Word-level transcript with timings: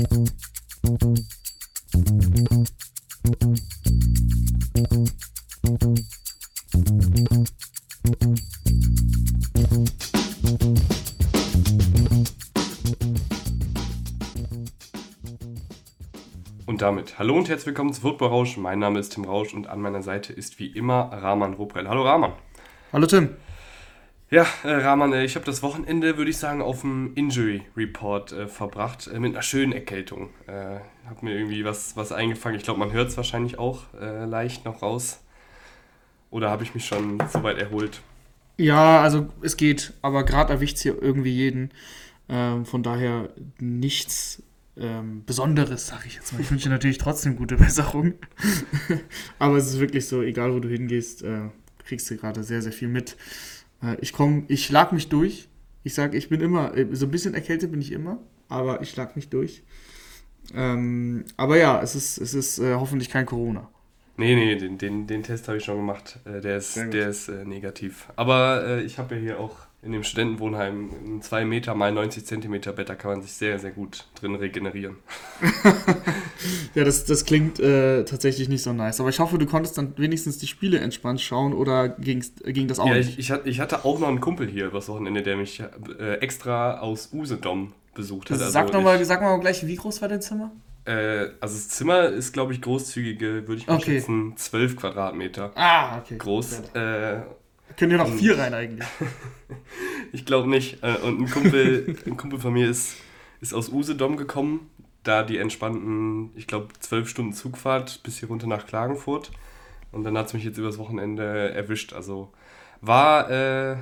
Und 0.00 0.06
damit 16.80 17.18
hallo 17.18 17.36
und 17.36 17.50
herzlich 17.50 17.66
willkommen 17.66 17.92
zu 17.92 18.00
Football. 18.00 18.46
Mein 18.56 18.78
Name 18.78 18.98
ist 19.00 19.10
Tim 19.12 19.24
Rausch 19.24 19.52
und 19.52 19.66
an 19.66 19.82
meiner 19.82 20.02
Seite 20.02 20.32
ist 20.32 20.58
wie 20.58 20.68
immer 20.68 21.10
Rahman 21.12 21.52
Ruprell. 21.52 21.86
Hallo 21.86 22.04
Rahman. 22.04 22.32
Hallo 22.90 23.06
Tim. 23.06 23.36
Ja, 24.32 24.46
äh, 24.62 24.68
Rahman, 24.68 25.12
äh, 25.12 25.24
ich 25.24 25.34
habe 25.34 25.44
das 25.44 25.60
Wochenende, 25.64 26.16
würde 26.16 26.30
ich 26.30 26.38
sagen, 26.38 26.62
auf 26.62 26.82
dem 26.82 27.14
Injury 27.16 27.62
Report 27.76 28.30
äh, 28.30 28.46
verbracht 28.46 29.08
äh, 29.08 29.18
mit 29.18 29.32
einer 29.32 29.42
schönen 29.42 29.72
Erkältung. 29.72 30.30
Äh, 30.46 30.78
habe 31.06 31.22
mir 31.22 31.34
irgendwie 31.34 31.64
was, 31.64 31.96
was 31.96 32.12
eingefangen. 32.12 32.56
Ich 32.56 32.62
glaube, 32.62 32.78
man 32.78 32.92
hört 32.92 33.08
es 33.08 33.16
wahrscheinlich 33.16 33.58
auch 33.58 33.92
äh, 34.00 34.26
leicht 34.26 34.64
noch 34.64 34.82
raus. 34.82 35.20
Oder 36.30 36.48
habe 36.48 36.62
ich 36.62 36.74
mich 36.74 36.86
schon 36.86 37.20
soweit 37.32 37.58
erholt? 37.58 38.02
Ja, 38.56 39.00
also 39.00 39.26
es 39.42 39.56
geht, 39.56 39.94
aber 40.00 40.22
gerade 40.24 40.52
erwischt 40.52 40.76
es 40.76 40.82
hier 40.82 41.02
irgendwie 41.02 41.34
jeden. 41.34 41.72
Ähm, 42.28 42.66
von 42.66 42.84
daher 42.84 43.30
nichts 43.58 44.44
ähm, 44.76 45.24
Besonderes, 45.26 45.88
sage 45.88 46.04
ich 46.06 46.14
jetzt 46.14 46.32
mal. 46.32 46.40
Ich 46.40 46.52
wünsche 46.52 46.68
dir 46.68 46.74
natürlich 46.74 46.98
trotzdem 46.98 47.34
gute 47.34 47.56
Besserung. 47.56 48.14
Aber 49.40 49.56
es 49.56 49.66
ist 49.66 49.80
wirklich 49.80 50.06
so, 50.06 50.22
egal 50.22 50.54
wo 50.54 50.60
du 50.60 50.68
hingehst, 50.68 51.24
äh, 51.24 51.48
kriegst 51.84 52.08
du 52.08 52.16
gerade 52.16 52.44
sehr, 52.44 52.62
sehr 52.62 52.72
viel 52.72 52.86
mit. 52.86 53.16
Äh, 53.82 53.96
ich 54.00 54.12
komme, 54.12 54.44
ich 54.48 54.64
schlag 54.64 54.92
mich 54.92 55.08
durch. 55.08 55.48
Ich 55.82 55.94
sage, 55.94 56.16
ich 56.16 56.28
bin 56.28 56.40
immer, 56.40 56.76
äh, 56.76 56.86
so 56.92 57.06
ein 57.06 57.10
bisschen 57.10 57.34
erkältet 57.34 57.70
bin 57.70 57.80
ich 57.80 57.92
immer, 57.92 58.18
aber 58.48 58.82
ich 58.82 58.90
schlag 58.90 59.16
mich 59.16 59.28
durch. 59.28 59.62
Ähm, 60.54 61.24
aber 61.36 61.56
ja, 61.56 61.80
es 61.82 61.94
ist, 61.94 62.18
es 62.18 62.34
ist 62.34 62.58
äh, 62.58 62.74
hoffentlich 62.74 63.10
kein 63.10 63.26
Corona. 63.26 63.68
Nee, 64.16 64.34
nee, 64.34 64.56
den, 64.56 64.76
den, 64.76 65.06
den 65.06 65.22
Test 65.22 65.48
habe 65.48 65.58
ich 65.58 65.64
schon 65.64 65.76
gemacht. 65.76 66.18
Äh, 66.24 66.40
der 66.40 66.58
ist, 66.58 66.76
der 66.76 67.08
ist 67.08 67.28
äh, 67.28 67.44
negativ. 67.44 68.08
Aber 68.16 68.82
ich 68.82 68.98
habe 68.98 69.14
ja 69.14 69.20
hier 69.20 69.40
auch 69.40 69.56
in 69.82 69.92
dem 69.92 70.04
Studentenwohnheim 70.04 70.90
ein 71.06 71.22
2 71.22 71.46
Meter 71.46 71.74
mal 71.74 71.90
90 71.90 72.26
Zentimeter 72.26 72.72
Bett, 72.72 72.90
da 72.90 72.94
kann 72.94 73.12
man 73.12 73.22
sich 73.22 73.32
sehr, 73.32 73.58
sehr 73.58 73.70
gut 73.70 74.04
drin 74.14 74.34
regenerieren. 74.34 74.96
ja, 76.74 76.84
das, 76.84 77.06
das 77.06 77.24
klingt 77.24 77.58
äh, 77.60 78.04
tatsächlich 78.04 78.50
nicht 78.50 78.62
so 78.62 78.74
nice. 78.74 79.00
Aber 79.00 79.08
ich 79.08 79.18
hoffe, 79.20 79.38
du 79.38 79.46
konntest 79.46 79.78
dann 79.78 79.94
wenigstens 79.96 80.36
die 80.36 80.46
Spiele 80.46 80.80
entspannt 80.80 81.22
schauen 81.22 81.54
oder 81.54 81.88
ging's, 81.88 82.32
ging 82.44 82.68
das 82.68 82.78
auch 82.78 82.88
ja, 82.88 82.96
nicht? 82.96 83.18
Ich, 83.18 83.30
ich, 83.30 83.60
hatte 83.60 83.86
auch 83.86 83.98
noch 83.98 84.08
einen 84.08 84.20
Kumpel 84.20 84.48
hier 84.48 84.66
übers 84.66 84.88
Wochenende, 84.88 85.22
der 85.22 85.36
mich 85.36 85.62
äh, 85.98 86.14
extra 86.16 86.80
aus 86.80 87.10
Usedom 87.14 87.72
besucht 87.94 88.30
hat. 88.30 88.38
Also 88.38 88.50
sag, 88.50 88.70
noch 88.74 88.82
mal, 88.82 89.02
sag 89.04 89.22
mal 89.22 89.38
gleich, 89.40 89.66
wie 89.66 89.76
groß 89.76 90.02
war 90.02 90.08
dein 90.10 90.20
Zimmer? 90.20 90.52
Äh, 90.84 91.28
also 91.40 91.54
das 91.54 91.70
Zimmer 91.70 92.04
ist, 92.04 92.32
glaube 92.32 92.52
ich, 92.52 92.60
großzügige, 92.60 93.48
würde 93.48 93.56
ich 93.56 93.66
mal 93.66 93.76
okay. 93.76 93.98
schätzen, 93.98 94.36
12 94.36 94.76
Quadratmeter. 94.76 95.52
Ah, 95.54 95.98
okay. 95.98 96.18
Groß. 96.18 96.62
Äh, 96.74 97.20
Können 97.76 97.92
ja 97.92 97.98
noch 97.98 98.12
vier 98.12 98.38
rein 98.38 98.54
eigentlich. 98.54 98.88
ich 100.12 100.24
glaube 100.24 100.48
nicht. 100.48 100.82
Äh, 100.82 100.96
und 100.96 101.20
ein 101.20 101.30
Kumpel, 101.30 101.96
ein 102.06 102.16
Kumpel 102.16 102.38
von 102.38 102.52
mir 102.52 102.68
ist, 102.68 102.96
ist 103.40 103.54
aus 103.54 103.68
Usedom 103.68 104.16
gekommen, 104.16 104.70
da 105.02 105.22
die 105.22 105.38
entspannten, 105.38 106.30
ich 106.36 106.46
glaube, 106.46 106.68
zwölf 106.80 107.08
Stunden 107.08 107.32
Zugfahrt 107.32 108.02
bis 108.02 108.18
hier 108.18 108.28
runter 108.28 108.46
nach 108.46 108.66
Klagenfurt. 108.66 109.30
Und 109.92 110.04
dann 110.04 110.16
hat 110.16 110.26
es 110.26 110.34
mich 110.34 110.44
jetzt 110.44 110.58
übers 110.58 110.78
Wochenende 110.78 111.52
erwischt. 111.52 111.92
Also 111.92 112.32
war 112.80 113.30
äh, 113.30 113.76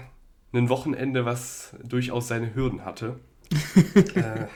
ein 0.53 0.69
Wochenende, 0.69 1.25
was 1.25 1.75
durchaus 1.83 2.28
seine 2.28 2.55
Hürden 2.55 2.84
hatte. 2.84 3.19
äh. 4.14 4.47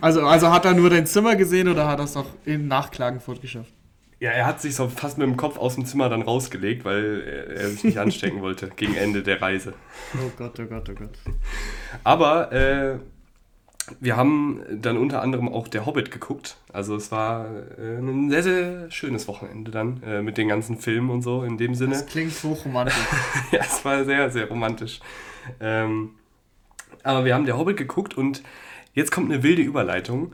also, 0.00 0.24
also 0.26 0.52
hat 0.52 0.64
er 0.64 0.74
nur 0.74 0.90
dein 0.90 1.06
Zimmer 1.06 1.36
gesehen 1.36 1.68
oder 1.68 1.88
hat 1.88 1.98
er 1.98 2.04
es 2.04 2.14
noch 2.14 2.26
in 2.44 2.68
nach 2.68 2.90
Klagenfurt 2.90 3.40
geschafft? 3.40 3.72
Ja, 4.20 4.30
er 4.32 4.46
hat 4.46 4.60
sich 4.60 4.74
so 4.74 4.88
fast 4.88 5.16
mit 5.18 5.28
dem 5.28 5.36
Kopf 5.36 5.58
aus 5.58 5.76
dem 5.76 5.86
Zimmer 5.86 6.08
dann 6.08 6.22
rausgelegt, 6.22 6.84
weil 6.84 7.54
er, 7.56 7.68
sich 7.68 7.84
nicht 7.84 7.98
anstecken 7.98 8.42
wollte 8.42 8.68
gegen 8.76 8.94
Ende 8.94 9.22
der 9.22 9.40
Reise. 9.40 9.74
Oh 10.14 10.30
Gott, 10.36 10.58
oh 10.58 10.64
Gott, 10.64 10.88
oh 10.90 10.94
Gott. 10.94 11.18
Aber 12.02 12.50
äh, 12.50 12.98
wir 14.00 14.16
haben 14.16 14.62
dann 14.70 14.96
unter 14.96 15.22
anderem 15.22 15.48
auch 15.48 15.68
Der 15.68 15.86
Hobbit 15.86 16.10
geguckt. 16.10 16.56
Also 16.72 16.96
es 16.96 17.12
war 17.12 17.46
äh, 17.78 17.98
ein 17.98 18.28
sehr, 18.28 18.42
sehr 18.42 18.90
schönes 18.90 19.28
Wochenende 19.28 19.70
dann 19.70 20.02
äh, 20.02 20.20
mit 20.20 20.36
den 20.36 20.48
ganzen 20.48 20.78
Filmen 20.78 21.10
und 21.10 21.22
so 21.22 21.44
in 21.44 21.56
dem 21.56 21.76
Sinne. 21.76 21.92
Das 21.92 22.06
klingt 22.06 22.32
hochromantisch. 22.42 22.96
ja, 23.52 23.60
es 23.60 23.84
war 23.84 24.04
sehr, 24.04 24.30
sehr 24.30 24.48
romantisch. 24.48 25.00
Ähm, 25.60 26.10
aber 27.02 27.24
wir 27.24 27.34
haben 27.34 27.46
Der 27.46 27.56
Hobbit 27.56 27.76
geguckt 27.76 28.16
und 28.16 28.42
jetzt 28.94 29.12
kommt 29.12 29.30
eine 29.30 29.44
wilde 29.44 29.62
Überleitung. 29.62 30.32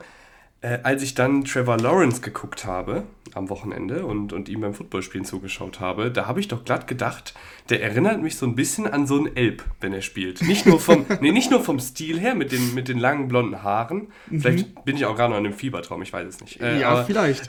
Äh, 0.65 0.79
als 0.81 1.03
ich 1.03 1.13
dann 1.13 1.45
Trevor 1.45 1.77
Lawrence 1.77 2.21
geguckt 2.21 2.65
habe 2.65 3.03
am 3.35 3.49
Wochenende 3.49 4.03
und, 4.03 4.33
und 4.33 4.49
ihm 4.49 4.61
beim 4.61 4.73
Footballspielen 4.73 5.23
zugeschaut 5.23 5.79
habe, 5.79 6.09
da 6.09 6.25
habe 6.25 6.39
ich 6.39 6.47
doch 6.47 6.65
glatt 6.65 6.87
gedacht, 6.87 7.35
der 7.69 7.83
erinnert 7.83 8.19
mich 8.19 8.35
so 8.35 8.47
ein 8.47 8.55
bisschen 8.55 8.87
an 8.87 9.05
so 9.05 9.15
einen 9.15 9.35
Elb, 9.35 9.63
wenn 9.79 9.93
er 9.93 10.01
spielt. 10.01 10.41
Nicht 10.41 10.65
nur 10.65 10.79
vom, 10.79 11.05
nee, 11.21 11.31
nicht 11.31 11.51
nur 11.51 11.63
vom 11.63 11.79
Stil 11.79 12.19
her, 12.19 12.33
mit 12.33 12.51
den, 12.51 12.73
mit 12.73 12.87
den 12.87 12.97
langen 12.97 13.27
blonden 13.27 13.61
Haaren. 13.61 14.07
Mhm. 14.27 14.41
Vielleicht 14.41 14.85
bin 14.85 14.95
ich 14.95 15.05
auch 15.05 15.15
gerade 15.15 15.33
noch 15.33 15.39
in 15.39 15.45
einem 15.45 15.53
Fiebertraum, 15.53 16.01
ich 16.01 16.11
weiß 16.11 16.27
es 16.27 16.41
nicht. 16.41 16.59
Äh, 16.59 16.79
ja, 16.79 16.89
aber, 16.89 17.05
vielleicht. 17.05 17.47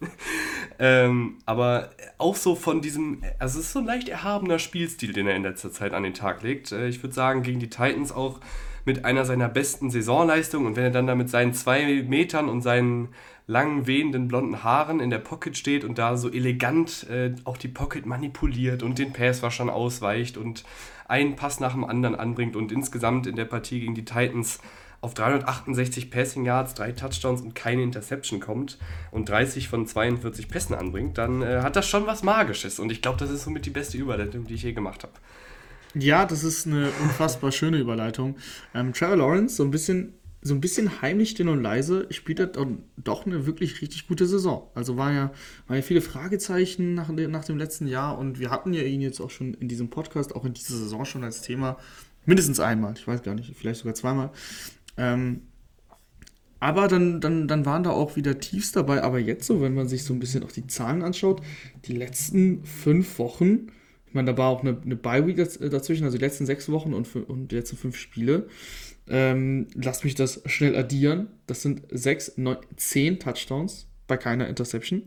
ähm, 0.80 1.36
aber 1.46 1.90
auch 2.18 2.34
so 2.34 2.56
von 2.56 2.80
diesem, 2.80 3.22
also 3.38 3.60
es 3.60 3.66
ist 3.66 3.72
so 3.72 3.78
ein 3.78 3.84
leicht 3.84 4.08
erhabener 4.08 4.58
Spielstil, 4.58 5.12
den 5.12 5.28
er 5.28 5.36
in 5.36 5.44
letzter 5.44 5.70
Zeit 5.70 5.94
an 5.94 6.02
den 6.02 6.14
Tag 6.14 6.42
legt. 6.42 6.72
Äh, 6.72 6.88
ich 6.88 7.04
würde 7.04 7.14
sagen, 7.14 7.44
gegen 7.44 7.60
die 7.60 7.70
Titans 7.70 8.10
auch 8.10 8.40
mit 8.84 9.04
einer 9.04 9.24
seiner 9.24 9.48
besten 9.48 9.90
Saisonleistungen 9.90 10.66
und 10.66 10.76
wenn 10.76 10.84
er 10.84 10.90
dann 10.90 11.06
da 11.06 11.14
mit 11.14 11.30
seinen 11.30 11.54
zwei 11.54 12.02
Metern 12.02 12.48
und 12.48 12.62
seinen 12.62 13.08
langen, 13.46 13.86
wehenden 13.86 14.28
blonden 14.28 14.62
Haaren 14.62 15.00
in 15.00 15.10
der 15.10 15.18
Pocket 15.18 15.56
steht 15.56 15.84
und 15.84 15.98
da 15.98 16.16
so 16.16 16.30
elegant 16.30 17.06
äh, 17.10 17.34
auch 17.44 17.56
die 17.56 17.68
Pocket 17.68 18.06
manipuliert 18.06 18.82
und 18.82 18.98
den 18.98 19.12
Passwaschern 19.12 19.70
ausweicht 19.70 20.36
und 20.36 20.64
einen 21.06 21.36
Pass 21.36 21.60
nach 21.60 21.72
dem 21.72 21.84
anderen 21.84 22.14
anbringt 22.14 22.56
und 22.56 22.72
insgesamt 22.72 23.26
in 23.26 23.36
der 23.36 23.44
Partie 23.44 23.80
gegen 23.80 23.94
die 23.94 24.04
Titans 24.04 24.60
auf 25.02 25.14
368 25.14 26.12
Passing 26.12 26.44
Yards, 26.44 26.74
drei 26.74 26.92
Touchdowns 26.92 27.42
und 27.42 27.56
keine 27.56 27.82
Interception 27.82 28.38
kommt 28.38 28.78
und 29.10 29.28
30 29.28 29.68
von 29.68 29.84
42 29.84 30.48
Pässen 30.48 30.76
anbringt, 30.76 31.18
dann 31.18 31.42
äh, 31.42 31.60
hat 31.60 31.74
das 31.74 31.88
schon 31.88 32.06
was 32.06 32.22
Magisches. 32.22 32.78
Und 32.78 32.92
ich 32.92 33.02
glaube, 33.02 33.18
das 33.18 33.28
ist 33.28 33.42
somit 33.42 33.66
die 33.66 33.70
beste 33.70 33.98
Überleitung, 33.98 34.46
die 34.46 34.54
ich 34.54 34.62
je 34.62 34.72
gemacht 34.72 35.02
habe. 35.02 35.12
Ja, 35.94 36.24
das 36.24 36.42
ist 36.42 36.66
eine 36.66 36.90
unfassbar 37.02 37.52
schöne 37.52 37.78
Überleitung. 37.78 38.36
Ähm, 38.74 38.92
Trevor 38.92 39.16
Lawrence, 39.16 39.56
so 39.56 39.64
ein 39.64 39.70
bisschen, 39.70 40.14
so 40.40 40.54
ein 40.54 40.60
bisschen 40.60 41.02
heimlich 41.02 41.30
still 41.30 41.48
und 41.48 41.62
leise, 41.62 42.06
spielt 42.10 42.40
er 42.40 42.50
doch 42.96 43.26
eine 43.26 43.46
wirklich 43.46 43.82
richtig 43.82 44.08
gute 44.08 44.26
Saison. 44.26 44.70
Also 44.74 44.96
war 44.96 45.12
ja, 45.12 45.32
waren 45.66 45.76
ja 45.76 45.82
viele 45.82 46.00
Fragezeichen 46.00 46.94
nach, 46.94 47.08
nach 47.10 47.44
dem 47.44 47.58
letzten 47.58 47.86
Jahr 47.86 48.18
und 48.18 48.38
wir 48.38 48.50
hatten 48.50 48.72
ja 48.72 48.82
ihn 48.82 49.02
jetzt 49.02 49.20
auch 49.20 49.30
schon 49.30 49.54
in 49.54 49.68
diesem 49.68 49.90
Podcast, 49.90 50.34
auch 50.34 50.44
in 50.44 50.54
dieser 50.54 50.76
Saison 50.76 51.04
schon 51.04 51.24
als 51.24 51.42
Thema. 51.42 51.76
Mindestens 52.24 52.58
einmal, 52.60 52.94
ich 52.96 53.06
weiß 53.06 53.22
gar 53.22 53.34
nicht, 53.34 53.54
vielleicht 53.56 53.80
sogar 53.80 53.94
zweimal. 53.94 54.30
Ähm, 54.96 55.42
aber 56.62 56.86
dann, 56.86 57.20
dann, 57.20 57.48
dann 57.48 57.66
waren 57.66 57.82
da 57.82 57.90
auch 57.90 58.14
wieder 58.14 58.38
Tiefs 58.38 58.70
dabei. 58.70 59.02
Aber 59.02 59.18
jetzt 59.18 59.46
so, 59.46 59.60
wenn 59.60 59.74
man 59.74 59.88
sich 59.88 60.04
so 60.04 60.14
ein 60.14 60.20
bisschen 60.20 60.44
auch 60.44 60.52
die 60.52 60.68
Zahlen 60.68 61.02
anschaut, 61.02 61.42
die 61.86 61.92
letzten 61.92 62.64
fünf 62.64 63.18
Wochen 63.18 63.66
ich 64.12 64.14
meine, 64.14 64.30
da 64.30 64.36
war 64.36 64.50
auch 64.50 64.60
eine, 64.60 64.78
eine 64.84 64.94
Bye-Week 64.94 65.38
äh, 65.38 65.70
dazwischen, 65.70 66.04
also 66.04 66.18
die 66.18 66.22
letzten 66.22 66.44
sechs 66.44 66.70
Wochen 66.70 66.92
und, 66.92 67.08
und 67.16 67.48
die 67.48 67.54
letzten 67.56 67.78
fünf 67.78 67.96
Spiele. 67.96 68.46
Ähm, 69.08 69.68
lasst 69.72 70.04
mich 70.04 70.14
das 70.14 70.42
schnell 70.44 70.76
addieren. 70.76 71.28
Das 71.46 71.62
sind 71.62 71.84
sechs, 71.90 72.36
neun, 72.36 72.58
zehn 72.76 73.18
Touchdowns 73.18 73.86
bei 74.06 74.18
keiner 74.18 74.48
Interception. 74.48 75.04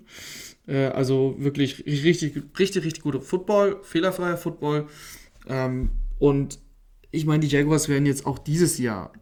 Äh, 0.66 0.88
also 0.88 1.36
wirklich 1.38 1.86
richtig, 1.86 2.42
richtig, 2.58 2.84
richtig 2.84 3.04
guter 3.04 3.22
Football, 3.22 3.78
fehlerfreier 3.84 4.38
Football. 4.38 4.88
Ähm, 5.48 5.92
und 6.18 6.58
ich 7.12 7.28
meine, 7.28 7.42
die 7.42 7.48
Jaguars 7.48 7.88
werden 7.88 8.08
jetzt 8.08 8.26
auch 8.26 8.40
dieses 8.40 8.80
Jahr 8.80 9.14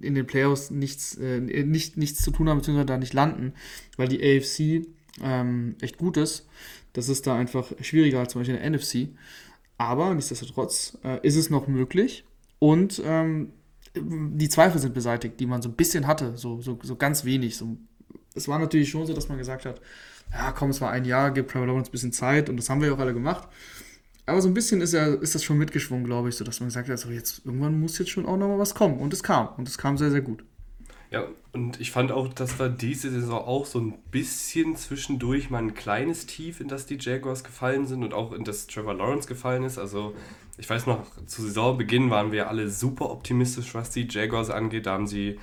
in 0.00 0.16
den 0.16 0.26
Playoffs 0.26 0.72
nichts, 0.72 1.14
äh, 1.14 1.38
nicht, 1.38 1.96
nichts 1.96 2.24
zu 2.24 2.32
tun 2.32 2.48
haben, 2.48 2.58
beziehungsweise 2.58 2.86
da 2.86 2.98
nicht 2.98 3.14
landen, 3.14 3.52
weil 3.96 4.08
die 4.08 4.20
AFC 4.20 4.84
ähm, 5.20 5.76
echt 5.80 5.98
gut 5.98 6.16
ist. 6.16 6.46
Das 6.92 7.08
ist 7.08 7.26
da 7.26 7.36
einfach 7.36 7.72
schwieriger 7.80 8.20
als 8.20 8.32
zum 8.32 8.40
Beispiel 8.40 8.56
in 8.56 8.62
der 8.62 8.70
NFC. 8.70 9.08
Aber 9.78 10.14
nichtsdestotrotz 10.14 10.98
äh, 11.04 11.18
ist 11.26 11.36
es 11.36 11.50
noch 11.50 11.66
möglich 11.66 12.24
und 12.58 13.02
ähm, 13.04 13.52
die 13.94 14.48
Zweifel 14.48 14.80
sind 14.80 14.94
beseitigt, 14.94 15.38
die 15.40 15.46
man 15.46 15.60
so 15.60 15.68
ein 15.68 15.74
bisschen 15.74 16.06
hatte, 16.06 16.36
so, 16.36 16.60
so, 16.62 16.78
so 16.82 16.96
ganz 16.96 17.24
wenig. 17.24 17.56
So, 17.56 17.76
es 18.34 18.48
war 18.48 18.58
natürlich 18.58 18.90
schon 18.90 19.06
so, 19.06 19.12
dass 19.12 19.28
man 19.28 19.38
gesagt 19.38 19.66
hat, 19.66 19.80
ja 20.30 20.52
komm, 20.52 20.70
es 20.70 20.80
war 20.80 20.90
ein 20.90 21.04
Jahr, 21.04 21.30
gib 21.30 21.48
Trevor 21.48 21.66
Lawrence 21.66 21.90
ein 21.90 21.92
bisschen 21.92 22.12
Zeit 22.12 22.48
und 22.48 22.56
das 22.56 22.70
haben 22.70 22.80
wir 22.80 22.88
ja 22.88 22.94
auch 22.94 22.98
alle 22.98 23.12
gemacht. 23.12 23.48
Aber 24.24 24.40
so 24.40 24.48
ein 24.48 24.54
bisschen 24.54 24.80
ist, 24.80 24.94
ja, 24.94 25.06
ist 25.06 25.34
das 25.34 25.42
schon 25.42 25.58
mitgeschwungen, 25.58 26.04
glaube 26.04 26.28
ich, 26.28 26.36
so 26.36 26.44
dass 26.44 26.60
man 26.60 26.68
gesagt 26.68 26.88
hat, 26.88 26.98
so 26.98 27.10
jetzt 27.10 27.44
irgendwann 27.44 27.80
muss 27.80 27.98
jetzt 27.98 28.10
schon 28.10 28.26
auch 28.26 28.36
noch 28.36 28.48
mal 28.48 28.58
was 28.58 28.74
kommen. 28.74 28.98
Und 28.98 29.12
es 29.12 29.22
kam. 29.22 29.48
Und 29.56 29.68
es 29.68 29.78
kam 29.78 29.98
sehr, 29.98 30.10
sehr 30.10 30.20
gut. 30.20 30.44
Ja, 31.12 31.28
und 31.52 31.78
ich 31.78 31.90
fand 31.90 32.10
auch, 32.10 32.32
dass 32.32 32.58
wir 32.58 32.70
diese 32.70 33.10
Saison 33.10 33.44
auch 33.44 33.66
so 33.66 33.78
ein 33.78 33.92
bisschen 34.10 34.76
zwischendurch 34.76 35.50
mal 35.50 35.58
ein 35.58 35.74
kleines 35.74 36.24
Tief, 36.24 36.58
in 36.58 36.68
das 36.68 36.86
die 36.86 36.96
Jaguars 36.98 37.44
gefallen 37.44 37.86
sind 37.86 38.02
und 38.02 38.14
auch 38.14 38.32
in 38.32 38.44
das 38.44 38.66
Trevor 38.66 38.94
Lawrence 38.94 39.28
gefallen 39.28 39.62
ist. 39.62 39.76
Also 39.76 40.14
ich 40.56 40.70
weiß 40.70 40.86
noch, 40.86 41.04
zu 41.26 41.42
Saisonbeginn 41.42 42.08
waren 42.08 42.32
wir 42.32 42.48
alle 42.48 42.70
super 42.70 43.10
optimistisch, 43.10 43.74
was 43.74 43.90
die 43.90 44.08
Jaguars 44.08 44.48
angeht. 44.48 44.86
Da 44.86 44.92
haben 44.92 45.06
sie, 45.06 45.38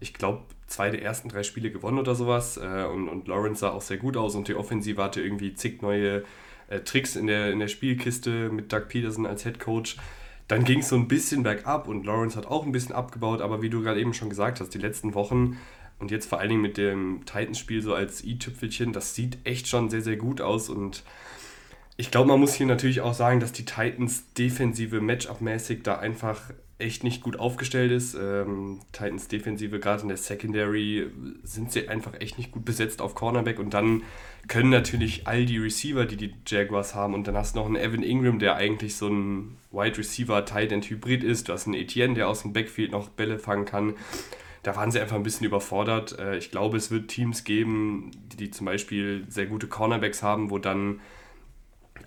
ich 0.00 0.12
glaube, 0.12 0.42
zwei 0.66 0.90
der 0.90 1.02
ersten 1.02 1.28
drei 1.28 1.44
Spiele 1.44 1.70
gewonnen 1.70 2.00
oder 2.00 2.16
sowas. 2.16 2.56
Äh, 2.56 2.86
und, 2.92 3.08
und 3.08 3.28
Lawrence 3.28 3.60
sah 3.60 3.70
auch 3.70 3.82
sehr 3.82 3.98
gut 3.98 4.16
aus 4.16 4.34
und 4.34 4.48
die 4.48 4.56
Offensive 4.56 5.00
hatte 5.00 5.22
irgendwie 5.22 5.54
zig 5.54 5.82
neue 5.82 6.24
äh, 6.68 6.80
Tricks 6.80 7.14
in 7.14 7.28
der, 7.28 7.52
in 7.52 7.60
der 7.60 7.68
Spielkiste 7.68 8.50
mit 8.50 8.72
Doug 8.72 8.88
Peterson 8.88 9.26
als 9.26 9.44
Head 9.44 9.60
Coach. 9.60 9.98
Dann 10.52 10.64
ging 10.64 10.80
es 10.80 10.90
so 10.90 10.96
ein 10.96 11.08
bisschen 11.08 11.42
bergab 11.42 11.88
und 11.88 12.04
Lawrence 12.04 12.36
hat 12.36 12.44
auch 12.44 12.66
ein 12.66 12.72
bisschen 12.72 12.94
abgebaut, 12.94 13.40
aber 13.40 13.62
wie 13.62 13.70
du 13.70 13.80
gerade 13.80 13.98
eben 13.98 14.12
schon 14.12 14.28
gesagt 14.28 14.60
hast, 14.60 14.68
die 14.74 14.78
letzten 14.78 15.14
Wochen 15.14 15.56
und 15.98 16.10
jetzt 16.10 16.28
vor 16.28 16.40
allen 16.40 16.50
Dingen 16.50 16.60
mit 16.60 16.76
dem 16.76 17.22
Titans-Spiel 17.24 17.80
so 17.80 17.94
als 17.94 18.22
i-Tüpfelchen, 18.22 18.92
das 18.92 19.14
sieht 19.14 19.38
echt 19.44 19.66
schon 19.66 19.88
sehr, 19.88 20.02
sehr 20.02 20.16
gut 20.16 20.42
aus 20.42 20.68
und 20.68 21.04
ich 21.96 22.10
glaube, 22.10 22.28
man 22.28 22.40
muss 22.40 22.54
hier 22.54 22.66
natürlich 22.66 23.00
auch 23.00 23.14
sagen, 23.14 23.40
dass 23.40 23.52
die 23.52 23.64
Titans 23.64 24.32
defensive 24.34 25.00
Matchup-mäßig 25.00 25.82
da 25.82 25.98
einfach 25.98 26.40
echt 26.78 27.04
nicht 27.04 27.22
gut 27.22 27.38
aufgestellt 27.38 27.92
ist. 27.92 28.14
Ähm, 28.14 28.80
Titans 28.92 29.28
Defensive, 29.28 29.78
gerade 29.78 30.02
in 30.02 30.08
der 30.08 30.16
Secondary, 30.16 31.06
sind 31.44 31.72
sie 31.72 31.88
einfach 31.88 32.20
echt 32.20 32.38
nicht 32.38 32.50
gut 32.50 32.64
besetzt 32.64 33.00
auf 33.00 33.14
Cornerback 33.14 33.58
und 33.58 33.72
dann 33.72 34.02
können 34.48 34.70
natürlich 34.70 35.26
all 35.26 35.46
die 35.46 35.58
Receiver, 35.58 36.04
die 36.04 36.16
die 36.16 36.34
Jaguars 36.46 36.94
haben 36.94 37.14
und 37.14 37.28
dann 37.28 37.36
hast 37.36 37.54
du 37.54 37.60
noch 37.60 37.66
einen 37.66 37.76
Evan 37.76 38.02
Ingram, 38.02 38.38
der 38.38 38.56
eigentlich 38.56 38.96
so 38.96 39.08
ein 39.08 39.56
Wide 39.70 39.96
Receiver 39.96 40.44
Tight 40.44 40.72
End 40.72 40.90
Hybrid 40.90 41.22
ist. 41.22 41.48
Du 41.48 41.52
hast 41.52 41.66
einen 41.66 41.74
Etienne, 41.74 42.14
der 42.14 42.28
aus 42.28 42.42
dem 42.42 42.52
Backfield 42.52 42.90
noch 42.90 43.08
Bälle 43.08 43.38
fangen 43.38 43.64
kann. 43.64 43.94
Da 44.64 44.76
waren 44.76 44.90
sie 44.90 45.00
einfach 45.00 45.16
ein 45.16 45.22
bisschen 45.22 45.46
überfordert. 45.46 46.18
Äh, 46.18 46.36
ich 46.38 46.50
glaube, 46.50 46.76
es 46.76 46.90
wird 46.90 47.08
Teams 47.08 47.44
geben, 47.44 48.10
die, 48.32 48.36
die 48.36 48.50
zum 48.50 48.66
Beispiel 48.66 49.24
sehr 49.28 49.46
gute 49.46 49.68
Cornerbacks 49.68 50.22
haben, 50.22 50.50
wo 50.50 50.58
dann 50.58 51.00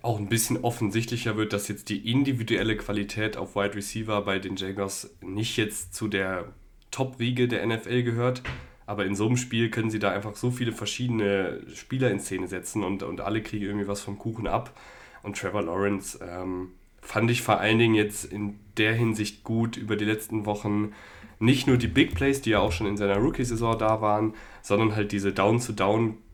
auch 0.06 0.20
ein 0.20 0.28
bisschen 0.28 0.62
offensichtlicher 0.62 1.36
wird, 1.36 1.52
dass 1.52 1.66
jetzt 1.66 1.88
die 1.88 2.10
individuelle 2.10 2.76
Qualität 2.76 3.36
auf 3.36 3.56
Wide 3.56 3.74
Receiver 3.74 4.22
bei 4.22 4.38
den 4.38 4.54
Jaguars 4.54 5.10
nicht 5.20 5.56
jetzt 5.56 5.94
zu 5.94 6.06
der 6.06 6.52
Top-Riege 6.92 7.48
der 7.48 7.66
NFL 7.66 8.04
gehört. 8.04 8.42
Aber 8.86 9.04
in 9.04 9.16
so 9.16 9.26
einem 9.26 9.36
Spiel 9.36 9.68
können 9.68 9.90
sie 9.90 9.98
da 9.98 10.12
einfach 10.12 10.36
so 10.36 10.52
viele 10.52 10.70
verschiedene 10.70 11.60
Spieler 11.74 12.08
in 12.12 12.20
Szene 12.20 12.46
setzen 12.46 12.84
und, 12.84 13.02
und 13.02 13.20
alle 13.20 13.42
kriegen 13.42 13.64
irgendwie 13.64 13.88
was 13.88 14.00
vom 14.00 14.16
Kuchen 14.16 14.46
ab. 14.46 14.78
Und 15.24 15.36
Trevor 15.36 15.62
Lawrence 15.62 16.20
ähm, 16.22 16.70
fand 17.00 17.28
ich 17.32 17.42
vor 17.42 17.58
allen 17.58 17.80
Dingen 17.80 17.96
jetzt 17.96 18.26
in 18.26 18.60
der 18.76 18.94
Hinsicht 18.94 19.42
gut 19.42 19.76
über 19.76 19.96
die 19.96 20.04
letzten 20.04 20.46
Wochen 20.46 20.92
nicht 21.38 21.66
nur 21.66 21.76
die 21.78 21.88
Big 21.88 22.14
Plays, 22.14 22.40
die 22.40 22.50
ja 22.50 22.60
auch 22.60 22.72
schon 22.72 22.86
in 22.86 22.96
seiner 22.96 23.16
Rookie-Saison 23.16 23.76
da 23.76 24.00
waren, 24.00 24.34
sondern 24.62 24.94
halt 24.94 25.12
diese 25.12 25.32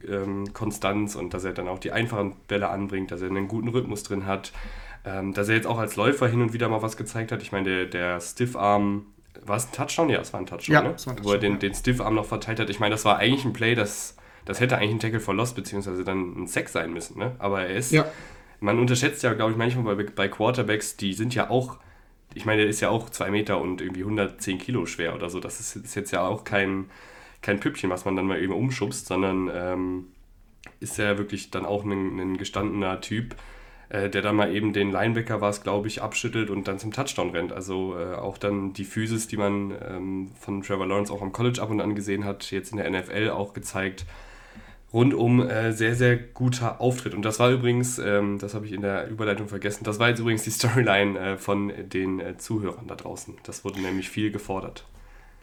Down-to-Down-Konstanz 0.07 1.15
und 1.15 1.35
dass 1.35 1.45
er 1.45 1.53
dann 1.53 1.69
auch 1.69 1.79
die 1.79 1.93
einfachen 1.93 2.37
Bälle 2.49 2.69
anbringt, 2.69 3.11
dass 3.11 3.23
er 3.23 3.29
einen 3.29 3.49
guten 3.49 3.69
Rhythmus 3.69 4.03
drin 4.03 4.27
hat, 4.27 4.53
ähm, 5.05 5.33
dass 5.33 5.49
er 5.49 5.57
jetzt 5.57 5.67
auch 5.67 5.79
als 5.79 5.97
Läufer 5.97 6.29
hin 6.29 6.43
und 6.43 6.53
wieder 6.53 6.69
mal 6.69 6.83
was 6.83 6.97
gezeigt 6.97 7.33
hat. 7.33 7.43
Ich 7.43 7.53
meine, 7.53 7.69
der, 7.69 7.87
der 7.87 8.21
Stiff-Arm, 8.21 9.07
war 9.45 9.57
es 9.57 9.67
ein 9.67 9.73
Touchdown? 9.73 10.09
Ja, 10.11 10.21
es 10.21 10.33
war 10.33 10.41
ein 10.41 10.47
Touchdown, 10.47 10.75
ja, 10.75 10.83
ne? 10.83 10.97
Touchdown, 10.97 11.25
wo 11.25 11.33
er 11.33 11.39
den, 11.39 11.53
ja. 11.53 11.59
den 11.59 11.75
Stiff-Arm 11.75 12.15
noch 12.15 12.27
verteilt 12.27 12.61
hat. 12.61 12.71
Ich 12.71 12.81
meine, 12.81 12.95
das 12.95 13.05
war 13.05 13.19
eigentlich 13.19 13.45
ein 13.45 13.53
Play, 13.53 13.75
das, 13.75 14.17
das 14.45 14.61
hätte 14.61 14.77
eigentlich 14.77 14.93
ein 14.93 15.01
Tackle 15.01 15.21
for 15.21 15.35
Loss 15.35 15.55
beziehungsweise 15.55 16.05
dann 16.05 16.43
ein 16.43 16.47
Sack 16.47 16.69
sein 16.69 16.93
müssen, 16.93 17.19
ne? 17.19 17.35
aber 17.39 17.63
er 17.63 17.77
ist... 17.77 17.93
Ja. 17.93 18.07
Man 18.61 18.79
unterschätzt 18.79 19.25
ja, 19.25 19.35
glaube 19.35 19.51
ich, 19.51 19.57
manchmal 19.57 19.97
bei, 19.97 20.05
bei 20.05 20.29
Quarterbacks, 20.29 20.97
die 20.97 21.15
sind 21.15 21.35
ja 21.35 21.51
auch 21.51 21.79
ich 22.35 22.47
meine, 22.47 22.63
der 22.63 22.71
ist 22.71 22.81
ja 22.81 22.89
auch 22.89 23.11
zwei 23.11 23.31
Meter 23.31 23.61
und 23.61 23.81
irgendwie 23.81 24.03
110 24.03 24.59
Kilo 24.59 24.87
schwer 24.87 25.15
oder 25.15 25.29
so. 25.29 25.41
Das 25.41 25.61
ist, 25.61 25.77
ist 25.77 25.95
jetzt 25.95 26.13
ja 26.13 26.23
auch 26.23 26.45
kein, 26.45 26.87
kein 27.43 27.61
Püppchen, 27.61 27.91
was 27.91 28.05
man 28.05 28.17
dann 28.17 28.27
mal 28.27 28.41
eben 28.41 28.53
umschubst, 28.53 29.07
sondern 29.07 29.51
ähm, 29.53 30.07
ist 30.81 30.99
ja 30.99 31.19
wirklich 31.19 31.51
dann 31.51 31.67
auch 31.67 31.85
ein, 31.85 32.19
ein 32.19 32.37
gestandener 32.39 33.01
Typ, 33.01 33.37
äh, 33.89 34.09
der 34.09 34.23
dann 34.23 34.37
mal 34.37 34.55
eben 34.55 34.73
den 34.73 34.91
Linebacker 34.91 35.41
war 35.41 35.51
es, 35.51 35.63
glaube 35.63 35.89
ich, 35.89 36.03
abschüttelt 36.03 36.51
und 36.51 36.69
dann 36.69 36.79
zum 36.79 36.93
Touchdown 36.93 37.31
rennt. 37.31 37.53
Also 37.53 37.99
äh, 37.99 38.15
auch 38.15 38.39
dann 38.39 38.73
die 38.73 38.85
Physis, 38.85 39.29
die 39.29 39.37
man 39.37 39.75
ähm, 39.87 40.31
von 40.39 40.63
Trevor 40.63 40.87
Lawrence 40.87 41.13
auch 41.13 41.23
am 41.23 41.33
College 41.33 41.61
ab 41.61 41.71
und 41.71 41.81
an 41.81 41.95
gesehen 41.95 42.25
hat, 42.25 42.51
jetzt 42.51 42.73
in 42.73 42.79
der 42.79 42.91
NFL 42.91 43.31
auch 43.31 43.53
gezeigt 43.53 44.07
rundum 44.93 45.41
äh, 45.41 45.73
sehr, 45.73 45.95
sehr 45.95 46.17
guter 46.17 46.81
Auftritt. 46.81 47.15
Und 47.15 47.23
das 47.23 47.41
war 47.41 47.51
übrigens, 47.51 47.99
ähm, 47.99 48.39
das 48.39 48.55
habe 48.55 48.67
ich 48.67 48.73
in 48.73 48.83
der 48.83 49.09
Überleitung 49.09 49.49
vergessen, 49.49 49.85
das 49.85 49.99
war 49.99 50.09
jetzt 50.11 50.19
übrigens 50.19 50.43
die 50.43 50.51
Storyline 50.51 51.19
äh, 51.19 51.37
von 51.39 51.73
den 51.89 52.21
äh, 52.21 52.37
Zuhörern 52.37 52.87
da 52.87 52.95
draußen. 52.95 53.35
Das 53.45 53.65
wurde 53.65 53.81
nämlich 53.81 54.11
viel 54.11 54.31
gefordert. 54.31 54.85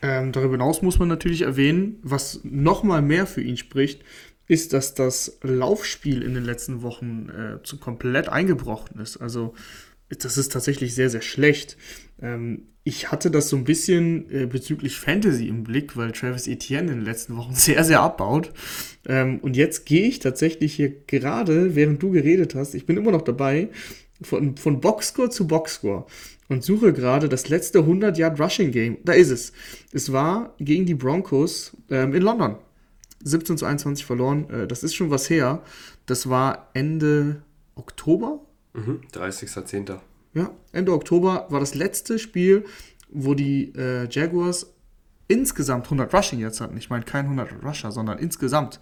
Ähm, 0.01 0.31
darüber 0.31 0.53
hinaus 0.53 0.81
muss 0.81 0.99
man 0.99 1.07
natürlich 1.07 1.41
erwähnen, 1.41 1.99
was 2.01 2.41
nochmal 2.43 3.01
mehr 3.01 3.27
für 3.27 3.41
ihn 3.41 3.57
spricht, 3.57 4.03
ist, 4.47 4.73
dass 4.73 4.95
das 4.95 5.39
Laufspiel 5.43 6.23
in 6.23 6.33
den 6.33 6.43
letzten 6.43 6.81
Wochen 6.81 7.29
äh, 7.29 7.63
zu 7.63 7.77
komplett 7.77 8.29
eingebrochen 8.29 8.99
ist. 8.99 9.17
Also 9.17 9.53
das 10.09 10.37
ist 10.37 10.51
tatsächlich 10.51 10.95
sehr, 10.95 11.09
sehr 11.09 11.21
schlecht. 11.21 11.77
Ähm, 12.21 12.63
ich 12.83 13.11
hatte 13.11 13.29
das 13.29 13.49
so 13.49 13.57
ein 13.57 13.65
bisschen 13.65 14.29
äh, 14.31 14.47
bezüglich 14.47 14.97
Fantasy 14.97 15.47
im 15.47 15.63
Blick, 15.63 15.95
weil 15.95 16.11
Travis 16.11 16.47
Etienne 16.47 16.91
in 16.91 16.99
den 16.99 17.05
letzten 17.05 17.37
Wochen 17.37 17.53
sehr, 17.55 17.83
sehr 17.83 18.01
abbaut. 18.01 18.51
Ähm, 19.05 19.39
und 19.39 19.55
jetzt 19.55 19.85
gehe 19.85 20.07
ich 20.07 20.19
tatsächlich 20.19 20.73
hier 20.73 20.89
gerade, 21.05 21.75
während 21.75 22.01
du 22.01 22.11
geredet 22.11 22.55
hast, 22.55 22.73
ich 22.73 22.85
bin 22.85 22.97
immer 22.97 23.11
noch 23.11 23.21
dabei, 23.21 23.69
von, 24.21 24.57
von 24.57 24.81
Boxscore 24.81 25.29
zu 25.29 25.47
Boxscore 25.47 26.05
und 26.49 26.63
suche 26.63 26.93
gerade 26.93 27.29
das 27.29 27.47
letzte 27.49 27.79
100 27.79 28.17
Yard 28.17 28.39
Rushing 28.39 28.71
Game. 28.71 28.97
Da 29.05 29.13
ist 29.13 29.29
es. 29.29 29.53
Es 29.91 30.11
war 30.11 30.53
gegen 30.59 30.85
die 30.85 30.95
Broncos 30.95 31.77
ähm, 31.89 32.13
in 32.13 32.23
London. 32.23 32.55
17 33.23 33.57
zu 33.57 33.65
21 33.65 34.05
verloren. 34.05 34.49
Äh, 34.49 34.67
das 34.67 34.83
ist 34.83 34.95
schon 34.95 35.11
was 35.11 35.29
her. 35.29 35.61
Das 36.05 36.29
war 36.29 36.69
Ende 36.73 37.43
Oktober. 37.75 38.39
Mhm, 38.73 39.01
30.10. 39.13 39.99
Ja, 40.33 40.51
Ende 40.71 40.93
Oktober 40.93 41.47
war 41.49 41.59
das 41.59 41.75
letzte 41.75 42.19
Spiel, 42.19 42.65
wo 43.09 43.33
die 43.33 43.73
äh, 43.75 44.07
Jaguars 44.09 44.73
insgesamt 45.27 45.85
100 45.85 46.13
Rushing 46.13 46.39
jetzt 46.39 46.61
hatten. 46.61 46.77
Ich 46.77 46.89
meine 46.89 47.05
kein 47.05 47.25
100 47.25 47.63
Rusher, 47.63 47.91
sondern 47.91 48.19
insgesamt. 48.19 48.79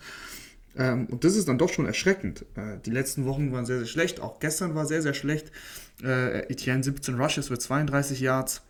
Ähm, 0.77 1.07
und 1.07 1.23
das 1.23 1.35
ist 1.35 1.47
dann 1.47 1.57
doch 1.57 1.69
schon 1.69 1.85
erschreckend. 1.85 2.45
Äh, 2.55 2.77
die 2.85 2.91
letzten 2.91 3.25
Wochen 3.25 3.51
waren 3.51 3.65
sehr, 3.65 3.79
sehr 3.79 3.87
schlecht. 3.87 4.19
Auch 4.19 4.39
gestern 4.39 4.75
war 4.75 4.85
sehr, 4.85 5.01
sehr 5.01 5.13
schlecht. 5.13 5.51
Äh, 6.03 6.51
Etienne 6.51 6.83
17 6.83 7.19
Rushes 7.19 7.47
für 7.47 7.57
32 7.57 8.19
Yards. 8.19 8.61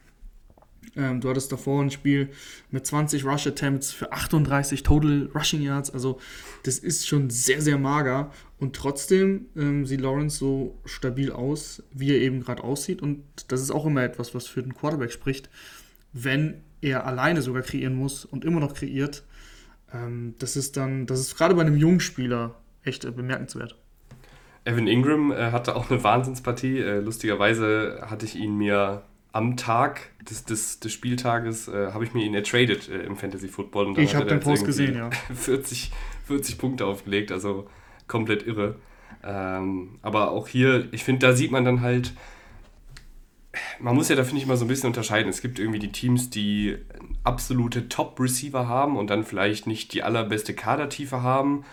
Ähm, 0.95 1.19
du 1.21 1.30
hattest 1.30 1.51
davor 1.51 1.83
ein 1.83 1.92
Spiel 1.92 2.30
mit 2.71 2.86
20 2.88 3.25
Rush 3.25 3.48
Attempts 3.48 3.92
für 3.92 4.12
38 4.12 4.83
Total 4.83 5.30
Rushing 5.36 5.62
Yards. 5.62 5.92
Also 5.92 6.19
das 6.63 6.80
ist 6.80 7.07
schon 7.07 7.30
sehr, 7.30 7.62
sehr 7.62 7.77
mager. 7.77 8.31
Und 8.57 8.75
trotzdem 8.75 9.48
ähm, 9.56 9.86
sieht 9.86 10.01
Lawrence 10.01 10.38
so 10.38 10.80
stabil 10.86 11.31
aus, 11.31 11.83
wie 11.92 12.12
er 12.12 12.21
eben 12.21 12.42
gerade 12.42 12.63
aussieht. 12.63 13.01
Und 13.01 13.24
das 13.50 13.62
ist 13.62 13.71
auch 13.71 13.86
immer 13.86 14.04
etwas, 14.04 14.33
was 14.33 14.48
für 14.48 14.63
den 14.63 14.74
Quarterback 14.74 15.12
spricht, 15.12 15.50
wenn 16.13 16.62
er 16.81 17.06
alleine 17.06 17.42
sogar 17.42 17.63
kreieren 17.63 17.95
muss 17.95 18.25
und 18.25 18.45
immer 18.45 18.59
noch 18.59 18.74
kreiert. 18.74 19.24
Ähm, 19.94 20.36
das 20.39 20.56
ist 20.56 20.78
dann, 20.78 21.06
das 21.06 21.19
ist 21.19 21.38
gerade 21.38 21.56
bei 21.56 21.62
einem 21.62 21.78
jungen 21.78 22.00
Spieler 22.00 22.56
echt 22.83 23.06
äh, 23.06 23.12
bemerkenswert. 23.12 23.78
Evan 24.66 24.88
Ingram 24.88 25.31
äh, 25.31 25.52
hatte 25.52 25.76
auch 25.76 25.90
eine 25.90 26.04
Wahnsinnspartie. 26.04 26.80
Äh, 26.80 27.00
lustigerweise 27.00 28.06
hatte 28.09 28.26
ich 28.26 28.35
ihn 28.35 28.57
mir 28.57 29.04
am 29.31 29.56
Tag 29.56 30.09
des, 30.30 30.45
des, 30.45 30.80
des 30.80 30.92
Spieltages 30.92 31.68
äh, 31.68 31.92
habe 31.94 32.04
ich 32.04 32.14
mir 32.14 32.26
ihn 32.26 32.33
ertradet 32.33 32.90
äh, 32.90 33.04
im 33.04 33.16
Fantasy 33.16 33.47
Football. 33.47 33.88
Und 33.88 33.97
ich 34.00 34.16
habe 34.16 34.26
den 34.26 34.40
Post 34.40 34.66
gesehen, 34.66 34.95
ja. 34.95 35.09
40, 35.33 35.92
40 36.26 36.57
Punkte 36.57 36.85
aufgelegt, 36.85 37.31
also 37.31 37.69
komplett 38.07 38.45
irre. 38.47 38.76
Ähm, 39.23 40.00
aber 40.02 40.31
auch 40.31 40.47
hier, 40.47 40.88
ich 40.92 41.04
finde, 41.04 41.28
da 41.28 41.33
sieht 41.33 41.52
man 41.52 41.66
dann 41.66 41.81
halt, 41.81 42.14
man 43.80 43.95
muss 43.95 44.09
ja 44.09 44.16
da, 44.16 44.23
finde 44.23 44.42
ich, 44.42 44.47
mal 44.47 44.57
so 44.57 44.66
ein 44.66 44.68
bisschen 44.68 44.87
unterscheiden. 44.87 45.30
Es 45.30 45.42
gibt 45.42 45.59
irgendwie 45.59 45.80
die 45.80 45.92
Teams, 45.92 46.30
die 46.30 46.78
absolute 47.23 47.90
Top-Receiver 47.90 48.68
haben 48.68 48.97
und 48.97 49.09
dann 49.09 49.23
vielleicht 49.23 49.68
nicht 49.68 49.94
die 49.94 50.04
allerbeste 50.04 50.54
Kadertiefe 50.54 51.21
haben 51.21 51.66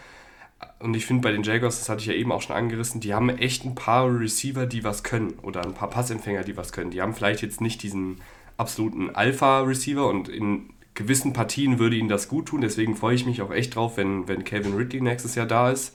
und 0.81 0.95
ich 0.95 1.07
finde 1.07 1.23
bei 1.23 1.33
den 1.33 1.43
Jaguars, 1.43 1.79
das 1.79 1.89
hatte 1.89 2.01
ich 2.01 2.07
ja 2.07 2.15
eben 2.15 2.33
auch 2.33 2.43
schon 2.43 2.57
angerissen, 2.57 3.01
die 3.01 3.15
haben 3.15 3.31
echt 3.31 3.65
ein 3.65 3.75
paar 3.75 4.07
Receiver, 4.07 4.67
die 4.67 4.85
was 4.85 5.03
können 5.03 5.35
oder 5.43 5.63
ein 5.63 5.75
paar 5.75 5.91
Passempfänger, 5.91 6.45
die 6.45 6.57
was 6.57 6.73
können. 6.73 6.91
Die 6.91 7.01
haben 7.01 7.15
vielleicht 7.15 7.43
jetzt 7.43 7.61
nicht 7.61 7.83
diesen 7.83 8.21
absoluten 8.57 9.11
Alpha-Receiver 9.11 10.07
und 10.07 10.29
in 10.29 10.71
gewissen 10.95 11.33
Partien 11.33 11.79
würde 11.79 11.97
ihnen 11.97 12.09
das 12.09 12.29
gut 12.29 12.47
tun. 12.47 12.61
Deswegen 12.61 12.97
freue 12.97 13.15
ich 13.15 13.27
mich 13.27 13.43
auch 13.43 13.53
echt 13.53 13.75
drauf, 13.75 13.97
wenn, 13.97 14.29
wenn 14.29 14.45
Calvin 14.45 14.75
Ridley 14.75 15.01
nächstes 15.01 15.35
Jahr 15.35 15.47
da 15.47 15.71
ist. 15.71 15.95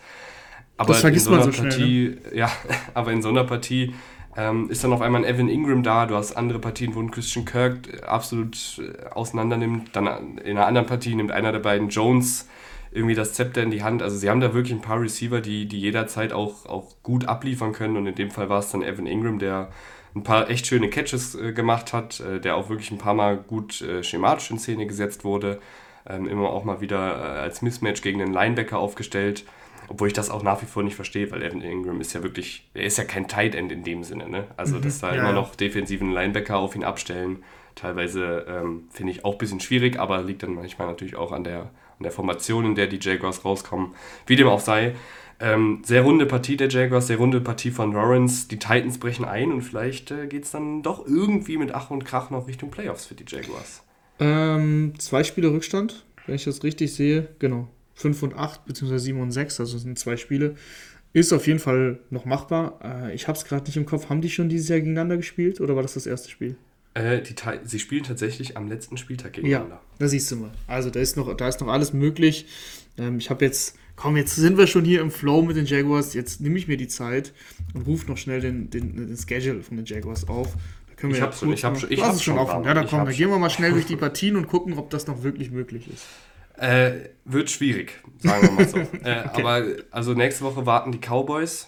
Aber 0.78 0.94
das 0.94 1.02
vergisst 1.02 1.28
in 1.28 1.34
so 1.34 1.36
einer 1.36 1.46
man 1.46 1.54
so 1.54 1.62
Partie, 1.62 2.18
schnell, 2.20 2.32
ne? 2.32 2.38
ja, 2.38 2.52
aber 2.94 3.12
in 3.12 3.22
so 3.22 3.30
einer 3.30 3.44
Partie 3.44 3.94
ähm, 4.40 4.70
ist 4.70 4.84
dann 4.84 4.94
auf 4.94 5.02
einmal 5.02 5.26
ein 5.26 5.36
Evan 5.36 5.50
Ingram 5.50 5.84
da. 5.84 6.06
Du 6.06 6.16
hast 6.16 6.34
andere 6.34 6.60
Partien, 6.60 6.96
wo 6.96 7.02
ein 7.02 7.12
Christian 7.12 7.44
Kirk 7.44 8.04
absolut 8.08 8.80
äh, 8.80 9.10
auseinander 9.10 9.58
nimmt. 9.58 9.94
Dann 9.96 10.38
in 10.38 10.58
einer 10.58 10.66
anderen 10.66 10.88
Partie 10.88 11.14
nimmt 11.14 11.32
einer 11.32 11.52
der 11.52 11.60
beiden 11.60 11.90
Jones 11.90 12.48
irgendwie 12.92 13.16
das 13.16 13.34
Zepter 13.34 13.62
in 13.62 13.70
die 13.70 13.84
Hand. 13.84 14.02
Also 14.02 14.16
sie 14.18 14.30
haben 14.30 14.40
da 14.40 14.54
wirklich 14.54 14.74
ein 14.74 14.82
paar 14.82 15.02
Receiver, 15.02 15.42
die, 15.42 15.68
die 15.68 15.80
jederzeit 15.80 16.32
auch, 16.32 16.66
auch 16.66 16.96
gut 17.04 17.26
abliefern 17.26 17.74
können. 17.74 17.98
Und 17.98 18.08
in 18.08 18.16
dem 18.16 18.32
Fall 18.32 18.50
war 18.50 18.60
es 18.60 18.72
dann 18.72 18.82
Evan 18.82 19.08
Ingram, 19.08 19.40
der 19.40 19.70
ein 20.16 20.24
paar 20.24 20.50
echt 20.50 20.68
schöne 20.68 20.90
Catches 20.90 21.36
äh, 21.36 21.52
gemacht 21.52 21.92
hat, 21.92 22.22
äh, 22.22 22.40
der 22.40 22.56
auch 22.56 22.70
wirklich 22.70 22.92
ein 22.92 22.98
paar 22.98 23.14
Mal 23.14 23.38
gut 23.38 23.82
äh, 23.82 24.04
schematisch 24.04 24.52
in 24.52 24.60
Szene 24.60 24.88
gesetzt 24.88 25.26
wurde. 25.26 25.60
Ähm, 26.08 26.28
immer 26.28 26.50
auch 26.50 26.64
mal 26.64 26.80
wieder 26.80 26.98
äh, 26.98 27.40
als 27.40 27.62
Mismatch 27.62 28.02
gegen 28.02 28.20
den 28.20 28.32
Linebacker 28.32 28.80
aufgestellt. 28.80 29.44
Obwohl 29.90 30.08
ich 30.08 30.14
das 30.14 30.30
auch 30.30 30.44
nach 30.44 30.62
wie 30.62 30.66
vor 30.66 30.84
nicht 30.84 30.96
verstehe, 30.96 31.30
weil 31.32 31.42
Evan 31.42 31.62
Ingram 31.62 32.00
ist 32.00 32.14
ja 32.14 32.24
wirklich, 32.24 32.70
er 32.74 32.84
ist 32.84 32.98
ja 32.98 33.04
kein 33.04 33.28
Tight 33.28 33.56
End 33.56 33.72
in 33.72 33.84
dem 33.84 34.04
Sinne. 34.04 34.30
Ne? 34.30 34.46
Also, 34.56 34.78
mhm, 34.78 34.84
dass 34.84 35.00
da 35.00 35.14
ja, 35.14 35.22
immer 35.22 35.34
noch 35.34 35.56
defensiven 35.56 36.12
Linebacker 36.12 36.58
auf 36.58 36.76
ihn 36.76 36.84
abstellen, 36.84 37.44
teilweise 37.76 38.46
ähm, 38.48 38.84
finde 38.92 39.12
ich 39.12 39.26
auch 39.26 39.34
ein 39.34 39.38
bisschen 39.40 39.60
schwierig, 39.60 40.00
aber 40.00 40.22
liegt 40.22 40.44
dann 40.44 40.54
manchmal 40.54 40.88
natürlich 40.88 41.16
auch 41.16 41.32
an 41.32 41.44
der, 41.44 41.62
an 41.62 42.04
der 42.04 42.12
Formation, 42.12 42.66
in 42.66 42.76
der 42.76 42.88
die 42.88 43.00
Jaguars 43.02 43.44
rauskommen. 43.44 43.96
Wie 44.28 44.36
dem 44.36 44.48
auch 44.48 44.60
sei. 44.60 44.96
Ähm, 45.42 45.82
sehr 45.86 46.02
runde 46.02 46.26
Partie 46.26 46.58
der 46.58 46.68
Jaguars, 46.68 47.08
sehr 47.08 47.18
runde 47.18 47.40
Partie 47.40 47.72
von 47.72 47.94
Lawrence. 47.94 48.48
Die 48.50 48.60
Titans 48.60 49.00
brechen 49.00 49.24
ein 49.24 49.52
und 49.52 49.62
vielleicht 49.62 50.12
äh, 50.12 50.28
geht 50.28 50.44
es 50.44 50.52
dann 50.52 50.84
doch 50.84 51.06
irgendwie 51.08 51.58
mit 51.58 51.74
Ach 51.74 51.90
und 51.92 52.04
Krach 52.04 52.30
noch 52.30 52.48
Richtung 52.48 52.70
Playoffs 52.72 53.06
für 53.06 53.16
die 53.16 53.24
Jaguars. 53.26 53.84
Ähm, 54.20 54.94
zwei 54.98 55.24
Spiele 55.24 55.52
Rückstand, 55.52 56.06
wenn 56.26 56.36
ich 56.36 56.44
das 56.44 56.64
richtig 56.64 56.94
sehe. 56.94 57.30
Genau. 57.40 57.70
5 58.00 58.24
und 58.24 58.34
8 58.36 58.66
beziehungsweise 58.66 59.04
7 59.06 59.20
und 59.20 59.32
6, 59.32 59.60
also 59.60 59.78
sind 59.78 60.00
zwei 60.00 60.16
Spiele. 60.16 60.56
Ist 61.12 61.34
auf 61.34 61.48
jeden 61.48 61.60
Fall 61.60 62.00
noch 62.12 62.26
machbar. 62.26 62.80
Äh, 62.84 63.16
ich 63.16 63.28
habe 63.28 63.38
es 63.38 63.44
gerade 63.44 63.66
nicht 63.66 63.76
im 63.76 63.86
Kopf. 63.86 64.10
Haben 64.10 64.22
die 64.22 64.30
schon 64.30 64.48
dieses 64.48 64.70
Jahr 64.70 64.80
gegeneinander 64.80 65.18
gespielt 65.18 65.60
oder 65.60 65.76
war 65.76 65.82
das 65.82 65.96
das 65.96 66.06
erste 66.06 66.30
Spiel? 66.30 66.56
Äh, 66.94 67.22
die, 67.22 67.36
sie 67.64 67.80
spielen 67.80 68.04
tatsächlich 68.04 68.56
am 68.56 68.68
letzten 68.68 68.96
Spieltag 68.98 69.34
gegeneinander. 69.34 69.76
Ja, 69.76 69.82
da 69.98 70.08
siehst 70.08 70.32
du 70.32 70.38
mal. 70.38 70.52
Also 70.68 70.90
da 70.90 71.00
ist 71.00 71.18
noch, 71.18 71.36
da 71.36 71.48
ist 71.48 71.60
noch 71.62 71.68
alles 71.68 71.94
möglich. 71.94 72.46
Ähm, 72.98 73.18
ich 73.18 73.30
habe 73.30 73.44
jetzt, 73.44 73.76
komm, 73.96 74.16
jetzt 74.18 74.36
sind 74.36 74.58
wir 74.58 74.68
schon 74.68 74.86
hier 74.86 75.02
im 75.02 75.12
Flow 75.12 75.42
mit 75.42 75.58
den 75.58 75.66
Jaguars. 75.66 76.14
Jetzt 76.14 76.42
nehme 76.42 76.58
ich 76.58 76.68
mir 76.68 76.78
die 76.78 76.88
Zeit 76.88 77.34
und 77.74 77.82
rufe 77.88 78.08
noch 78.08 78.18
schnell 78.18 78.40
den, 78.40 78.70
den, 78.70 78.96
den 78.96 79.18
Schedule 79.18 79.64
von 79.64 79.78
den 79.78 79.86
Jaguars 79.86 80.28
auf. 80.28 80.54
Da 80.88 80.96
können 80.96 81.12
wir 81.12 81.18
ich 81.18 81.22
ja 81.22 81.28
hab's 81.28 81.40
schon, 81.40 81.52
ich 81.52 81.64
habe 81.64 81.80
ich 81.90 82.02
hab's 82.02 82.24
schon 82.24 82.38
offen. 82.38 82.64
Ja, 82.64 82.74
dann 82.76 82.88
komm, 82.88 83.06
dann 83.06 83.14
gehen 83.14 83.30
wir 83.30 83.40
mal 83.40 83.50
schnell 83.50 83.72
durch 83.72 83.88
die 83.88 83.96
Partien 83.98 84.36
und 84.36 84.48
gucken, 84.48 84.78
ob 84.78 84.90
das 84.90 85.08
noch 85.08 85.24
wirklich 85.24 85.52
möglich 85.52 85.90
ist. 85.92 86.06
Äh, 86.60 87.10
wird 87.26 87.50
schwierig, 87.50 88.02
sagen 88.18 88.48
wir 88.48 88.52
mal 88.52 88.68
so. 88.68 88.78
äh, 89.04 89.24
okay. 89.26 89.30
Aber 89.34 89.64
also 89.92 90.14
nächste 90.14 90.44
Woche 90.44 90.66
warten 90.66 90.92
die 90.92 91.00
Cowboys, 91.00 91.68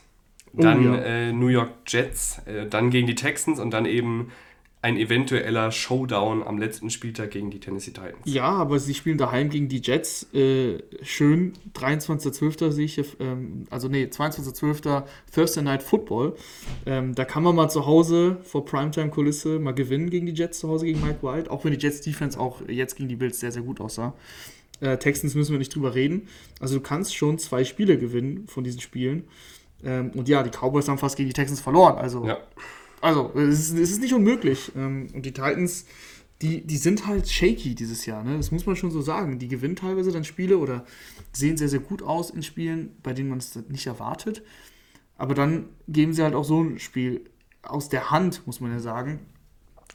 dann 0.53 0.89
oh, 0.89 0.95
ja. 0.95 1.01
äh, 1.01 1.33
New 1.33 1.47
York 1.47 1.71
Jets, 1.87 2.41
äh, 2.45 2.67
dann 2.67 2.89
gegen 2.89 3.07
die 3.07 3.15
Texans 3.15 3.59
und 3.59 3.71
dann 3.71 3.85
eben 3.85 4.31
ein 4.83 4.97
eventueller 4.97 5.71
Showdown 5.71 6.41
am 6.41 6.57
letzten 6.57 6.89
Spieltag 6.89 7.31
gegen 7.31 7.51
die 7.51 7.59
Tennessee 7.59 7.91
Titans. 7.91 8.17
Ja, 8.25 8.45
aber 8.45 8.79
sie 8.79 8.95
spielen 8.95 9.19
daheim 9.19 9.49
gegen 9.49 9.67
die 9.69 9.79
Jets. 9.79 10.27
Äh, 10.33 10.79
schön, 11.03 11.53
23.12. 11.75 12.71
sehe 12.71 12.85
ich, 12.85 12.99
ähm, 13.19 13.67
also 13.69 13.87
nee, 13.89 14.05
22.12. 14.05 15.03
Thursday 15.31 15.63
Night 15.63 15.83
Football. 15.83 16.35
Ähm, 16.87 17.13
da 17.13 17.25
kann 17.25 17.43
man 17.43 17.55
mal 17.55 17.69
zu 17.69 17.85
Hause 17.85 18.37
vor 18.41 18.65
Primetime-Kulisse 18.65 19.59
mal 19.59 19.75
gewinnen 19.75 20.09
gegen 20.09 20.25
die 20.25 20.33
Jets 20.33 20.59
zu 20.59 20.67
Hause 20.67 20.87
gegen 20.87 20.99
Mike 21.01 21.21
White, 21.21 21.51
auch 21.51 21.63
wenn 21.63 21.73
die 21.73 21.79
Jets-Defense 21.79 22.39
auch 22.39 22.67
jetzt 22.67 22.95
gegen 22.95 23.07
die 23.07 23.15
Bills 23.15 23.39
sehr, 23.39 23.51
sehr 23.51 23.61
gut 23.61 23.81
aussah. 23.81 24.15
Äh, 24.81 24.97
Texans 24.97 25.35
müssen 25.35 25.51
wir 25.51 25.59
nicht 25.59 25.73
drüber 25.73 25.95
reden. 25.95 26.27
Also 26.59 26.75
du 26.75 26.81
kannst 26.81 27.15
schon 27.15 27.37
zwei 27.37 27.63
Spiele 27.63 27.97
gewinnen 27.97 28.47
von 28.47 28.63
diesen 28.63 28.81
Spielen. 28.81 29.23
Ähm, 29.83 30.11
und 30.11 30.27
ja, 30.27 30.43
die 30.43 30.49
Cowboys 30.49 30.87
haben 30.87 30.97
fast 30.97 31.15
gegen 31.15 31.29
die 31.29 31.33
Texans 31.33 31.61
verloren. 31.61 31.97
Also, 31.97 32.25
ja. 32.25 32.37
also 32.99 33.31
es, 33.35 33.71
ist, 33.71 33.77
es 33.77 33.91
ist 33.91 34.01
nicht 34.01 34.13
unmöglich. 34.13 34.71
Ähm, 34.75 35.07
und 35.13 35.25
die 35.25 35.31
Titans, 35.31 35.85
die, 36.41 36.61
die 36.65 36.77
sind 36.77 37.05
halt 37.05 37.29
shaky 37.29 37.75
dieses 37.75 38.05
Jahr. 38.07 38.23
Ne? 38.23 38.37
Das 38.37 38.51
muss 38.51 38.65
man 38.65 38.75
schon 38.75 38.91
so 38.91 39.01
sagen. 39.01 39.37
Die 39.37 39.47
gewinnen 39.47 39.75
teilweise 39.75 40.11
dann 40.11 40.23
Spiele 40.23 40.57
oder 40.57 40.85
sehen 41.31 41.57
sehr, 41.57 41.69
sehr 41.69 41.79
gut 41.79 42.01
aus 42.01 42.31
in 42.31 42.41
Spielen, 42.41 42.95
bei 43.03 43.13
denen 43.13 43.29
man 43.29 43.37
es 43.37 43.55
nicht 43.69 43.85
erwartet. 43.85 44.41
Aber 45.17 45.35
dann 45.35 45.69
geben 45.87 46.13
sie 46.13 46.23
halt 46.23 46.33
auch 46.33 46.45
so 46.45 46.63
ein 46.63 46.79
Spiel 46.79 47.21
aus 47.61 47.89
der 47.89 48.09
Hand, 48.09 48.47
muss 48.47 48.59
man 48.59 48.71
ja 48.71 48.79
sagen. 48.79 49.19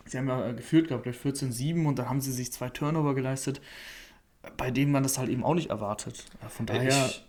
Sie 0.05 0.19
haben 0.19 0.29
ja 0.29 0.53
geführt, 0.53 0.87
glaube 0.87 1.11
ich, 1.11 1.17
14-7 1.17 1.85
und 1.85 1.99
dann 1.99 2.09
haben 2.09 2.21
sie 2.21 2.31
sich 2.31 2.53
zwei 2.53 2.69
Turnover 2.69 3.13
geleistet 3.17 3.61
bei 4.57 4.71
denen 4.71 4.93
man 4.93 5.03
das 5.03 5.19
halt 5.19 5.29
eben 5.29 5.45
auch 5.45 5.55
nicht 5.55 5.71
erwartet. 5.71 6.25
Von 6.49 6.67
daher. 6.67 7.07
Ich, 7.07 7.25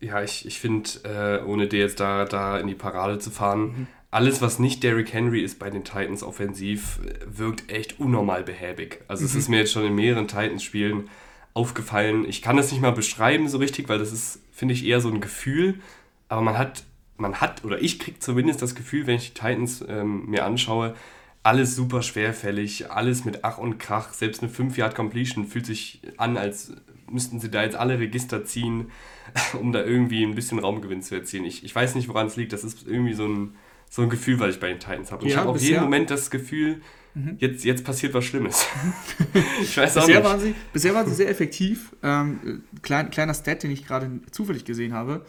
ja, 0.00 0.22
ich, 0.22 0.46
ich 0.46 0.60
finde, 0.60 0.90
äh, 1.04 1.44
ohne 1.44 1.68
dir 1.68 1.80
jetzt 1.80 2.00
da, 2.00 2.24
da 2.24 2.58
in 2.58 2.66
die 2.66 2.74
Parade 2.74 3.18
zu 3.18 3.30
fahren, 3.30 3.60
mhm. 3.60 3.86
alles, 4.10 4.40
was 4.40 4.58
nicht 4.58 4.82
Derrick 4.82 5.12
Henry 5.12 5.42
ist 5.42 5.58
bei 5.58 5.70
den 5.70 5.84
Titans 5.84 6.22
offensiv, 6.22 7.00
wirkt 7.26 7.70
echt 7.70 8.00
unnormal 8.00 8.42
behäbig. 8.42 9.00
Also, 9.08 9.22
mhm. 9.22 9.26
es 9.26 9.34
ist 9.34 9.48
mir 9.48 9.58
jetzt 9.58 9.72
schon 9.72 9.84
in 9.84 9.94
mehreren 9.94 10.26
Titans-Spielen 10.26 11.08
aufgefallen. 11.52 12.24
Ich 12.28 12.42
kann 12.42 12.56
das 12.56 12.70
nicht 12.70 12.80
mal 12.80 12.92
beschreiben 12.92 13.48
so 13.48 13.58
richtig, 13.58 13.88
weil 13.88 13.98
das 13.98 14.12
ist, 14.12 14.40
finde 14.52 14.74
ich, 14.74 14.84
eher 14.84 15.00
so 15.00 15.10
ein 15.10 15.20
Gefühl. 15.20 15.80
Aber 16.28 16.42
man 16.42 16.56
hat, 16.56 16.84
man 17.16 17.40
hat, 17.40 17.64
oder 17.64 17.82
ich 17.82 17.98
kriege 17.98 18.18
zumindest 18.20 18.62
das 18.62 18.74
Gefühl, 18.74 19.06
wenn 19.06 19.16
ich 19.16 19.32
die 19.32 19.40
Titans 19.40 19.84
ähm, 19.88 20.26
mir 20.26 20.44
anschaue, 20.44 20.94
alles 21.42 21.74
super 21.74 22.02
schwerfällig, 22.02 22.90
alles 22.90 23.24
mit 23.24 23.44
Ach 23.44 23.58
und 23.58 23.78
Krach. 23.78 24.12
Selbst 24.12 24.42
eine 24.42 24.52
5-Yard-Completion 24.52 25.46
fühlt 25.46 25.66
sich 25.66 26.02
an, 26.16 26.36
als 26.36 26.72
müssten 27.08 27.40
sie 27.40 27.50
da 27.50 27.62
jetzt 27.62 27.76
alle 27.76 27.98
Register 27.98 28.44
ziehen, 28.44 28.90
um 29.60 29.72
da 29.72 29.82
irgendwie 29.82 30.22
ein 30.24 30.34
bisschen 30.34 30.58
Raumgewinn 30.58 31.02
zu 31.02 31.14
erzielen. 31.14 31.44
Ich, 31.44 31.64
ich 31.64 31.74
weiß 31.74 31.94
nicht, 31.94 32.08
woran 32.08 32.26
es 32.26 32.36
liegt. 32.36 32.52
Das 32.52 32.64
ist 32.64 32.86
irgendwie 32.86 33.14
so 33.14 33.26
ein, 33.26 33.54
so 33.88 34.02
ein 34.02 34.10
Gefühl, 34.10 34.38
was 34.38 34.54
ich 34.54 34.60
bei 34.60 34.68
den 34.68 34.78
Titans 34.78 35.12
habe. 35.12 35.22
Und 35.22 35.28
ja, 35.28 35.34
ich 35.34 35.40
habe 35.40 35.50
auf 35.50 35.60
jeden 35.60 35.82
Moment 35.82 36.10
das 36.10 36.30
Gefühl, 36.30 36.82
mhm. 37.14 37.36
jetzt, 37.38 37.64
jetzt 37.64 37.84
passiert 37.84 38.12
was 38.12 38.24
Schlimmes. 38.24 38.66
ich 39.62 39.76
weiß 39.76 39.96
auch 39.96 40.06
bisher 40.06 40.20
nicht. 40.20 40.28
Waren 40.28 40.40
sie, 40.40 40.54
bisher 40.72 40.94
waren 40.94 41.06
sie 41.08 41.14
sehr 41.14 41.28
effektiv. 41.30 41.96
Ähm, 42.02 42.64
klein, 42.82 43.10
kleiner 43.10 43.34
Stat, 43.34 43.62
den 43.62 43.70
ich 43.70 43.86
gerade 43.86 44.10
zufällig 44.30 44.64
gesehen 44.66 44.92
habe. 44.92 45.24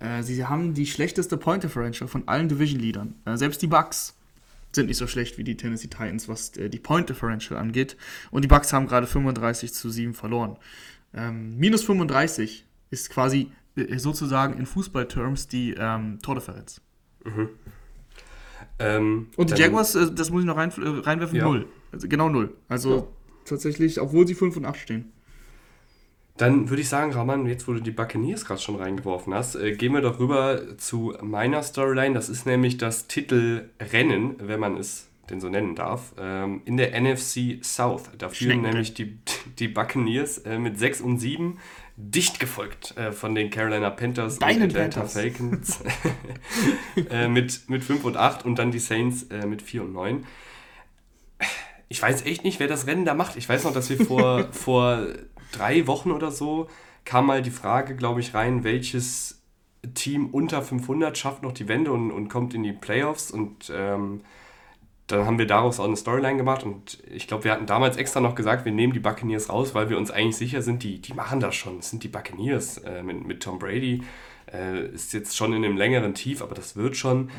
Äh, 0.00 0.22
sie 0.22 0.44
haben 0.44 0.74
die 0.74 0.86
schlechteste 0.86 1.38
Point 1.38 1.64
Differential 1.64 2.08
von 2.08 2.28
allen 2.28 2.48
Division-Leadern. 2.48 3.14
Äh, 3.24 3.36
selbst 3.38 3.62
die 3.62 3.66
Bucks 3.66 4.15
sind 4.76 4.86
nicht 4.86 4.98
so 4.98 5.08
schlecht 5.08 5.38
wie 5.38 5.44
die 5.44 5.56
Tennessee 5.56 5.88
Titans, 5.88 6.28
was 6.28 6.56
äh, 6.56 6.70
die 6.70 6.78
Point 6.78 7.08
Differential 7.08 7.58
angeht. 7.58 7.96
Und 8.30 8.42
die 8.42 8.48
Bucks 8.48 8.72
haben 8.72 8.86
gerade 8.86 9.08
35 9.08 9.74
zu 9.74 9.90
7 9.90 10.14
verloren. 10.14 10.56
Ähm, 11.12 11.56
minus 11.58 11.82
35 11.82 12.64
ist 12.90 13.10
quasi 13.10 13.50
äh, 13.74 13.98
sozusagen 13.98 14.56
in 14.56 14.66
Fußballterms 14.66 15.48
die 15.48 15.74
ähm, 15.76 16.20
Tordifferenz. 16.22 16.80
Mhm. 17.24 17.48
Ähm, 18.78 19.28
Und 19.36 19.50
die 19.50 19.60
Jaguars, 19.60 19.94
äh, 19.94 20.12
das 20.12 20.30
muss 20.30 20.42
ich 20.42 20.46
noch 20.46 20.56
rein, 20.56 20.70
äh, 20.70 21.00
reinwerfen, 21.00 21.36
ja. 21.36 21.44
null. 21.44 21.66
Also 21.90 22.08
genau 22.08 22.28
null. 22.28 22.54
Also 22.68 22.96
ja. 22.96 23.06
tatsächlich, 23.44 24.00
obwohl 24.00 24.26
sie 24.26 24.34
5 24.34 24.56
und 24.56 24.66
8 24.66 24.76
stehen. 24.78 25.12
Dann 26.36 26.68
würde 26.68 26.82
ich 26.82 26.88
sagen, 26.88 27.12
Raman, 27.12 27.46
jetzt 27.46 27.66
wo 27.66 27.72
du 27.72 27.80
die 27.80 27.90
Buccaneers 27.90 28.44
gerade 28.44 28.60
schon 28.60 28.76
reingeworfen 28.76 29.32
hast, 29.32 29.54
äh, 29.54 29.72
gehen 29.72 29.94
wir 29.94 30.02
doch 30.02 30.18
rüber 30.18 30.76
zu 30.76 31.14
meiner 31.22 31.62
Storyline. 31.62 32.14
Das 32.14 32.28
ist 32.28 32.44
nämlich 32.46 32.76
das 32.76 33.06
Titelrennen, 33.06 34.36
wenn 34.38 34.60
man 34.60 34.76
es 34.76 35.08
denn 35.30 35.40
so 35.40 35.48
nennen 35.48 35.74
darf, 35.74 36.12
ähm, 36.18 36.60
in 36.66 36.76
der 36.76 37.00
NFC 37.00 37.58
South. 37.62 38.10
Da 38.18 38.28
führen 38.28 38.62
nämlich 38.62 38.94
die, 38.94 39.18
die 39.58 39.66
Buccaneers 39.66 40.38
äh, 40.38 40.58
mit 40.58 40.78
6 40.78 41.00
und 41.00 41.18
7, 41.18 41.58
dicht 41.96 42.38
gefolgt 42.38 42.96
äh, 42.96 43.10
von 43.10 43.34
den 43.34 43.50
Carolina 43.50 43.90
Panthers 43.90 44.38
Deine 44.38 44.64
und 44.64 44.76
Atlanta 44.76 45.00
Panthers. 45.00 45.12
Falcons 45.14 45.80
äh, 47.10 47.28
mit, 47.28 47.68
mit 47.68 47.82
5 47.82 48.04
und 48.04 48.16
8 48.16 48.44
und 48.44 48.58
dann 48.58 48.70
die 48.70 48.78
Saints 48.78 49.24
äh, 49.24 49.46
mit 49.46 49.62
4 49.62 49.82
und 49.82 49.94
9 49.94 50.24
ich 51.88 52.02
weiß 52.02 52.26
echt 52.26 52.44
nicht, 52.44 52.58
wer 52.58 52.68
das 52.68 52.86
Rennen 52.86 53.04
da 53.04 53.14
macht. 53.14 53.36
Ich 53.36 53.48
weiß 53.48 53.64
noch, 53.64 53.72
dass 53.72 53.88
wir 53.90 54.04
vor, 54.04 54.48
vor 54.52 55.06
drei 55.52 55.86
Wochen 55.86 56.10
oder 56.10 56.30
so 56.30 56.68
kam 57.04 57.26
mal 57.26 57.40
die 57.40 57.50
Frage, 57.50 57.94
glaube 57.94 58.20
ich, 58.20 58.34
rein, 58.34 58.64
welches 58.64 59.42
Team 59.94 60.26
unter 60.26 60.62
500 60.62 61.16
schafft 61.16 61.42
noch 61.42 61.52
die 61.52 61.68
Wende 61.68 61.92
und, 61.92 62.10
und 62.10 62.28
kommt 62.28 62.54
in 62.54 62.62
die 62.62 62.72
Playoffs 62.72 63.30
und 63.30 63.72
ähm, 63.74 64.22
dann 65.06 65.24
haben 65.24 65.38
wir 65.38 65.46
daraus 65.46 65.78
auch 65.78 65.84
eine 65.84 65.96
Storyline 65.96 66.36
gemacht 66.36 66.64
und 66.64 66.98
ich 67.08 67.28
glaube, 67.28 67.44
wir 67.44 67.52
hatten 67.52 67.66
damals 67.66 67.96
extra 67.96 68.20
noch 68.20 68.34
gesagt, 68.34 68.64
wir 68.64 68.72
nehmen 68.72 68.92
die 68.92 68.98
Buccaneers 68.98 69.48
raus, 69.48 69.74
weil 69.74 69.88
wir 69.88 69.98
uns 69.98 70.10
eigentlich 70.10 70.36
sicher 70.36 70.62
sind, 70.62 70.82
die, 70.82 71.00
die 71.00 71.14
machen 71.14 71.38
das 71.38 71.54
schon. 71.54 71.76
Das 71.76 71.90
sind 71.90 72.02
die 72.02 72.08
Buccaneers 72.08 72.78
äh, 72.78 73.04
mit, 73.04 73.24
mit 73.24 73.42
Tom 73.42 73.60
Brady. 73.60 74.02
Äh, 74.52 74.86
ist 74.88 75.12
jetzt 75.12 75.36
schon 75.36 75.52
in 75.52 75.64
einem 75.64 75.76
längeren 75.76 76.14
Tief, 76.14 76.42
aber 76.42 76.56
das 76.56 76.74
wird 76.74 76.96
schon. 76.96 77.30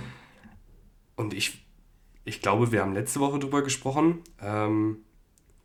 Und 1.17 1.33
ich, 1.33 1.65
ich 2.23 2.41
glaube, 2.41 2.71
wir 2.71 2.81
haben 2.81 2.93
letzte 2.93 3.19
Woche 3.19 3.39
drüber 3.39 3.61
gesprochen. 3.63 4.19
Ähm, 4.41 4.99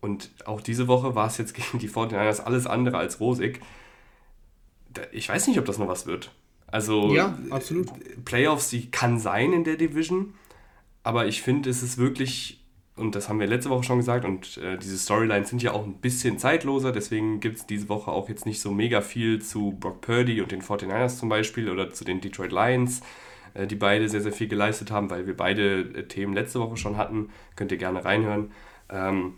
und 0.03 0.31
auch 0.47 0.61
diese 0.61 0.89
Woche 0.89 1.15
war 1.15 1.29
es 1.29 1.39
jetzt 1.39 1.55
gegen 1.55 1.79
die 1.79 1.89
49ers 1.89 2.41
alles 2.43 2.67
andere 2.67 2.99
als 2.99 3.21
rosig. 3.21 3.61
Ich 5.13 5.31
weiß 5.31 5.47
nicht, 5.47 5.59
ob 5.59 5.65
das 5.65 5.79
noch 5.79 5.89
was 5.89 6.05
wird. 6.05 6.31
Also, 6.67 7.15
ja, 7.15 7.39
absolut. 7.51 7.89
Playoffs, 8.25 8.69
die 8.71 8.91
kann 8.91 9.19
sein 9.19 9.53
in 9.53 9.65
der 9.65 9.77
Division. 9.77 10.35
Aber 11.03 11.27
ich 11.27 11.43
finde, 11.43 11.71
es 11.71 11.83
ist 11.83 11.99
wirklich, 11.99 12.61
und 12.97 13.15
das 13.15 13.29
haben 13.29 13.41
wir 13.41 13.47
letzte 13.47 13.71
Woche 13.71 13.85
schon 13.85 13.99
gesagt, 13.99 14.25
und 14.25 14.57
äh, 14.59 14.77
diese 14.77 14.99
Storylines 14.99 15.51
sind 15.51 15.63
ja 15.63 15.73
auch 15.73 15.85
ein 15.85 15.95
bisschen 16.01 16.39
zeitloser. 16.39 16.93
Deswegen 16.93 17.41
gibt 17.41 17.59
es 17.59 17.67
diese 17.67 17.89
Woche 17.89 18.11
auch 18.11 18.29
jetzt 18.29 18.45
nicht 18.45 18.61
so 18.61 18.71
mega 18.71 19.03
viel 19.03 19.41
zu 19.41 19.77
Brock 19.79 20.01
Purdy 20.01 20.41
und 20.41 20.51
den 20.51 20.63
49ers 20.63 21.19
zum 21.19 21.29
Beispiel 21.29 21.71
oder 21.71 21.91
zu 21.91 22.05
den 22.05 22.21
Detroit 22.21 22.53
Lions, 22.53 23.03
äh, 23.55 23.67
die 23.67 23.77
beide 23.77 24.09
sehr, 24.09 24.23
sehr 24.23 24.33
viel 24.33 24.49
geleistet 24.49 24.91
haben, 24.91 25.11
weil 25.11 25.27
wir 25.27 25.37
beide 25.37 25.81
äh, 25.81 26.09
Themen 26.09 26.33
letzte 26.35 26.59
Woche 26.59 26.77
schon 26.77 26.97
hatten. 26.97 27.31
Könnt 27.55 27.71
ihr 27.71 27.79
gerne 27.79 28.05
reinhören. 28.05 28.51
Ähm, 28.89 29.35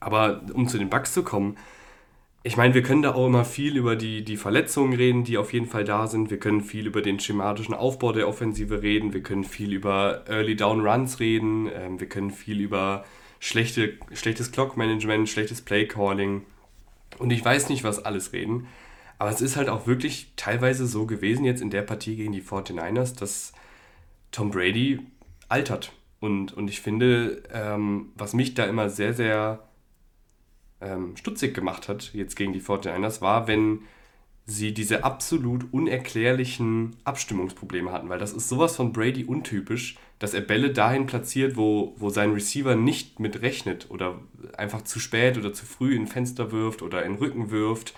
aber 0.00 0.42
um 0.52 0.68
zu 0.68 0.78
den 0.78 0.90
Bugs 0.90 1.12
zu 1.12 1.22
kommen, 1.22 1.56
ich 2.46 2.56
meine, 2.56 2.74
wir 2.74 2.84
können 2.84 3.02
da 3.02 3.12
auch 3.14 3.26
immer 3.26 3.44
viel 3.44 3.76
über 3.76 3.96
die, 3.96 4.22
die 4.22 4.36
Verletzungen 4.36 4.92
reden, 4.92 5.24
die 5.24 5.36
auf 5.36 5.52
jeden 5.52 5.66
Fall 5.66 5.82
da 5.82 6.06
sind. 6.06 6.30
Wir 6.30 6.38
können 6.38 6.60
viel 6.60 6.86
über 6.86 7.02
den 7.02 7.18
schematischen 7.18 7.74
Aufbau 7.74 8.12
der 8.12 8.28
Offensive 8.28 8.82
reden. 8.82 9.12
Wir 9.12 9.22
können 9.24 9.42
viel 9.42 9.72
über 9.72 10.22
Early 10.28 10.54
Down 10.54 10.86
Runs 10.86 11.18
reden. 11.18 11.68
Ähm, 11.74 11.98
wir 11.98 12.08
können 12.08 12.30
viel 12.30 12.60
über 12.60 13.04
schlechte, 13.40 13.94
schlechtes 14.12 14.52
Clock 14.52 14.76
Management, 14.76 15.28
schlechtes 15.28 15.60
Play 15.60 15.88
Calling. 15.88 16.42
Und 17.18 17.32
ich 17.32 17.44
weiß 17.44 17.68
nicht, 17.68 17.82
was 17.82 18.04
alles 18.04 18.32
reden. 18.32 18.68
Aber 19.18 19.30
es 19.30 19.40
ist 19.40 19.56
halt 19.56 19.68
auch 19.68 19.88
wirklich 19.88 20.32
teilweise 20.36 20.86
so 20.86 21.04
gewesen 21.04 21.44
jetzt 21.44 21.62
in 21.62 21.70
der 21.70 21.82
Partie 21.82 22.14
gegen 22.14 22.32
die 22.32 22.42
49ers, 22.42 23.18
dass 23.18 23.54
Tom 24.30 24.52
Brady 24.52 25.00
altert 25.48 25.92
Und, 26.20 26.52
und 26.52 26.68
ich 26.68 26.80
finde, 26.80 27.42
ähm, 27.52 28.12
was 28.14 28.34
mich 28.34 28.54
da 28.54 28.66
immer 28.66 28.88
sehr, 28.88 29.14
sehr 29.14 29.65
ähm, 30.80 31.16
stutzig 31.16 31.54
gemacht 31.54 31.88
hat, 31.88 32.12
jetzt 32.12 32.36
gegen 32.36 32.52
die 32.52 32.60
49ers, 32.60 33.20
war, 33.20 33.48
wenn 33.48 33.80
sie 34.46 34.72
diese 34.72 35.02
absolut 35.02 35.72
unerklärlichen 35.72 36.96
Abstimmungsprobleme 37.04 37.90
hatten, 37.90 38.08
weil 38.08 38.20
das 38.20 38.32
ist 38.32 38.48
sowas 38.48 38.76
von 38.76 38.92
Brady 38.92 39.24
untypisch, 39.24 39.96
dass 40.20 40.34
er 40.34 40.40
Bälle 40.40 40.72
dahin 40.72 41.06
platziert, 41.06 41.56
wo, 41.56 41.94
wo 41.96 42.10
sein 42.10 42.32
Receiver 42.32 42.76
nicht 42.76 43.18
mit 43.18 43.42
rechnet 43.42 43.90
oder 43.90 44.20
einfach 44.56 44.82
zu 44.82 45.00
spät 45.00 45.36
oder 45.36 45.52
zu 45.52 45.66
früh 45.66 45.96
in 45.96 46.06
Fenster 46.06 46.52
wirft 46.52 46.82
oder 46.82 47.04
in 47.04 47.16
Rücken 47.16 47.50
wirft. 47.50 47.94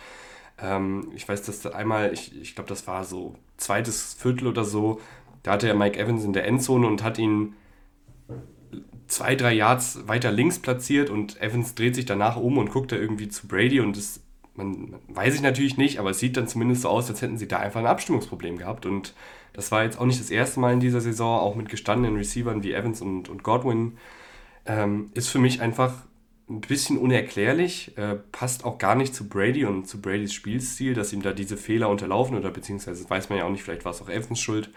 Ähm, 0.58 1.12
ich 1.14 1.28
weiß, 1.28 1.42
dass 1.42 1.60
da 1.60 1.70
einmal, 1.70 2.14
ich, 2.14 2.34
ich 2.40 2.54
glaube, 2.54 2.68
das 2.68 2.86
war 2.86 3.04
so 3.04 3.36
zweites 3.58 4.14
Viertel 4.14 4.48
oder 4.48 4.64
so, 4.64 5.00
da 5.42 5.52
hatte 5.52 5.68
er 5.68 5.74
Mike 5.74 5.98
Evans 5.98 6.24
in 6.24 6.32
der 6.32 6.46
Endzone 6.46 6.86
und 6.86 7.02
hat 7.02 7.18
ihn 7.18 7.54
zwei, 9.08 9.34
drei 9.34 9.54
Yards 9.54 10.06
weiter 10.06 10.30
links 10.30 10.58
platziert 10.58 11.10
und 11.10 11.40
Evans 11.40 11.74
dreht 11.74 11.94
sich 11.94 12.06
danach 12.06 12.36
um 12.36 12.58
und 12.58 12.70
guckt 12.70 12.92
da 12.92 12.96
irgendwie 12.96 13.28
zu 13.28 13.48
Brady 13.48 13.80
und 13.80 13.96
das, 13.96 14.20
man, 14.54 14.94
weiß 15.08 15.34
ich 15.34 15.42
natürlich 15.42 15.76
nicht, 15.76 15.98
aber 15.98 16.10
es 16.10 16.20
sieht 16.20 16.36
dann 16.36 16.46
zumindest 16.46 16.82
so 16.82 16.88
aus, 16.88 17.08
als 17.08 17.22
hätten 17.22 17.38
sie 17.38 17.48
da 17.48 17.58
einfach 17.58 17.80
ein 17.80 17.86
Abstimmungsproblem 17.86 18.58
gehabt 18.58 18.86
und 18.86 19.14
das 19.52 19.72
war 19.72 19.82
jetzt 19.82 19.98
auch 19.98 20.06
nicht 20.06 20.20
das 20.20 20.30
erste 20.30 20.60
Mal 20.60 20.72
in 20.72 20.80
dieser 20.80 21.00
Saison, 21.00 21.40
auch 21.40 21.56
mit 21.56 21.68
gestandenen 21.68 22.16
Receivern 22.16 22.62
wie 22.62 22.72
Evans 22.72 23.00
und, 23.00 23.28
und 23.28 23.42
Godwin. 23.42 23.96
Ähm, 24.66 25.10
ist 25.14 25.30
für 25.30 25.38
mich 25.38 25.60
einfach 25.60 25.94
ein 26.48 26.60
bisschen 26.60 26.96
unerklärlich, 26.96 27.96
äh, 27.96 28.16
passt 28.32 28.64
auch 28.64 28.78
gar 28.78 28.94
nicht 28.94 29.14
zu 29.14 29.28
Brady 29.28 29.64
und 29.64 29.86
zu 29.86 30.00
Bradys 30.00 30.32
Spielstil, 30.32 30.94
dass 30.94 31.12
ihm 31.12 31.22
da 31.22 31.32
diese 31.32 31.56
Fehler 31.56 31.88
unterlaufen 31.88 32.36
oder 32.36 32.50
beziehungsweise 32.50 33.08
weiß 33.08 33.28
man 33.28 33.38
ja 33.38 33.44
auch 33.44 33.50
nicht, 33.50 33.62
vielleicht 33.62 33.84
war 33.84 33.92
es 33.92 34.00
auch 34.00 34.08
Evans 34.08 34.40
Schuld, 34.40 34.70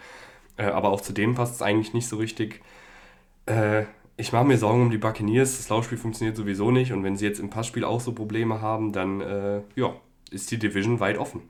äh, 0.56 0.64
aber 0.64 0.90
auch 0.90 1.00
zu 1.00 1.12
dem 1.12 1.34
passt 1.34 1.56
es 1.56 1.62
eigentlich 1.62 1.94
nicht 1.94 2.08
so 2.08 2.16
richtig. 2.16 2.60
Äh, 3.46 3.84
ich 4.22 4.32
mache 4.32 4.44
mir 4.44 4.56
Sorgen 4.56 4.82
um 4.82 4.90
die 4.90 4.98
Buccaneers. 4.98 5.56
Das 5.56 5.68
Laufspiel 5.68 5.98
funktioniert 5.98 6.36
sowieso 6.36 6.70
nicht. 6.70 6.92
Und 6.92 7.02
wenn 7.02 7.16
sie 7.16 7.26
jetzt 7.26 7.40
im 7.40 7.50
Passspiel 7.50 7.82
auch 7.82 8.00
so 8.00 8.12
Probleme 8.12 8.60
haben, 8.60 8.92
dann 8.92 9.20
äh, 9.20 9.62
ja, 9.74 10.00
ist 10.30 10.50
die 10.52 10.58
Division 10.58 11.00
weit 11.00 11.18
offen. 11.18 11.42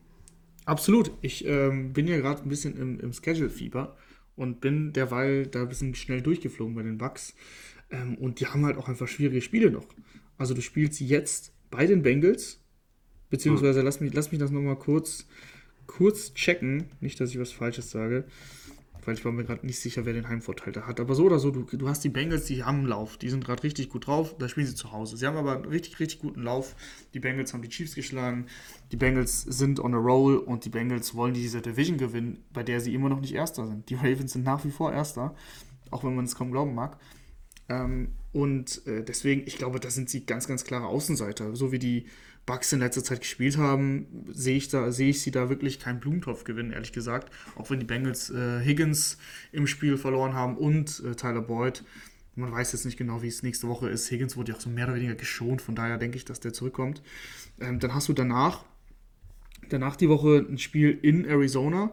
Absolut. 0.64 1.12
Ich 1.20 1.44
ähm, 1.44 1.92
bin 1.92 2.06
ja 2.06 2.16
gerade 2.16 2.42
ein 2.42 2.48
bisschen 2.48 2.78
im, 2.78 2.98
im 2.98 3.12
Schedule-Fieber 3.12 3.94
und 4.36 4.62
bin 4.62 4.94
derweil 4.94 5.46
da 5.46 5.62
ein 5.62 5.68
bisschen 5.68 5.94
schnell 5.94 6.22
durchgeflogen 6.22 6.74
bei 6.74 6.82
den 6.82 6.96
Bucks. 6.96 7.34
Ähm, 7.90 8.16
und 8.16 8.40
die 8.40 8.46
haben 8.46 8.64
halt 8.64 8.78
auch 8.78 8.88
einfach 8.88 9.06
schwierige 9.06 9.42
Spiele 9.42 9.70
noch. 9.70 9.86
Also 10.38 10.54
du 10.54 10.62
spielst 10.62 10.98
jetzt 11.00 11.52
bei 11.70 11.84
den 11.86 12.02
Bengals, 12.02 12.58
beziehungsweise 13.28 13.80
hm. 13.80 13.84
lass, 13.84 14.00
mich, 14.00 14.14
lass 14.14 14.32
mich 14.32 14.40
das 14.40 14.50
nochmal 14.50 14.76
kurz, 14.76 15.26
kurz 15.86 16.32
checken. 16.32 16.84
Nicht, 17.00 17.20
dass 17.20 17.30
ich 17.32 17.38
was 17.38 17.52
Falsches 17.52 17.90
sage 17.90 18.24
weil 19.04 19.14
ich 19.14 19.24
war 19.24 19.32
mir 19.32 19.44
gerade 19.44 19.66
nicht 19.66 19.80
sicher, 19.80 20.06
wer 20.06 20.12
den 20.12 20.28
Heimvorteil 20.28 20.72
da 20.72 20.86
hat. 20.86 21.00
Aber 21.00 21.14
so 21.14 21.24
oder 21.24 21.38
so, 21.38 21.50
du, 21.50 21.64
du 21.64 21.88
hast 21.88 22.04
die 22.04 22.08
Bengals, 22.08 22.44
die 22.44 22.62
haben 22.62 22.78
einen 22.78 22.86
Lauf. 22.86 23.16
Die 23.16 23.30
sind 23.30 23.44
gerade 23.44 23.62
richtig 23.62 23.88
gut 23.88 24.06
drauf. 24.06 24.36
Da 24.38 24.48
spielen 24.48 24.66
sie 24.66 24.74
zu 24.74 24.92
Hause. 24.92 25.16
Sie 25.16 25.26
haben 25.26 25.36
aber 25.36 25.56
einen 25.56 25.64
richtig, 25.64 25.98
richtig 25.98 26.20
guten 26.20 26.42
Lauf. 26.42 26.76
Die 27.14 27.20
Bengals 27.20 27.52
haben 27.52 27.62
die 27.62 27.68
Chiefs 27.68 27.94
geschlagen. 27.94 28.46
Die 28.92 28.96
Bengals 28.96 29.42
sind 29.42 29.80
on 29.80 29.94
a 29.94 29.98
roll 29.98 30.36
und 30.36 30.64
die 30.64 30.70
Bengals 30.70 31.14
wollen 31.14 31.34
diese 31.34 31.60
Division 31.60 31.98
gewinnen, 31.98 32.44
bei 32.52 32.62
der 32.62 32.80
sie 32.80 32.94
immer 32.94 33.08
noch 33.08 33.20
nicht 33.20 33.34
Erster 33.34 33.66
sind. 33.66 33.88
Die 33.90 33.94
Ravens 34.02 34.32
sind 34.32 34.44
nach 34.44 34.64
wie 34.64 34.70
vor 34.70 34.92
Erster, 34.92 35.34
auch 35.90 36.04
wenn 36.04 36.14
man 36.14 36.24
es 36.24 36.36
kaum 36.36 36.52
glauben 36.52 36.74
mag. 36.74 36.98
Ähm, 37.68 38.12
und 38.32 38.86
äh, 38.86 39.04
deswegen, 39.04 39.42
ich 39.46 39.58
glaube, 39.58 39.80
da 39.80 39.90
sind 39.90 40.10
sie 40.10 40.24
ganz, 40.24 40.46
ganz 40.46 40.64
klare 40.64 40.86
Außenseiter. 40.86 41.54
So 41.54 41.72
wie 41.72 41.78
die 41.78 42.06
Bucks 42.46 42.72
in 42.72 42.80
letzter 42.80 43.04
Zeit 43.04 43.20
gespielt 43.20 43.56
haben, 43.56 44.06
sehe 44.30 44.56
ich, 44.56 44.68
da, 44.68 44.90
sehe 44.90 45.10
ich 45.10 45.22
sie 45.22 45.30
da 45.30 45.48
wirklich 45.48 45.78
keinen 45.78 46.00
Blumentopf 46.00 46.44
gewinnen, 46.44 46.72
ehrlich 46.72 46.92
gesagt. 46.92 47.32
Auch 47.54 47.70
wenn 47.70 47.78
die 47.78 47.86
Bengals 47.86 48.30
äh, 48.30 48.60
Higgins 48.60 49.18
im 49.52 49.66
Spiel 49.66 49.96
verloren 49.96 50.34
haben 50.34 50.56
und 50.56 51.02
äh, 51.04 51.14
Tyler 51.14 51.42
Boyd. 51.42 51.84
Man 52.34 52.50
weiß 52.50 52.72
jetzt 52.72 52.84
nicht 52.84 52.96
genau, 52.96 53.22
wie 53.22 53.28
es 53.28 53.42
nächste 53.42 53.68
Woche 53.68 53.88
ist. 53.88 54.10
Higgins 54.10 54.36
wurde 54.36 54.52
ja 54.52 54.56
auch 54.56 54.60
so 54.60 54.70
mehr 54.70 54.86
oder 54.86 54.96
weniger 54.96 55.14
geschont, 55.14 55.62
von 55.62 55.74
daher 55.74 55.98
denke 55.98 56.16
ich, 56.16 56.24
dass 56.24 56.40
der 56.40 56.52
zurückkommt. 56.52 57.02
Ähm, 57.60 57.78
dann 57.78 57.94
hast 57.94 58.08
du 58.08 58.12
danach, 58.12 58.64
danach 59.68 59.96
die 59.96 60.08
Woche 60.08 60.44
ein 60.48 60.58
Spiel 60.58 60.98
in 61.02 61.24
Arizona. 61.24 61.92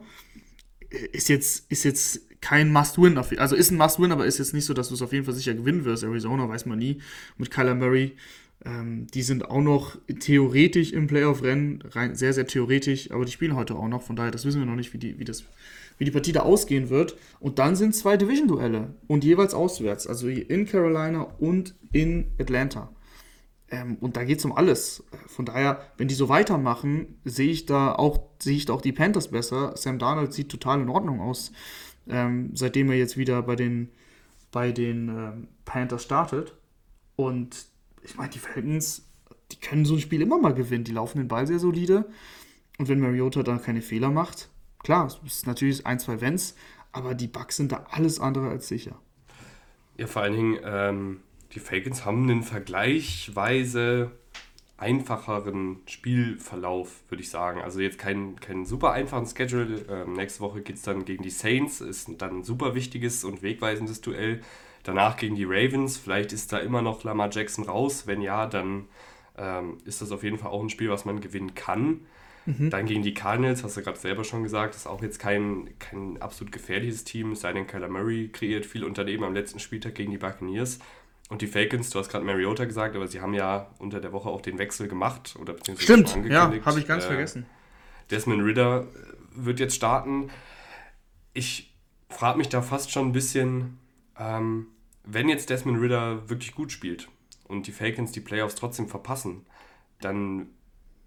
Ist 1.12 1.30
jetzt, 1.30 1.72
ist 1.72 1.84
jetzt 1.84 2.42
kein 2.42 2.72
Must-Win. 2.72 3.18
Also 3.18 3.56
ist 3.56 3.70
ein 3.70 3.78
Must-Win, 3.78 4.12
aber 4.12 4.26
ist 4.26 4.40
jetzt 4.40 4.54
nicht 4.54 4.66
so, 4.66 4.74
dass 4.74 4.88
du 4.88 4.96
es 4.96 5.02
auf 5.02 5.14
jeden 5.14 5.26
Fall 5.26 5.36
sicher 5.36 5.54
gewinnen 5.54 5.86
wirst. 5.86 6.04
Arizona 6.04 6.48
weiß 6.50 6.66
man 6.66 6.80
nie. 6.80 7.02
Mit 7.38 7.52
Kyler 7.52 7.76
Murray 7.76 8.16
ähm, 8.66 9.08
die 9.08 9.22
sind 9.22 9.50
auch 9.50 9.62
noch 9.62 9.98
theoretisch 10.20 10.92
im 10.92 11.08
Playoff-Rennen, 11.08 11.84
sehr, 12.14 12.34
sehr 12.34 12.48
theoretisch, 12.48 13.12
aber 13.12 13.26
die 13.26 13.32
spielen 13.32 13.56
heute 13.56 13.76
auch 13.76 13.88
noch, 13.88 14.02
von 14.02 14.16
daher, 14.16 14.32
das 14.32 14.46
wissen 14.46 14.60
wir 14.60 14.66
noch 14.66 14.76
nicht, 14.76 14.94
wie 14.94 14.98
die, 14.98 15.18
wie 15.18 15.24
das, 15.24 15.46
wie 15.98 16.06
die 16.06 16.12
Partie 16.12 16.34
da 16.34 16.42
ausgehen 16.42 16.90
wird. 16.90 17.16
Und 17.40 17.60
dann 17.60 17.76
sind 17.76 17.96
zwei 17.96 18.18
Division-Duelle 18.18 18.94
und 19.08 19.24
jeweils 19.24 19.54
auswärts, 19.54 20.08
also 20.08 20.28
in 20.28 20.66
Carolina 20.66 21.24
und 21.40 21.76
in 21.94 22.32
Atlanta. 22.38 22.94
Ähm, 23.72 23.98
und 24.02 24.18
da 24.18 24.24
geht 24.26 24.40
es 24.40 24.46
um 24.46 24.52
alles. 24.52 25.04
Von 25.28 25.46
daher, 25.46 25.82
wenn 25.98 26.08
die 26.08 26.16
so 26.16 26.28
weitermachen, 26.28 27.20
sehe 27.24 27.52
ich 27.52 27.66
da 27.66 27.94
auch, 27.94 28.20
ich 28.44 28.66
da 28.66 28.74
auch 28.74 28.82
die 28.82 28.92
Panthers 28.92 29.30
besser. 29.30 29.78
Sam 29.78 30.00
Darnold 30.00 30.34
sieht 30.34 30.50
total 30.50 30.82
in 30.82 30.90
Ordnung 30.90 31.22
aus, 31.22 31.52
ähm, 32.10 32.52
seitdem 32.56 32.90
er 32.90 32.98
jetzt 32.98 33.16
wieder 33.16 33.42
bei 33.42 33.56
den, 33.56 33.90
bei 34.52 34.72
den 34.72 35.08
ähm, 35.10 35.48
Panthers 35.66 36.04
startet. 36.04 36.56
Und 37.16 37.70
ich 38.10 38.18
meine, 38.18 38.30
die 38.30 38.40
Falcons, 38.40 39.04
die 39.52 39.58
können 39.58 39.86
so 39.86 39.94
ein 39.94 40.00
Spiel 40.00 40.22
immer 40.22 40.40
mal 40.40 40.54
gewinnen. 40.54 40.84
Die 40.84 40.92
laufen 40.92 41.20
den 41.20 41.28
Ball 41.28 41.46
sehr 41.46 41.60
solide. 41.60 42.10
Und 42.78 42.88
wenn 42.88 43.00
Mariota 43.00 43.44
da 43.44 43.58
keine 43.58 43.82
Fehler 43.82 44.10
macht, 44.10 44.50
klar, 44.80 45.06
es 45.06 45.20
ist 45.26 45.48
natürlich 45.48 45.86
ein, 45.86 46.00
zwei 46.00 46.20
Wenns, 46.22 46.56
aber 46.92 47.14
die 47.14 47.28
Bugs 47.28 47.58
sind 47.58 47.72
da 47.72 47.86
alles 47.92 48.20
andere 48.20 48.50
als 48.50 48.68
sicher. 48.68 49.00
Ja, 49.98 50.08
vor 50.08 50.24
allen 50.24 50.34
Dingen, 50.34 50.60
ähm, 50.64 51.20
die 51.54 51.60
Falcons 51.60 52.06
haben 52.06 52.24
einen 52.24 52.44
vergleichsweise 52.44 54.12
einfacheren 54.78 55.82
Spielverlauf, 55.86 57.04
würde 57.10 57.22
ich 57.22 57.30
sagen. 57.30 57.62
Also 57.62 57.82
jetzt 57.82 58.00
keinen 58.00 58.40
kein 58.40 58.66
super 58.66 58.92
einfachen 58.94 59.28
Schedule. 59.28 59.86
Ähm, 59.90 60.14
nächste 60.14 60.40
Woche 60.40 60.62
geht 60.62 60.78
es 60.78 60.84
dann 60.84 61.06
gegen 61.06 61.22
die 61.22 61.30
Saints, 61.30 61.82
ist 61.82 62.10
dann 62.22 62.38
ein 62.38 62.44
super 62.44 62.76
wichtiges 62.76 63.24
und 63.26 63.44
wegweisendes 63.44 64.02
Duell. 64.02 64.42
Danach 64.84 65.18
gegen 65.18 65.36
die 65.36 65.46
Ravens, 65.46 65.98
vielleicht 65.98 66.34
ist 66.34 66.54
da 66.54 66.58
immer 66.60 66.82
noch 66.82 67.04
Lamar 67.04 67.30
Jackson 67.32 67.66
raus. 67.66 68.08
Wenn 68.08 68.22
ja, 68.22 68.48
dann 68.48 68.86
ähm, 69.38 69.78
ist 69.86 70.02
das 70.02 70.12
auf 70.12 70.24
jeden 70.24 70.38
Fall 70.38 70.52
auch 70.52 70.62
ein 70.62 70.70
Spiel, 70.70 70.90
was 70.90 71.06
man 71.06 71.22
gewinnen 71.22 71.56
kann. 71.56 72.02
Mhm. 72.46 72.70
Dann 72.70 72.86
gegen 72.86 73.04
die 73.04 73.14
Cardinals, 73.14 73.64
hast 73.64 73.78
du 73.78 73.82
gerade 73.82 74.00
selber 74.00 74.24
schon 74.24 74.44
gesagt, 74.44 74.76
ist 74.76 74.88
auch 74.88 75.02
jetzt 75.02 75.20
kein, 75.20 75.70
kein 75.78 76.22
absolut 76.22 76.52
gefährliches 76.52 77.04
Team, 77.04 77.34
es 77.34 77.42
sei 77.42 77.54
denn, 77.54 77.68
Kyler 77.68 77.90
Murray 77.90 78.30
kreiert 78.30 78.66
viel 78.66 78.84
Unternehmen 78.84 79.24
am 79.24 79.34
letzten 79.34 79.60
Spieltag 79.60 79.96
gegen 79.96 80.12
die 80.12 80.18
Buccaneers. 80.18 80.80
Und 81.30 81.44
die 81.44 81.48
Falcons, 81.48 81.92
du 81.92 82.00
hast 82.00 82.10
gerade 82.10 82.26
Mariota 82.26 82.66
gesagt, 82.66 82.96
aber 82.96 83.08
sie 83.08 83.22
haben 83.22 83.36
ja 83.36 83.70
unter 83.78 84.00
der 84.00 84.12
Woche 84.12 84.30
auch 84.30 84.42
den 84.42 84.58
Wechsel 84.58 84.88
gemacht 84.88 85.36
oder 85.40 85.54
beziehungsweise 85.54 86.08
Stimmt, 86.08 86.32
ja, 86.32 86.52
habe 86.66 86.80
ich 86.80 86.88
ganz 86.88 87.04
äh, 87.04 87.08
vergessen. 87.08 87.46
Desmond 88.10 88.44
Ritter 88.44 88.88
wird 89.36 89.60
jetzt 89.60 89.76
starten. 89.76 90.32
Ich 91.34 91.72
frage 92.10 92.40
mich 92.40 92.50
da 92.50 92.64
fast 92.64 92.92
schon 92.92 93.10
ein 93.10 93.12
bisschen, 93.12 93.78
ähm, 94.20 94.68
wenn 95.04 95.30
jetzt 95.30 95.50
Desmond 95.50 95.82
Ritter 95.82 96.30
wirklich 96.30 96.54
gut 96.54 96.72
spielt 96.72 97.10
und 97.48 97.68
die 97.68 97.72
Falcons 97.72 98.12
die 98.12 98.20
Playoffs 98.20 98.56
trotzdem 98.56 98.88
verpassen, 98.88 99.46
dann 100.02 100.50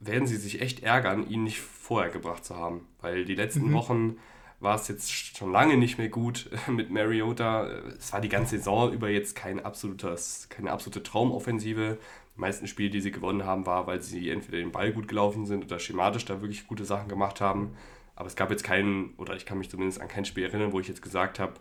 werden 0.00 0.26
sie 0.26 0.36
sich 0.36 0.60
echt 0.60 0.82
ärgern, 0.82 1.28
ihn 1.28 1.44
nicht 1.44 1.60
vorher 1.60 2.10
gebracht 2.10 2.44
zu 2.44 2.56
haben. 2.56 2.88
Weil 3.00 3.24
die 3.24 3.34
letzten 3.34 3.68
mhm. 3.68 3.72
Wochen 3.72 4.16
war 4.58 4.76
es 4.76 4.88
jetzt 4.88 5.12
schon 5.12 5.52
lange 5.52 5.76
nicht 5.76 5.98
mehr 5.98 6.08
gut 6.08 6.50
mit 6.68 6.90
Mariota. 6.90 7.66
Es 7.98 8.12
war 8.12 8.20
die 8.20 8.28
ganze 8.28 8.56
Saison 8.56 8.92
über 8.92 9.08
jetzt 9.08 9.36
kein 9.36 9.64
absolutes, 9.64 10.48
keine 10.48 10.72
absolute 10.72 11.02
Traumoffensive. 11.02 11.98
Die 12.34 12.40
meisten 12.40 12.66
Spiele, 12.66 12.90
die 12.90 13.00
sie 13.00 13.10
gewonnen 13.10 13.44
haben, 13.44 13.66
war, 13.66 13.86
weil 13.86 14.00
sie 14.00 14.30
entweder 14.30 14.58
den 14.58 14.72
Ball 14.72 14.92
gut 14.92 15.06
gelaufen 15.06 15.46
sind 15.46 15.64
oder 15.64 15.78
schematisch 15.78 16.24
da 16.24 16.40
wirklich 16.40 16.66
gute 16.66 16.84
Sachen 16.84 17.08
gemacht 17.08 17.40
haben. 17.40 17.76
Aber 18.16 18.26
es 18.26 18.36
gab 18.36 18.50
jetzt 18.50 18.64
keinen, 18.64 19.14
oder 19.16 19.36
ich 19.36 19.46
kann 19.46 19.58
mich 19.58 19.70
zumindest 19.70 20.00
an 20.00 20.08
kein 20.08 20.24
Spiel 20.24 20.44
erinnern, 20.44 20.72
wo 20.72 20.80
ich 20.80 20.88
jetzt 20.88 21.02
gesagt 21.02 21.38
habe, 21.38 21.54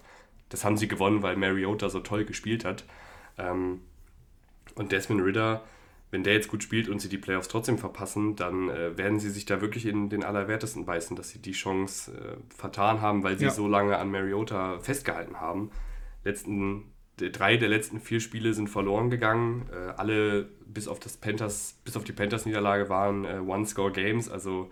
das 0.52 0.64
haben 0.64 0.78
sie 0.78 0.88
gewonnen, 0.88 1.24
weil 1.24 1.38
Mariota 1.38 1.90
so 1.90 2.02
toll 2.02 2.26
gespielt 2.26 2.66
hat. 2.66 2.86
Ähm, 3.38 3.82
und 4.76 4.92
Desmond 4.92 5.24
Ritter, 5.24 5.64
wenn 6.12 6.24
der 6.24 6.34
jetzt 6.34 6.50
gut 6.50 6.62
spielt 6.62 6.90
und 6.90 7.00
sie 7.00 7.10
die 7.10 7.18
Playoffs 7.18 7.48
trotzdem 7.48 7.78
verpassen, 7.78 8.36
dann 8.36 8.70
äh, 8.70 8.98
werden 8.98 9.20
sie 9.20 9.30
sich 9.30 9.46
da 9.46 9.62
wirklich 9.62 9.86
in 9.86 10.10
den 10.10 10.24
Allerwertesten 10.24 10.86
beißen, 10.86 11.16
dass 11.16 11.30
sie 11.30 11.40
die 11.40 11.54
Chance 11.54 12.12
äh, 12.12 12.54
vertan 12.54 13.02
haben, 13.02 13.24
weil 13.24 13.38
sie 13.38 13.46
ja. 13.46 13.52
so 13.52 13.68
lange 13.68 13.98
an 13.98 14.12
Mariota 14.12 14.80
festgehalten 14.80 15.40
haben. 15.40 15.72
Letzten, 16.26 16.92
drei 17.18 17.56
der 17.56 17.70
letzten 17.70 18.02
vier 18.02 18.20
Spiele 18.20 18.54
sind 18.54 18.70
verloren 18.70 19.10
gegangen. 19.10 19.70
Äh, 19.72 19.94
alle 19.96 20.50
bis 20.66 20.90
auf 20.90 21.00
das 21.00 21.16
Panthers, 21.16 21.80
bis 21.86 21.96
auf 21.96 22.04
die 22.04 22.14
Panthers-Niederlage 22.14 22.90
waren 22.90 23.24
äh, 23.24 23.40
One-Score-Games, 23.40 24.30
also 24.30 24.70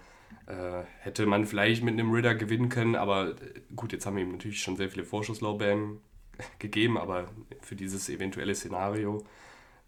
äh, 0.48 0.84
hätte 1.02 1.26
man 1.26 1.46
vielleicht 1.46 1.84
mit 1.84 1.94
einem 1.94 2.12
Ritter 2.12 2.36
gewinnen 2.36 2.70
können, 2.70 2.96
aber 2.96 3.30
äh, 3.30 3.36
gut, 3.76 3.94
jetzt 3.94 4.06
haben 4.06 4.16
wir 4.16 4.24
ihm 4.24 4.32
natürlich 4.32 4.62
schon 4.62 4.78
sehr 4.78 4.90
viele 4.90 5.06
Vorschusslaubeeren 5.06 6.00
gegeben, 6.60 6.98
aber 6.98 7.28
für 7.62 7.76
dieses 7.76 8.10
eventuelle 8.10 8.56
Szenario 8.56 9.24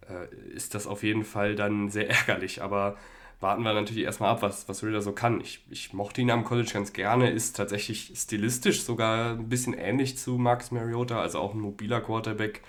äh, 0.08 0.34
ist 0.54 0.74
das 0.74 0.86
auf 0.86 1.02
jeden 1.02 1.24
Fall 1.24 1.54
dann 1.54 1.88
sehr 1.88 2.08
ärgerlich. 2.10 2.62
Aber 2.62 2.96
warten 3.40 3.62
wir 3.62 3.74
natürlich 3.74 4.04
erstmal 4.04 4.30
ab, 4.30 4.42
was, 4.42 4.68
was 4.68 4.84
Ritter 4.84 5.02
so 5.02 5.12
kann. 5.12 5.40
Ich, 5.40 5.64
ich 5.68 5.92
mochte 5.92 6.20
ihn 6.20 6.30
am 6.30 6.44
College 6.44 6.70
ganz 6.72 6.92
gerne, 6.92 7.30
ist 7.30 7.56
tatsächlich 7.56 8.12
stilistisch 8.14 8.82
sogar 8.82 9.32
ein 9.32 9.48
bisschen 9.48 9.74
ähnlich 9.74 10.16
zu 10.16 10.38
Marcus 10.38 10.70
Mariota, 10.70 11.20
also 11.20 11.40
auch 11.40 11.54
ein 11.54 11.60
mobiler 11.60 12.00
Quarterback, 12.00 12.62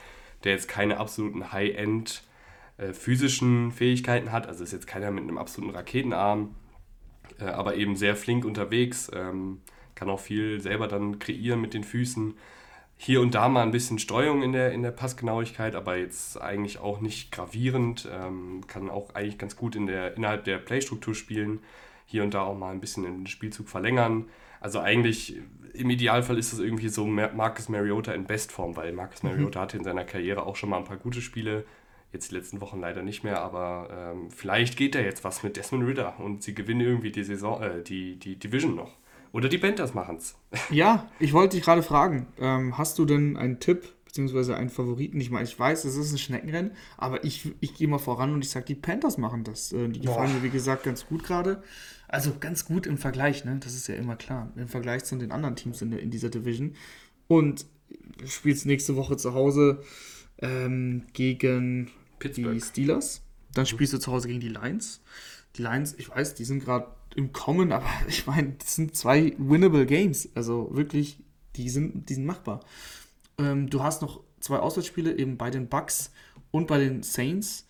der 0.44 0.54
jetzt 0.54 0.68
keine 0.68 0.98
absoluten 0.98 1.52
High-End 1.52 2.24
äh, 2.78 2.92
physischen 2.94 3.72
Fähigkeiten 3.72 4.32
hat, 4.32 4.48
also 4.48 4.64
ist 4.64 4.74
jetzt 4.74 4.88
keiner 4.88 5.12
mit 5.12 5.24
einem 5.24 5.38
absoluten 5.38 5.76
Raketenarm, 5.76 6.56
äh, 7.44 7.48
aber 7.48 7.76
eben 7.76 7.96
sehr 7.96 8.16
flink 8.16 8.46
unterwegs, 8.46 9.12
ähm, 9.14 9.62
kann 9.96 10.10
auch 10.10 10.20
viel 10.20 10.60
selber 10.62 10.88
dann 10.88 11.20
kreieren 11.20 11.62
mit 11.62 11.74
den 11.74 11.84
Füßen 11.84 12.36
hier 12.98 13.20
und 13.20 13.36
da 13.36 13.50
mal 13.50 13.64
ein 13.64 13.72
bisschen 13.72 14.00
Streuung 14.00 14.44
in 14.44 14.54
der, 14.54 14.72
in 14.72 14.82
der 14.82 14.92
Passgenauigkeit, 14.92 15.76
aber 15.76 15.98
jetzt 15.98 16.42
eigentlich 16.42 16.80
auch 16.80 17.02
nicht 17.02 17.32
gravierend. 17.32 18.08
Ähm, 18.10 18.62
kann 18.68 18.90
auch 18.90 19.14
eigentlich 19.14 19.38
ganz 19.38 19.58
gut 19.58 19.76
in 19.76 19.88
der, 19.88 20.16
innerhalb 20.16 20.46
der 20.46 20.58
Playstruktur 20.58 21.14
spielen. 21.14 21.60
Hier 22.06 22.24
und 22.24 22.34
da 22.34 22.44
auch 22.44 22.58
mal 22.58 22.72
ein 22.72 22.80
bisschen 22.80 23.04
den 23.04 23.28
Spielzug 23.28 23.68
verlängern. 23.68 24.30
Also 24.62 24.80
eigentlich 24.80 25.36
im 25.74 25.90
Idealfall 25.90 26.38
ist 26.38 26.54
es 26.54 26.60
irgendwie 26.60 26.88
so 26.88 27.06
Marcus 27.06 27.68
Mariota 27.68 28.14
in 28.14 28.26
Bestform, 28.26 28.78
weil 28.78 28.94
Marcus 28.94 29.24
mhm. 29.24 29.32
Mariota 29.32 29.60
mhm. 29.60 29.64
hatte 29.64 29.78
in 29.78 29.84
seiner 29.84 30.06
Karriere 30.06 30.46
auch 30.46 30.56
schon 30.56 30.70
mal 30.70 30.78
ein 30.78 30.86
paar 30.86 30.96
gute 30.96 31.22
Spiele. 31.22 31.66
Jetzt 32.14 32.30
die 32.32 32.36
letzten 32.36 32.62
Wochen 32.62 32.80
leider 32.80 33.02
nicht 33.02 33.24
mehr, 33.24 33.42
aber 33.42 33.90
ähm, 33.92 34.30
vielleicht 34.30 34.78
geht 34.78 34.94
da 34.94 35.00
jetzt 35.00 35.24
was 35.24 35.42
mit 35.42 35.58
Desmond 35.58 35.88
Ritter 35.88 36.20
und 36.20 36.44
sie 36.44 36.54
gewinnen 36.54 36.82
irgendwie 36.82 37.12
die 37.12 37.24
Saison, 37.24 37.62
äh, 37.62 37.82
die, 37.82 38.18
die 38.18 38.38
Division 38.38 38.76
noch. 38.76 38.96
Oder 39.32 39.50
die 39.50 39.58
Panthers 39.58 39.96
machen 39.96 40.18
es. 40.18 40.36
Ja, 40.70 41.10
ich 41.20 41.34
wollte 41.34 41.58
dich 41.58 41.66
gerade 41.66 41.82
fragen, 41.82 42.28
ähm, 42.40 42.78
hast 42.78 43.00
du 43.00 43.06
denn 43.06 43.36
einen 43.36 43.60
Tipp 43.60 43.92
beziehungsweise 44.06 44.56
einen 44.56 44.70
Favoriten? 44.70 45.20
Ich 45.20 45.32
meine, 45.32 45.46
ich 45.46 45.58
weiß, 45.58 45.86
es 45.86 45.96
ist 45.96 46.12
ein 46.12 46.20
Schneckenrennen, 46.20 46.74
aber 46.98 47.24
ich, 47.24 47.52
ich 47.60 47.74
gehe 47.74 47.88
mal 47.88 47.98
voran 47.98 48.32
und 48.32 48.44
ich 48.44 48.52
sage, 48.52 48.68
die 48.68 48.76
Panthers 48.76 49.18
machen 49.18 49.44
das. 49.44 49.72
Äh, 49.74 49.90
die 49.90 50.02
gefallen 50.02 50.34
Boah. 50.34 50.38
mir, 50.38 50.44
wie 50.44 50.52
gesagt, 50.52 50.84
ganz 50.84 51.08
gut 51.08 51.24
gerade. 51.24 51.64
Also 52.08 52.34
ganz 52.40 52.66
gut 52.66 52.86
im 52.86 53.00
Vergleich, 53.00 53.44
ne? 53.44 53.58
Das 53.60 53.74
ist 53.74 53.88
ja 53.88 53.96
immer 53.96 54.16
klar. 54.16 54.52
Im 54.56 54.68
Vergleich 54.68 55.04
zu 55.04 55.16
den 55.16 55.32
anderen 55.32 55.56
Teams 55.56 55.82
in, 55.82 55.90
der, 55.90 56.00
in 56.00 56.12
dieser 56.12 56.30
Division. 56.30 56.76
Und 57.28 57.66
du 58.20 58.28
spielst 58.28 58.68
nächste 58.68 58.96
Woche 58.96 59.18
zu 59.18 59.34
Hause 59.34 59.82
ähm, 60.40 61.08
gegen 61.14 61.90
Pittsburgh. 62.24 62.54
die 62.54 62.62
Steelers. 62.62 63.22
Dann 63.54 63.64
mhm. 63.64 63.68
spielst 63.68 63.94
du 63.94 64.00
zu 64.00 64.12
Hause 64.12 64.28
gegen 64.28 64.40
die 64.40 64.50
Lions. 64.50 65.02
Die 65.56 65.62
Lions, 65.62 65.94
ich 65.98 66.10
weiß, 66.10 66.36
die 66.36 66.46
sind 66.46 66.64
gerade 66.64 66.88
im 67.16 67.32
Kommen, 67.32 67.72
aber 67.72 67.90
ich 68.08 68.26
meine, 68.26 68.54
das 68.54 68.76
sind 68.76 68.96
zwei 68.96 69.36
winnable 69.38 69.86
Games. 69.86 70.30
Also 70.36 70.70
wirklich, 70.72 71.20
die 71.56 71.70
sind, 71.70 72.10
die 72.10 72.16
sind 72.16 72.26
machbar. 72.26 72.62
Ähm, 73.38 73.70
du 73.70 73.84
hast 73.84 74.02
noch 74.02 74.22
zwei 74.40 74.58
Auswärtsspiele 74.58 75.18
eben 75.18 75.38
bei 75.38 75.50
den 75.50 75.70
Bucks 75.70 76.12
und 76.52 76.68
bei 76.68 76.80
den 76.80 77.04
Saints. 77.04 77.68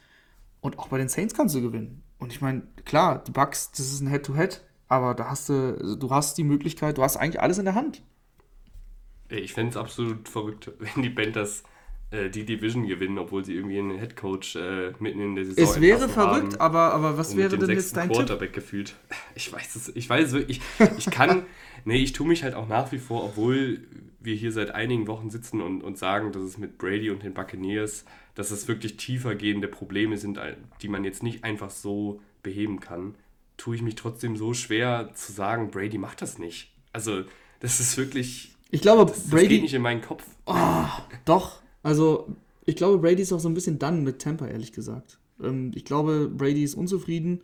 Und 0.61 0.79
auch 0.79 0.87
bei 0.87 0.97
den 0.97 1.09
Saints 1.09 1.33
kannst 1.33 1.55
du 1.55 1.61
gewinnen. 1.61 2.03
Und 2.19 2.31
ich 2.31 2.39
meine, 2.39 2.63
klar, 2.85 3.21
die 3.21 3.31
Bucks, 3.31 3.71
das 3.71 3.91
ist 3.91 3.99
ein 3.99 4.07
Head-to-Head, 4.07 4.53
-Head, 4.53 4.61
aber 4.87 5.13
da 5.13 5.29
hast 5.29 5.49
du, 5.49 5.77
also 5.77 5.95
du 5.95 6.09
hast 6.09 6.37
die 6.37 6.43
Möglichkeit, 6.43 6.97
du 6.97 7.03
hast 7.03 7.17
eigentlich 7.17 7.41
alles 7.41 7.57
in 7.57 7.65
der 7.65 7.75
Hand. 7.75 8.01
Ich 9.27 9.53
fände 9.53 9.71
es 9.71 9.77
absolut 9.77 10.29
verrückt, 10.29 10.71
wenn 10.79 11.03
die 11.03 11.09
Panthers 11.09 11.63
äh, 12.13 12.29
die 12.29 12.45
Division 12.45 12.85
gewinnen, 12.85 13.17
obwohl 13.17 13.43
sie 13.43 13.55
irgendwie 13.55 13.79
einen 13.79 13.97
Headcoach 13.97 14.55
äh, 14.55 14.93
mitten 14.99 15.19
in 15.19 15.35
der 15.35 15.45
Saison 15.45 15.63
Es 15.63 15.81
wäre 15.81 16.07
verrückt, 16.07 16.61
aber, 16.61 16.93
aber 16.93 17.17
was 17.17 17.35
wäre 17.35 17.57
denn 17.57 17.71
jetzt 17.71 17.97
dein 17.97 18.09
Quarterback 18.09 18.53
Tipp? 18.53 18.63
gefühlt. 18.63 18.95
Ich 19.33 19.51
weiß 19.51 19.75
es, 19.75 19.95
ich 19.95 20.07
weiß 20.07 20.33
wirklich, 20.33 20.61
ich, 20.79 20.89
ich 20.99 21.05
kann, 21.09 21.43
nee, 21.85 21.97
ich 21.97 22.13
tue 22.13 22.27
mich 22.27 22.43
halt 22.43 22.53
auch 22.53 22.67
nach 22.67 22.91
wie 22.91 22.99
vor, 22.99 23.23
obwohl 23.23 23.87
wir 24.19 24.35
hier 24.35 24.51
seit 24.51 24.69
einigen 24.71 25.07
Wochen 25.07 25.31
sitzen 25.31 25.59
und, 25.59 25.81
und 25.81 25.97
sagen, 25.97 26.31
dass 26.31 26.43
es 26.43 26.59
mit 26.59 26.77
Brady 26.77 27.09
und 27.09 27.23
den 27.23 27.33
Buccaneers, 27.33 28.05
dass 28.35 28.51
es 28.51 28.67
wirklich 28.67 28.95
tiefer 28.97 29.33
gehende 29.33 29.67
Probleme 29.67 30.17
sind, 30.17 30.39
die 30.83 30.89
man 30.89 31.03
jetzt 31.03 31.23
nicht 31.23 31.43
einfach 31.43 31.71
so 31.71 32.21
beheben 32.43 32.79
kann, 32.79 33.15
tue 33.57 33.75
ich 33.75 33.81
mich 33.81 33.95
trotzdem 33.95 34.37
so 34.37 34.53
schwer 34.53 35.09
zu 35.15 35.31
sagen, 35.31 35.71
Brady 35.71 35.97
macht 35.97 36.21
das 36.21 36.37
nicht. 36.37 36.71
Also, 36.91 37.23
das 37.59 37.79
ist 37.79 37.97
wirklich. 37.97 38.55
Ich 38.69 38.81
glaube, 38.81 39.05
das, 39.11 39.29
Brady. 39.29 39.43
Das 39.43 39.49
geht 39.49 39.61
nicht 39.63 39.73
in 39.73 39.81
meinen 39.81 40.01
Kopf. 40.01 40.23
Oh, 40.45 40.85
doch, 41.25 41.62
also, 41.83 42.27
ich 42.65 42.75
glaube, 42.75 42.97
Brady 42.97 43.21
ist 43.21 43.33
auch 43.33 43.39
so 43.39 43.49
ein 43.49 43.53
bisschen 43.53 43.77
dann 43.77 44.03
mit 44.03 44.19
Tampa, 44.19 44.47
ehrlich 44.47 44.71
gesagt. 44.71 45.19
Ähm, 45.41 45.71
ich 45.75 45.85
glaube, 45.85 46.29
Brady 46.29 46.63
ist 46.63 46.75
unzufrieden. 46.75 47.41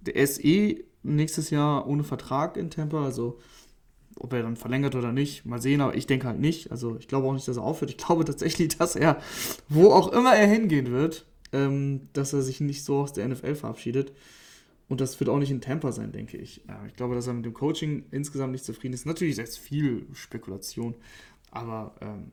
Der 0.00 0.16
eh 0.16 0.84
nächstes 1.02 1.50
Jahr 1.50 1.86
ohne 1.88 2.04
Vertrag 2.04 2.56
in 2.56 2.70
Tampa, 2.70 3.04
also 3.04 3.38
ob 4.16 4.32
er 4.32 4.42
dann 4.42 4.56
verlängert 4.56 4.94
oder 4.94 5.12
nicht, 5.12 5.46
mal 5.46 5.60
sehen, 5.60 5.80
aber 5.80 5.94
ich 5.94 6.06
denke 6.06 6.26
halt 6.26 6.40
nicht. 6.40 6.70
Also 6.70 6.96
ich 6.98 7.08
glaube 7.08 7.28
auch 7.28 7.32
nicht, 7.32 7.46
dass 7.48 7.56
er 7.56 7.62
aufhört. 7.62 7.90
Ich 7.90 7.96
glaube 7.96 8.24
tatsächlich, 8.24 8.68
dass 8.78 8.96
er, 8.96 9.20
wo 9.68 9.90
auch 9.90 10.12
immer 10.12 10.34
er 10.34 10.46
hingehen 10.46 10.90
wird, 10.90 11.26
ähm, 11.52 12.08
dass 12.12 12.32
er 12.32 12.42
sich 12.42 12.60
nicht 12.60 12.84
so 12.84 12.98
aus 12.98 13.12
der 13.12 13.28
NFL 13.28 13.54
verabschiedet. 13.54 14.12
Und 14.88 15.00
das 15.02 15.20
wird 15.20 15.28
auch 15.28 15.38
nicht 15.38 15.50
in 15.50 15.60
Tampa 15.60 15.92
sein, 15.92 16.12
denke 16.12 16.38
ich. 16.38 16.62
Ich 16.86 16.96
glaube, 16.96 17.14
dass 17.14 17.26
er 17.26 17.34
mit 17.34 17.44
dem 17.44 17.52
Coaching 17.52 18.06
insgesamt 18.10 18.52
nicht 18.52 18.64
zufrieden 18.64 18.94
ist. 18.94 19.04
Natürlich 19.04 19.32
ist 19.32 19.38
jetzt 19.38 19.58
viel 19.58 20.06
Spekulation, 20.14 20.94
aber 21.50 21.94
ähm, 22.00 22.32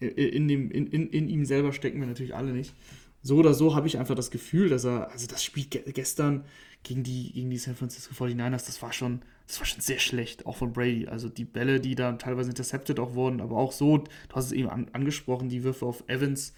in, 0.00 0.48
dem, 0.48 0.70
in, 0.70 0.86
in, 0.86 1.08
in 1.10 1.28
ihm 1.28 1.44
selber 1.44 1.72
stecken 1.72 2.00
wir 2.00 2.06
natürlich 2.06 2.34
alle 2.34 2.52
nicht. 2.52 2.74
So 3.22 3.36
oder 3.36 3.52
so 3.52 3.74
habe 3.74 3.86
ich 3.86 3.98
einfach 3.98 4.14
das 4.14 4.30
Gefühl, 4.30 4.68
dass 4.68 4.84
er, 4.84 5.10
also 5.10 5.26
das 5.26 5.42
Spiel 5.42 5.64
gestern 5.64 6.44
gegen 6.82 7.02
die, 7.02 7.32
gegen 7.32 7.50
die 7.50 7.58
San 7.58 7.74
Francisco 7.74 8.14
49ers, 8.14 8.66
das 8.66 8.80
war 8.80 8.92
schon, 8.92 9.22
das 9.46 9.58
war 9.58 9.66
schon 9.66 9.80
sehr 9.80 9.98
schlecht, 9.98 10.46
auch 10.46 10.56
von 10.56 10.72
Brady. 10.72 11.08
Also 11.08 11.28
die 11.28 11.44
Bälle, 11.44 11.80
die 11.80 11.94
da 11.94 12.12
teilweise 12.12 12.50
intercepted 12.50 13.00
auch 13.00 13.14
wurden, 13.14 13.40
aber 13.40 13.56
auch 13.56 13.72
so, 13.72 13.98
du 13.98 14.34
hast 14.34 14.46
es 14.46 14.52
eben 14.52 14.68
an, 14.68 14.88
angesprochen, 14.92 15.48
die 15.48 15.64
Würfe 15.64 15.84
auf 15.84 16.04
Evans, 16.08 16.54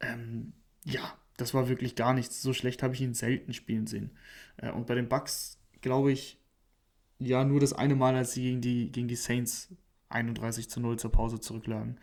ähm, 0.00 0.52
ja, 0.84 1.14
das 1.36 1.54
war 1.54 1.68
wirklich 1.68 1.94
gar 1.94 2.12
nichts. 2.12 2.42
So 2.42 2.52
schlecht 2.52 2.82
habe 2.82 2.94
ich 2.94 3.00
ihn 3.00 3.14
selten 3.14 3.52
spielen 3.52 3.86
sehen. 3.86 4.10
Äh, 4.56 4.70
und 4.70 4.86
bei 4.86 4.94
den 4.94 5.08
Bucks 5.08 5.58
glaube 5.80 6.12
ich, 6.12 6.38
ja, 7.18 7.44
nur 7.44 7.60
das 7.60 7.72
eine 7.72 7.94
Mal, 7.94 8.16
als 8.16 8.32
sie 8.32 8.42
gegen 8.42 8.60
die, 8.60 8.90
gegen 8.90 9.08
die 9.08 9.16
Saints 9.16 9.68
31 10.08 10.68
zu 10.68 10.80
0 10.80 10.98
zur 10.98 11.12
Pause 11.12 11.40
zurücklagen. 11.40 11.98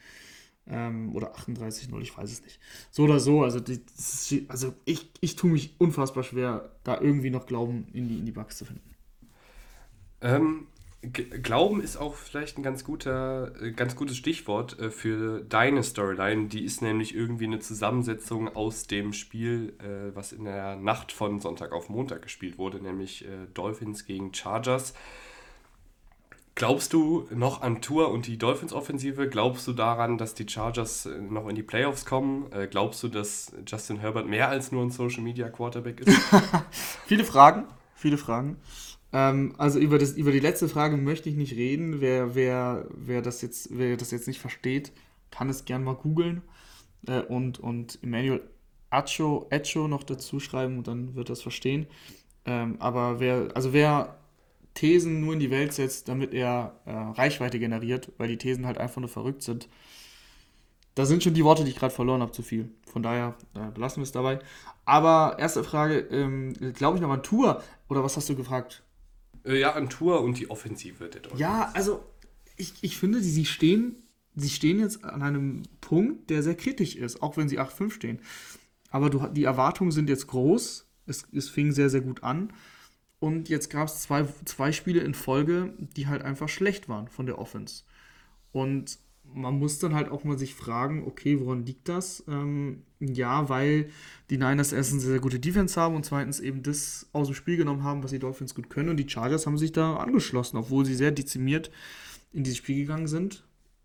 Ähm, 0.72 1.14
oder 1.14 1.36
38-0, 1.36 2.02
ich 2.02 2.18
weiß 2.18 2.32
es 2.32 2.44
nicht. 2.44 2.60
So 2.92 3.04
oder 3.04 3.20
so, 3.20 3.44
also, 3.44 3.60
die, 3.60 3.82
also 4.48 4.74
ich, 4.86 5.12
ich 5.20 5.36
tue 5.36 5.52
mich 5.52 5.76
unfassbar 5.80 6.24
schwer, 6.24 6.72
da 6.86 7.00
irgendwie 7.00 7.30
noch 7.30 7.46
Glauben 7.46 7.88
in 7.94 8.08
die, 8.08 8.18
in 8.18 8.26
die 8.26 8.32
Bugs 8.32 8.58
zu 8.58 8.64
finden. 8.64 8.96
Ähm, 10.22 10.68
Glauben 11.02 11.82
ist 11.82 11.98
auch 11.98 12.14
vielleicht 12.14 12.58
ein 12.58 12.64
ganz, 12.64 12.84
guter, 12.84 13.60
äh, 13.60 13.72
ganz 13.72 13.96
gutes 13.96 14.18
Stichwort 14.18 14.80
äh, 14.80 14.92
für 14.92 15.42
deine 15.42 15.82
Storyline. 15.82 16.48
Die 16.48 16.64
ist 16.64 16.84
nämlich 16.84 17.16
irgendwie 17.16 17.46
eine 17.46 17.60
Zusammensetzung 17.60 18.56
aus 18.56 18.86
dem 18.86 19.12
Spiel, 19.12 19.74
äh, 19.80 20.16
was 20.16 20.32
in 20.32 20.46
der 20.46 20.76
Nacht 20.76 21.12
von 21.12 21.40
Sonntag 21.40 21.72
auf 21.72 21.90
Montag 21.90 22.22
gespielt 22.22 22.58
wurde, 22.58 22.80
nämlich 22.80 23.26
Dolphins 23.54 24.06
gegen 24.06 24.34
Chargers. 24.34 24.94
Glaubst 26.56 26.94
du 26.94 27.28
noch 27.32 27.62
an 27.62 27.82
Tour 27.82 28.12
und 28.12 28.28
die 28.28 28.38
Dolphins-Offensive? 28.38 29.30
Glaubst 29.30 29.68
du 29.68 29.74
daran, 29.74 30.18
dass 30.18 30.34
die 30.34 30.48
Chargers 30.48 31.06
äh, 31.06 31.18
noch 31.20 31.48
in 31.48 31.56
die 31.56 31.64
Playoffs 31.64 32.06
kommen? 32.06 32.52
Äh, 32.52 32.68
glaubst 32.68 33.02
du, 33.04 33.08
dass 33.08 33.54
Justin 33.66 34.00
Herbert 34.00 34.28
mehr 34.28 34.50
als 34.50 34.72
nur 34.72 34.84
ein 34.84 34.92
Social-Media-Quarterback 34.92 36.02
ist? 36.02 36.20
viele 37.06 37.24
Fragen, 37.24 37.66
viele 37.96 38.18
Fragen. 38.18 38.58
Ähm, 39.14 39.56
also 39.58 39.80
über, 39.80 39.98
das, 39.98 40.12
über 40.12 40.32
die 40.32 40.40
letzte 40.40 40.68
Frage 40.68 40.98
möchte 40.98 41.30
ich 41.30 41.36
nicht 41.36 41.56
reden. 41.56 42.02
Wer, 42.02 42.36
wer, 42.36 42.86
wer, 42.94 43.22
das, 43.22 43.42
jetzt, 43.42 43.70
wer 43.72 43.96
das 43.96 44.12
jetzt 44.12 44.28
nicht 44.28 44.42
versteht, 44.42 44.92
kann 45.32 45.50
es 45.50 45.66
gern 45.66 45.84
mal 45.84 45.96
googeln 45.96 46.42
äh, 47.08 47.22
und, 47.22 47.60
und 47.60 47.98
Emmanuel 48.04 48.42
Acho, 48.90 49.48
noch 49.88 50.04
dazu 50.04 50.42
schreiben 50.42 50.78
und 50.78 50.88
dann 50.88 51.16
wird 51.16 51.30
das 51.30 51.42
verstehen. 51.42 51.88
Ähm, 52.46 52.76
aber 52.80 53.20
wer, 53.22 53.50
also 53.56 53.72
wer 53.72 54.18
Thesen 54.74 55.22
nur 55.22 55.34
in 55.34 55.40
die 55.40 55.52
Welt 55.52 55.74
setzt, 55.74 56.08
damit 56.08 56.34
er 56.34 56.80
äh, 56.86 56.92
Reichweite 56.92 57.60
generiert, 57.60 58.12
weil 58.18 58.28
die 58.28 58.38
Thesen 58.38 58.66
halt 58.66 58.78
einfach 58.78 59.02
nur 59.02 59.10
verrückt 59.10 59.44
sind. 59.44 59.68
Da 60.96 61.06
sind 61.06 61.24
schon 61.24 61.34
die 61.34 61.44
Worte, 61.44 61.64
die 61.64 61.72
ich 61.72 61.78
gerade 61.78 61.94
verloren 61.94 62.22
habe, 62.22 62.32
zu 62.32 62.42
viel. 62.42 62.70
Von 62.92 63.04
daher 63.04 63.36
äh, 63.54 63.72
belassen 63.72 64.02
wir 64.02 64.04
es 64.04 64.12
dabei. 64.12 64.40
Aber 64.86 65.38
erste 65.40 65.64
Frage, 65.64 66.00
ähm, 66.12 66.54
glaube 66.74 66.98
ich 66.98 67.02
noch 67.02 67.10
an 67.10 67.24
Tour 67.24 67.64
oder 67.88 68.04
was 68.04 68.18
hast 68.18 68.30
du 68.30 68.36
gefragt? 68.36 68.84
Äh, 69.46 69.60
ja, 69.60 69.74
an 69.74 69.90
Tour 69.90 70.22
und 70.22 70.38
die 70.38 70.50
Offensive 70.50 71.08
der 71.10 71.22
Dolphins. 71.22 71.40
Ja, 71.40 71.72
also 71.74 72.04
ich, 72.58 72.74
ich 72.82 72.98
finde, 72.98 73.22
sie 73.22 73.46
stehen, 73.46 73.96
sie 74.36 74.50
stehen 74.50 74.80
jetzt 74.80 75.04
an 75.04 75.22
einem 75.22 75.64
Punkt, 75.80 76.30
der 76.30 76.44
sehr 76.44 76.56
kritisch 76.56 76.96
ist, 76.96 77.22
auch 77.22 77.38
wenn 77.38 77.50
sie 77.50 77.60
8-5 77.60 77.92
stehen. 77.92 78.20
Aber 78.90 79.10
du, 79.10 79.26
die 79.28 79.46
Erwartungen 79.46 79.92
sind 79.92 80.10
jetzt 80.10 80.28
groß. 80.28 80.86
Es, 81.08 81.26
es 81.32 81.50
fing 81.50 81.72
sehr, 81.72 81.90
sehr 81.90 82.02
gut 82.02 82.24
an. 82.24 82.52
Und 83.22 83.50
jetzt 83.50 83.70
gab 83.70 83.88
es 83.88 84.02
zwei, 84.02 84.26
zwei 84.46 84.72
Spiele 84.72 85.02
in 85.02 85.14
Folge, 85.14 85.76
die 85.78 86.08
halt 86.08 86.24
einfach 86.24 86.50
schlecht 86.50 86.90
waren 86.90 87.08
von 87.08 87.28
der 87.28 87.38
Offense. 87.38 87.84
Und 88.52 88.98
man 89.24 89.60
muss 89.60 89.78
dann 89.78 89.94
halt 89.94 90.10
auch 90.10 90.24
mal 90.24 90.40
sich 90.40 90.56
fragen, 90.56 91.06
okay, 91.06 91.40
woran 91.40 91.64
liegt 91.64 91.88
das? 91.88 92.24
Ähm, 92.28 92.82
ja, 93.00 93.48
weil 93.48 93.92
die 94.32 94.40
Niners 94.40 94.74
erstens 94.74 95.04
sehr 95.04 95.20
gute 95.20 95.40
Defense 95.40 95.80
haben 95.80 95.96
und 95.96 96.04
zweitens 96.04 96.40
eben 96.40 96.64
das 96.64 97.10
aus 97.14 97.28
dem 97.28 97.36
Spiel 97.36 97.58
genommen 97.58 97.84
haben, 97.84 98.02
was 98.02 98.10
die 98.10 98.18
Dolphins 98.18 98.56
gut 98.56 98.72
können. 98.72 98.90
Und 98.90 98.98
die 98.98 99.08
Chargers 99.08 99.46
haben 99.46 99.60
sich 99.60 99.72
da 99.72 99.98
angeschlossen, 99.98 100.58
obwohl 100.58 100.84
sie 100.84 100.96
sehr 100.96 101.12
dezimiert 101.12 101.70
in 102.34 102.44
dieses 102.44 102.58
Spiel 102.58 102.78
gegangen 102.78 103.08
sind. 103.08 103.44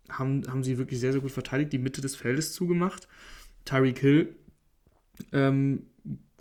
Haben, 0.09 0.47
haben 0.47 0.63
sie 0.63 0.79
wirklich 0.79 0.99
sehr, 0.99 1.11
sehr 1.11 1.21
gut 1.21 1.31
verteidigt, 1.31 1.71
die 1.73 1.77
Mitte 1.77 2.01
des 2.01 2.15
Feldes 2.15 2.53
zugemacht. 2.53 3.07
Tyreek 3.65 3.99
Hill 3.99 4.35
ähm, 5.31 5.85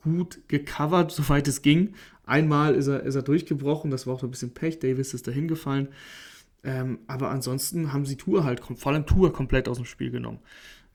gut 0.07 0.40
gecovert, 0.49 1.11
soweit 1.12 1.49
es 1.49 1.62
ging. 1.62 1.95
Einmal 2.25 2.75
ist 2.75 2.87
er, 2.87 3.03
ist 3.03 3.14
er 3.14 3.23
durchgebrochen, 3.23 3.90
das 3.90 4.07
war 4.07 4.14
auch 4.14 4.23
ein 4.23 4.31
bisschen 4.31 4.55
Pech. 4.55 4.79
Davis 4.79 5.14
ist 5.14 5.27
dahin 5.27 5.49
gefallen. 5.49 5.88
Ähm, 6.64 6.99
aber 7.07 7.31
ansonsten 7.31 7.92
haben 7.92 8.07
sie 8.07 8.16
Tour 8.16 8.45
halt, 8.45 8.61
vor 8.61 8.92
allem 8.92 9.07
Tour 9.07 9.33
komplett 9.33 9.69
aus 9.69 9.77
dem 9.77 9.85
Spiel 9.85 10.11
genommen. 10.11 10.40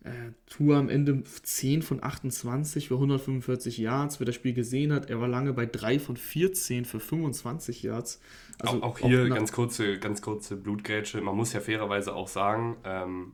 Äh, 0.04 0.32
Tour 0.48 0.78
am 0.78 0.90
Ende 0.90 1.24
10 1.24 1.84
von 1.84 2.04
28 2.04 2.88
für 2.88 2.96
145 2.96 3.78
Yards. 3.78 4.20
Wer 4.20 4.26
das 4.26 4.34
Spiel 4.34 4.54
gesehen 4.54 4.92
hat, 4.92 5.10
er 5.12 5.22
war 5.22 5.28
lange 5.28 5.54
bei 5.54 5.68
3 5.68 6.00
von 6.00 6.18
14 6.18 6.86
für 6.86 7.00
25 7.00 7.84
Yards. 7.84 8.20
Also 8.60 8.78
auch, 8.78 9.00
auch 9.00 9.00
hier 9.00 9.30
ganz 9.30 9.52
kurze, 9.52 10.00
ganz 10.00 10.22
kurze 10.22 10.56
Blutgrätsche. 10.56 11.22
Man 11.22 11.36
muss 11.36 11.54
ja 11.54 11.60
fairerweise 11.60 12.16
auch 12.16 12.28
sagen, 12.28 12.78
ähm, 12.84 13.34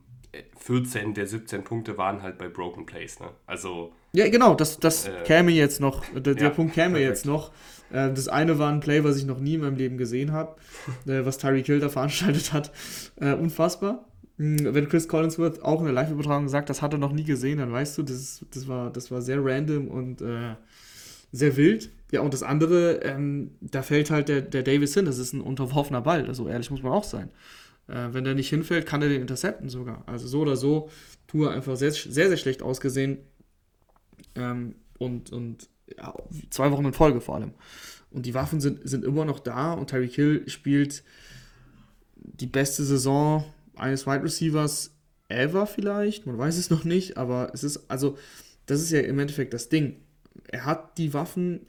14 0.57 1.13
der 1.13 1.27
17 1.27 1.63
Punkte 1.63 1.97
waren 1.97 2.23
halt 2.23 2.37
bei 2.37 2.47
Broken 2.47 2.85
Plays. 2.85 3.19
Ne? 3.19 3.29
Also 3.45 3.93
ja, 4.13 4.29
genau, 4.29 4.55
das, 4.55 4.79
das 4.79 5.07
äh, 5.07 5.11
käme 5.25 5.51
jetzt 5.51 5.79
noch. 5.79 6.03
Der, 6.13 6.33
der 6.33 6.49
Punkt 6.49 6.73
käme 6.73 6.95
perfekt. 6.95 7.09
jetzt 7.09 7.25
noch. 7.25 7.51
Äh, 7.91 8.11
das 8.13 8.27
eine 8.27 8.57
war 8.57 8.71
ein 8.71 8.79
Play, 8.79 9.03
was 9.03 9.17
ich 9.17 9.25
noch 9.25 9.39
nie 9.39 9.55
in 9.55 9.61
meinem 9.61 9.75
Leben 9.75 9.97
gesehen 9.97 10.31
habe, 10.31 10.55
äh, 11.05 11.25
was 11.25 11.37
Tyreek 11.37 11.65
Hill 11.65 11.79
da 11.79 11.89
veranstaltet 11.89 12.53
hat. 12.53 12.71
Äh, 13.17 13.33
unfassbar. 13.33 14.05
Hm, 14.37 14.73
wenn 14.73 14.87
Chris 14.87 15.07
Collinsworth 15.07 15.61
auch 15.61 15.79
in 15.79 15.85
der 15.85 15.93
Live-Übertragung 15.93 16.47
sagt, 16.49 16.69
das 16.69 16.81
hat 16.81 16.93
er 16.93 16.99
noch 16.99 17.11
nie 17.11 17.23
gesehen, 17.23 17.59
dann 17.59 17.71
weißt 17.71 17.97
du, 17.97 18.03
das, 18.03 18.45
das, 18.53 18.67
war, 18.67 18.91
das 18.91 19.11
war 19.11 19.21
sehr 19.21 19.43
random 19.43 19.87
und 19.87 20.21
sehr 21.31 21.57
wild. 21.57 21.91
Ja, 22.11 22.21
und 22.21 22.33
das 22.33 22.43
andere, 22.43 23.01
ähm, 23.03 23.51
da 23.59 23.81
fällt 23.81 24.11
halt 24.11 24.29
der, 24.29 24.41
der 24.41 24.63
Davis 24.63 24.93
hin. 24.93 25.05
Das 25.05 25.17
ist 25.17 25.33
ein 25.33 25.41
unterworfener 25.41 26.01
Ball. 26.01 26.25
Also 26.25 26.47
ehrlich 26.47 26.71
muss 26.71 26.81
man 26.81 26.93
auch 26.93 27.03
sein. 27.03 27.29
Äh, 27.87 28.13
wenn 28.13 28.23
der 28.23 28.35
nicht 28.35 28.49
hinfällt, 28.49 28.85
kann 28.85 29.01
er 29.01 29.09
den 29.09 29.21
intercepten 29.21 29.69
sogar. 29.69 30.03
Also 30.05 30.27
so 30.27 30.41
oder 30.41 30.55
so, 30.55 30.89
Tour 31.27 31.51
einfach 31.51 31.75
sehr, 31.75 31.91
sehr, 31.91 32.27
sehr 32.27 32.37
schlecht 32.37 32.61
ausgesehen. 32.61 33.19
Ähm, 34.35 34.75
und 34.97 35.31
und 35.31 35.69
ja, 35.97 36.13
zwei 36.49 36.71
Wochen 36.71 36.85
in 36.85 36.93
Folge 36.93 37.21
vor 37.21 37.35
allem. 37.35 37.53
Und 38.11 38.25
die 38.25 38.33
Waffen 38.33 38.61
sind, 38.61 38.87
sind 38.87 39.05
immer 39.05 39.25
noch 39.25 39.39
da 39.39 39.73
und 39.73 39.89
Tyreek 39.89 40.13
Hill 40.13 40.49
spielt 40.49 41.03
die 42.15 42.47
beste 42.47 42.83
Saison 42.83 43.45
eines 43.75 44.07
Wide 44.07 44.23
Receivers 44.23 44.91
ever 45.29 45.67
vielleicht. 45.67 46.25
Man 46.25 46.37
weiß 46.37 46.57
es 46.57 46.69
noch 46.69 46.83
nicht, 46.83 47.17
aber 47.17 47.51
es 47.53 47.63
ist, 47.63 47.89
also, 47.89 48.17
das 48.65 48.81
ist 48.81 48.91
ja 48.91 48.99
im 49.01 49.19
Endeffekt 49.19 49.53
das 49.53 49.69
Ding. 49.69 49.97
Er 50.47 50.65
hat 50.65 50.97
die 50.97 51.13
Waffen, 51.13 51.67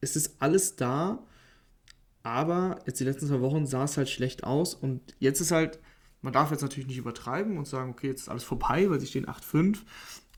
es 0.00 0.16
ist 0.16 0.36
alles 0.40 0.76
da, 0.76 1.24
aber 2.22 2.78
jetzt 2.86 3.00
die 3.00 3.04
letzten 3.04 3.26
zwei 3.26 3.40
Wochen 3.40 3.66
sah 3.66 3.84
es 3.84 3.96
halt 3.96 4.08
schlecht 4.08 4.44
aus 4.44 4.74
und 4.74 5.00
jetzt 5.18 5.40
ist 5.40 5.50
halt, 5.50 5.80
man 6.20 6.32
darf 6.32 6.50
jetzt 6.50 6.62
natürlich 6.62 6.86
nicht 6.86 6.98
übertreiben 6.98 7.58
und 7.58 7.66
sagen, 7.66 7.90
okay, 7.90 8.08
jetzt 8.08 8.22
ist 8.22 8.28
alles 8.28 8.44
vorbei, 8.44 8.88
weil 8.88 9.00
sie 9.00 9.06
stehen 9.06 9.26
8-5 9.26 9.78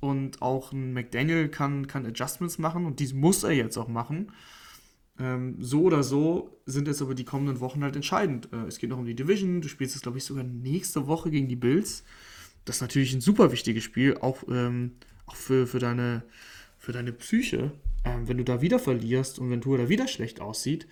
und 0.01 0.43
auch 0.43 0.73
ein 0.73 0.93
McDaniel 0.93 1.49
kann, 1.49 1.87
kann 1.87 2.07
Adjustments 2.07 2.59
machen 2.59 2.87
und 2.87 3.01
dies 3.01 3.13
muss 3.13 3.43
er 3.43 3.53
jetzt 3.53 3.77
auch 3.77 3.89
machen. 3.89 4.33
Ähm, 5.19 5.57
so 5.61 5.83
oder 5.83 6.03
so 6.03 6.61
sind 6.67 6.89
jetzt 6.89 7.01
aber 7.01 7.15
die 7.15 7.25
kommenden 7.25 7.61
Wochen 7.61 7.83
halt 7.85 7.97
entscheidend. 7.97 8.49
Äh, 8.53 8.67
es 8.67 8.79
geht 8.79 8.91
noch 8.91 8.99
um 8.99 9.07
die 9.07 9.15
Division. 9.15 9.61
Du 9.61 9.69
spielst 9.69 9.95
jetzt, 9.95 10.03
glaube 10.03 10.19
ich, 10.19 10.25
sogar 10.25 10.45
nächste 10.45 11.07
Woche 11.07 11.31
gegen 11.31 11.49
die 11.49 11.57
Bills. 11.57 12.05
Das 12.65 12.77
ist 12.77 12.83
natürlich 12.83 13.13
ein 13.13 13.21
super 13.21 13.53
wichtiges 13.53 13.85
Spiel, 13.85 14.17
auch, 14.19 14.43
ähm, 14.49 14.93
auch 15.27 15.37
für, 15.37 15.67
für, 15.67 15.79
deine, 15.79 16.25
für 16.79 16.93
deine 16.93 17.13
Psyche. 17.13 17.73
Ähm, 18.05 18.27
wenn 18.27 18.39
du 18.39 18.45
da 18.45 18.61
wieder 18.61 18.79
verlierst 18.79 19.39
und 19.39 19.51
wenn 19.51 19.61
Tour 19.61 19.79
da 19.79 19.89
wieder 19.89 20.09
schlecht 20.09 20.41
aussieht, 20.41 20.89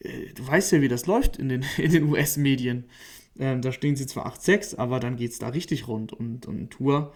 du 0.00 0.46
weißt 0.46 0.72
ja, 0.72 0.80
wie 0.80 0.88
das 0.88 1.06
läuft 1.06 1.36
in 1.36 1.48
den, 1.48 1.64
in 1.76 1.92
den 1.92 2.04
US-Medien. 2.04 2.84
Ähm, 3.38 3.62
da 3.62 3.72
stehen 3.72 3.96
sie 3.96 4.06
zwar 4.06 4.32
8-6, 4.32 4.76
aber 4.76 5.00
dann 5.00 5.16
geht 5.16 5.32
es 5.32 5.38
da 5.38 5.48
richtig 5.48 5.88
rund. 5.88 6.12
Und, 6.12 6.46
und 6.46 6.70
Tour 6.70 7.12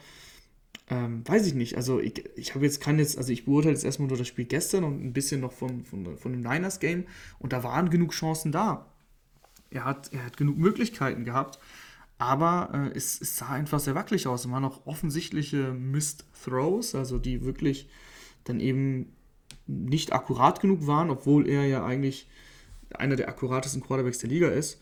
ähm, 0.89 1.27
weiß 1.27 1.47
ich 1.47 1.55
nicht. 1.55 1.77
Also 1.77 2.01
ich, 2.01 2.25
ich 2.37 2.55
habe 2.55 2.65
jetzt 2.65 2.81
kann 2.81 2.99
jetzt, 2.99 3.19
also 3.19 3.33
ich 3.33 3.45
beurteile 3.45 3.75
jetzt 3.75 3.85
erstmal 3.85 4.09
nur 4.09 4.19
das 4.19 4.29
Spiel 4.29 4.45
gestern 4.45 4.85
und 4.85 5.03
ein 5.03 5.13
bisschen 5.13 5.41
noch 5.41 5.53
von, 5.53 5.85
von, 5.85 6.17
von 6.17 6.33
dem 6.33 6.41
Niners-Game 6.43 7.07
und 7.39 7.53
da 7.53 7.63
waren 7.63 7.91
genug 7.91 8.13
Chancen 8.13 8.53
da. 8.53 8.87
Er 9.71 9.85
hat, 9.85 10.13
er 10.13 10.25
hat 10.25 10.37
genug 10.37 10.59
Möglichkeiten 10.59 11.25
gehabt, 11.25 11.59
aber 12.19 12.71
äh, 12.93 12.97
es, 12.97 13.21
es, 13.21 13.37
sah 13.39 13.49
einfach 13.49 13.81
sehr 13.81 13.95
wackelig 13.95 14.27
aus. 14.27 14.45
Es 14.45 14.51
waren 14.51 14.65
auch 14.65 14.87
offensichtliche 14.87 15.73
Missed 15.73 16.25
Throws, 16.45 16.95
also 16.95 17.19
die 17.19 17.45
wirklich 17.45 17.89
dann 18.45 18.61
eben 18.61 19.13
nicht 19.67 20.13
akkurat 20.13 20.61
genug 20.61 20.87
waren, 20.87 21.11
obwohl 21.11 21.49
er 21.49 21.65
ja 21.67 21.87
eigentlich 21.87 22.29
einer 22.97 23.17
der 23.17 23.29
akkuratesten 23.29 23.83
Quarterbacks 23.83 24.19
der 24.19 24.31
Liga 24.31 24.49
ist. 24.49 24.81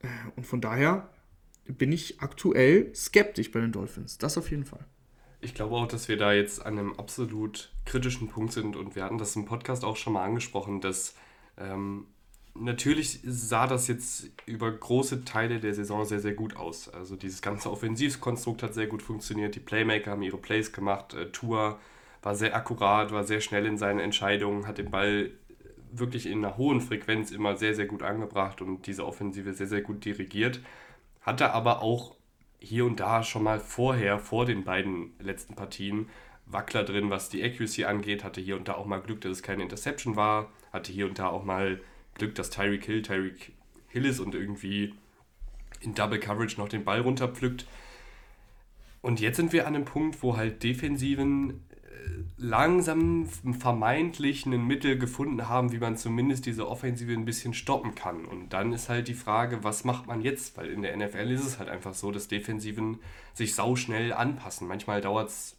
Äh, 0.00 0.08
und 0.36 0.46
von 0.46 0.60
daher 0.60 1.08
bin 1.66 1.92
ich 1.92 2.20
aktuell 2.20 2.94
skeptisch 2.94 3.50
bei 3.50 3.60
den 3.60 3.72
Dolphins. 3.72 4.18
Das 4.18 4.38
auf 4.38 4.50
jeden 4.50 4.64
Fall. 4.64 4.84
Ich 5.40 5.54
glaube 5.54 5.76
auch, 5.76 5.86
dass 5.86 6.08
wir 6.08 6.16
da 6.16 6.32
jetzt 6.32 6.64
an 6.64 6.78
einem 6.78 6.92
absolut 6.94 7.72
kritischen 7.84 8.28
Punkt 8.28 8.52
sind 8.52 8.74
und 8.74 8.96
wir 8.96 9.04
hatten 9.04 9.18
das 9.18 9.36
im 9.36 9.44
Podcast 9.44 9.84
auch 9.84 9.96
schon 9.96 10.14
mal 10.14 10.24
angesprochen, 10.24 10.80
dass 10.80 11.14
ähm, 11.56 12.06
natürlich 12.54 13.20
sah 13.24 13.66
das 13.66 13.86
jetzt 13.86 14.30
über 14.46 14.70
große 14.70 15.24
Teile 15.24 15.60
der 15.60 15.74
Saison 15.74 16.04
sehr, 16.04 16.18
sehr 16.18 16.34
gut 16.34 16.56
aus. 16.56 16.88
Also 16.88 17.14
dieses 17.14 17.40
ganze 17.40 17.70
Offensivkonstrukt 17.70 18.64
hat 18.64 18.74
sehr 18.74 18.88
gut 18.88 19.02
funktioniert, 19.02 19.54
die 19.54 19.60
Playmaker 19.60 20.12
haben 20.12 20.22
ihre 20.22 20.38
Plays 20.38 20.72
gemacht, 20.72 21.14
äh, 21.14 21.30
Tour 21.30 21.78
war 22.22 22.34
sehr 22.34 22.56
akkurat, 22.56 23.12
war 23.12 23.22
sehr 23.22 23.40
schnell 23.40 23.64
in 23.64 23.78
seinen 23.78 24.00
Entscheidungen, 24.00 24.66
hat 24.66 24.78
den 24.78 24.90
Ball 24.90 25.30
wirklich 25.92 26.26
in 26.26 26.44
einer 26.44 26.56
hohen 26.56 26.80
Frequenz 26.80 27.30
immer 27.30 27.56
sehr, 27.56 27.74
sehr 27.74 27.86
gut 27.86 28.02
angebracht 28.02 28.60
und 28.62 28.86
diese 28.86 29.06
Offensive 29.06 29.52
sehr, 29.52 29.66
sehr 29.66 29.82
gut 29.82 30.04
dirigiert. 30.04 30.60
Hatte 31.20 31.52
aber 31.52 31.82
auch 31.82 32.16
hier 32.60 32.84
und 32.84 33.00
da 33.00 33.22
schon 33.22 33.44
mal 33.44 33.60
vorher, 33.60 34.18
vor 34.18 34.44
den 34.44 34.64
beiden 34.64 35.12
letzten 35.20 35.54
Partien, 35.54 36.08
Wackler 36.46 36.84
drin, 36.84 37.10
was 37.10 37.28
die 37.28 37.42
Accuracy 37.42 37.84
angeht, 37.84 38.24
hatte 38.24 38.40
hier 38.40 38.56
und 38.56 38.68
da 38.68 38.74
auch 38.74 38.86
mal 38.86 39.00
Glück, 39.00 39.20
dass 39.20 39.32
es 39.32 39.42
keine 39.42 39.62
Interception 39.62 40.16
war, 40.16 40.50
hatte 40.72 40.92
hier 40.92 41.06
und 41.06 41.18
da 41.18 41.28
auch 41.28 41.44
mal 41.44 41.80
Glück, 42.14 42.34
dass 42.34 42.50
Tyreek 42.50 42.84
Hill 42.84 43.02
Tyreek 43.02 43.52
Hill 43.88 44.06
ist 44.06 44.20
und 44.20 44.34
irgendwie 44.34 44.94
in 45.80 45.94
Double 45.94 46.18
Coverage 46.18 46.58
noch 46.58 46.68
den 46.68 46.84
Ball 46.84 47.00
runterpflückt. 47.00 47.66
Und 49.00 49.20
jetzt 49.20 49.36
sind 49.36 49.52
wir 49.52 49.66
an 49.66 49.74
einem 49.74 49.84
Punkt, 49.84 50.22
wo 50.22 50.36
halt 50.36 50.62
Defensiven 50.62 51.64
langsam 52.36 53.26
vermeintlich 53.26 54.46
ein 54.46 54.66
Mittel 54.66 54.98
gefunden 54.98 55.48
haben, 55.48 55.72
wie 55.72 55.78
man 55.78 55.96
zumindest 55.96 56.46
diese 56.46 56.68
Offensive 56.68 57.12
ein 57.12 57.24
bisschen 57.24 57.54
stoppen 57.54 57.94
kann. 57.94 58.24
Und 58.24 58.50
dann 58.52 58.72
ist 58.72 58.88
halt 58.88 59.08
die 59.08 59.14
Frage, 59.14 59.64
was 59.64 59.84
macht 59.84 60.06
man 60.06 60.20
jetzt? 60.20 60.56
Weil 60.56 60.70
in 60.70 60.82
der 60.82 60.96
NFL 60.96 61.30
ist 61.30 61.44
es 61.44 61.58
halt 61.58 61.68
einfach 61.68 61.94
so, 61.94 62.12
dass 62.12 62.28
Defensiven 62.28 62.98
sich 63.34 63.54
sauschnell 63.54 64.12
anpassen. 64.12 64.68
Manchmal 64.68 65.00
dauert 65.00 65.28
es 65.28 65.56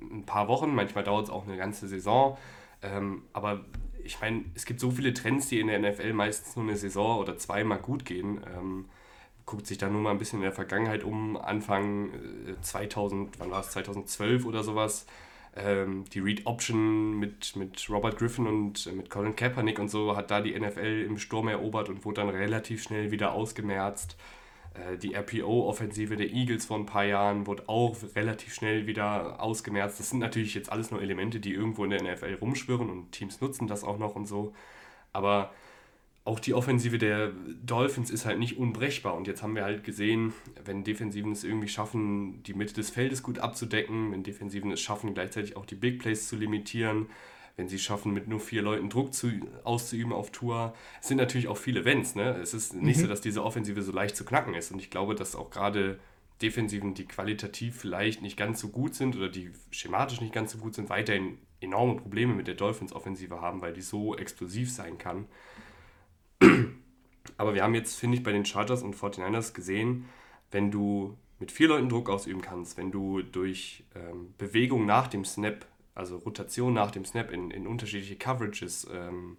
ein 0.00 0.24
paar 0.24 0.48
Wochen, 0.48 0.74
manchmal 0.74 1.04
dauert 1.04 1.24
es 1.24 1.30
auch 1.30 1.46
eine 1.46 1.56
ganze 1.56 1.88
Saison. 1.88 2.36
Ähm, 2.82 3.22
aber 3.32 3.64
ich 4.04 4.20
meine, 4.20 4.44
es 4.54 4.64
gibt 4.64 4.80
so 4.80 4.90
viele 4.90 5.12
Trends, 5.14 5.48
die 5.48 5.60
in 5.60 5.66
der 5.68 5.78
NFL 5.78 6.12
meistens 6.12 6.56
nur 6.56 6.64
eine 6.64 6.76
Saison 6.76 7.18
oder 7.18 7.36
zweimal 7.38 7.78
gut 7.78 8.04
gehen. 8.04 8.40
Ähm, 8.56 8.86
guckt 9.46 9.66
sich 9.66 9.78
da 9.78 9.88
nur 9.88 10.02
mal 10.02 10.10
ein 10.10 10.18
bisschen 10.18 10.40
in 10.40 10.44
der 10.44 10.52
Vergangenheit 10.52 11.04
um, 11.04 11.36
Anfang 11.38 12.10
2000, 12.60 13.36
äh, 13.36 13.40
wann 13.40 13.50
war 13.50 13.60
es, 13.60 13.70
2012 13.70 14.44
oder 14.44 14.62
sowas 14.62 15.06
ähm, 15.58 16.04
die 16.12 16.20
Read 16.20 16.46
Option 16.46 17.18
mit, 17.18 17.56
mit 17.56 17.88
Robert 17.90 18.18
Griffin 18.18 18.46
und 18.46 18.86
äh, 18.86 18.92
mit 18.92 19.10
Colin 19.10 19.36
Kaepernick 19.36 19.78
und 19.78 19.88
so 19.88 20.16
hat 20.16 20.30
da 20.30 20.40
die 20.40 20.58
NFL 20.58 21.04
im 21.06 21.18
Sturm 21.18 21.48
erobert 21.48 21.88
und 21.88 22.04
wurde 22.04 22.20
dann 22.22 22.30
relativ 22.30 22.82
schnell 22.82 23.10
wieder 23.10 23.32
ausgemerzt. 23.32 24.16
Äh, 24.74 24.98
die 24.98 25.14
RPO-Offensive 25.14 26.16
der 26.16 26.30
Eagles 26.30 26.66
vor 26.66 26.78
ein 26.78 26.86
paar 26.86 27.04
Jahren 27.04 27.46
wurde 27.46 27.68
auch 27.68 27.96
relativ 28.14 28.54
schnell 28.54 28.86
wieder 28.86 29.42
ausgemerzt. 29.42 29.98
Das 29.98 30.10
sind 30.10 30.20
natürlich 30.20 30.54
jetzt 30.54 30.70
alles 30.70 30.90
nur 30.90 31.02
Elemente, 31.02 31.40
die 31.40 31.52
irgendwo 31.52 31.84
in 31.84 31.90
der 31.90 32.02
NFL 32.02 32.38
rumschwirren 32.40 32.88
und 32.88 33.12
Teams 33.12 33.40
nutzen 33.40 33.66
das 33.66 33.84
auch 33.84 33.98
noch 33.98 34.14
und 34.14 34.26
so. 34.26 34.54
Aber 35.12 35.52
auch 36.28 36.40
die 36.40 36.52
Offensive 36.52 36.98
der 36.98 37.32
Dolphins 37.64 38.10
ist 38.10 38.26
halt 38.26 38.38
nicht 38.38 38.58
unbrechbar. 38.58 39.14
Und 39.14 39.26
jetzt 39.26 39.42
haben 39.42 39.54
wir 39.54 39.64
halt 39.64 39.82
gesehen, 39.82 40.34
wenn 40.62 40.84
Defensiven 40.84 41.32
es 41.32 41.42
irgendwie 41.42 41.68
schaffen, 41.68 42.42
die 42.42 42.52
Mitte 42.52 42.74
des 42.74 42.90
Feldes 42.90 43.22
gut 43.22 43.38
abzudecken, 43.38 44.12
wenn 44.12 44.22
Defensiven 44.22 44.70
es 44.70 44.80
schaffen, 44.80 45.14
gleichzeitig 45.14 45.56
auch 45.56 45.64
die 45.64 45.74
Big 45.74 45.98
Plays 45.98 46.28
zu 46.28 46.36
limitieren, 46.36 47.06
wenn 47.56 47.66
sie 47.66 47.76
es 47.76 47.82
schaffen, 47.82 48.12
mit 48.12 48.28
nur 48.28 48.40
vier 48.40 48.60
Leuten 48.60 48.90
Druck 48.90 49.14
zu, 49.14 49.30
auszuüben 49.64 50.12
auf 50.12 50.30
Tour. 50.30 50.74
Es 51.00 51.08
sind 51.08 51.16
natürlich 51.16 51.48
auch 51.48 51.56
viele 51.56 51.86
Wenns. 51.86 52.14
Ne? 52.14 52.36
Es 52.42 52.52
ist 52.52 52.74
nicht 52.74 52.98
mhm. 52.98 53.02
so, 53.02 53.06
dass 53.06 53.22
diese 53.22 53.42
Offensive 53.42 53.80
so 53.80 53.90
leicht 53.90 54.14
zu 54.14 54.26
knacken 54.26 54.52
ist. 54.52 54.70
Und 54.70 54.80
ich 54.80 54.90
glaube, 54.90 55.14
dass 55.14 55.34
auch 55.34 55.48
gerade 55.48 55.98
Defensiven, 56.42 56.92
die 56.92 57.06
qualitativ 57.06 57.74
vielleicht 57.74 58.20
nicht 58.20 58.36
ganz 58.36 58.60
so 58.60 58.68
gut 58.68 58.94
sind 58.94 59.16
oder 59.16 59.30
die 59.30 59.50
schematisch 59.70 60.20
nicht 60.20 60.34
ganz 60.34 60.52
so 60.52 60.58
gut 60.58 60.74
sind, 60.74 60.90
weiterhin 60.90 61.38
enorme 61.62 61.96
Probleme 61.96 62.34
mit 62.34 62.48
der 62.48 62.54
Dolphins-Offensive 62.54 63.40
haben, 63.40 63.62
weil 63.62 63.72
die 63.72 63.80
so 63.80 64.14
explosiv 64.14 64.70
sein 64.70 64.98
kann. 64.98 65.24
Aber 67.36 67.54
wir 67.54 67.62
haben 67.62 67.74
jetzt, 67.74 67.98
finde 67.98 68.16
ich, 68.16 68.22
bei 68.22 68.32
den 68.32 68.44
Chargers 68.44 68.82
und 68.82 68.96
49ers 68.96 69.54
gesehen, 69.54 70.06
wenn 70.50 70.70
du 70.70 71.16
mit 71.38 71.52
vier 71.52 71.68
Leuten 71.68 71.88
Druck 71.88 72.10
ausüben 72.10 72.42
kannst, 72.42 72.76
wenn 72.76 72.90
du 72.90 73.22
durch 73.22 73.84
ähm, 73.94 74.34
Bewegung 74.38 74.86
nach 74.86 75.06
dem 75.06 75.24
Snap, 75.24 75.66
also 75.94 76.16
Rotation 76.16 76.74
nach 76.74 76.90
dem 76.90 77.04
Snap 77.04 77.30
in, 77.30 77.50
in 77.50 77.66
unterschiedliche 77.66 78.16
Coverages 78.16 78.88
ähm, 78.92 79.36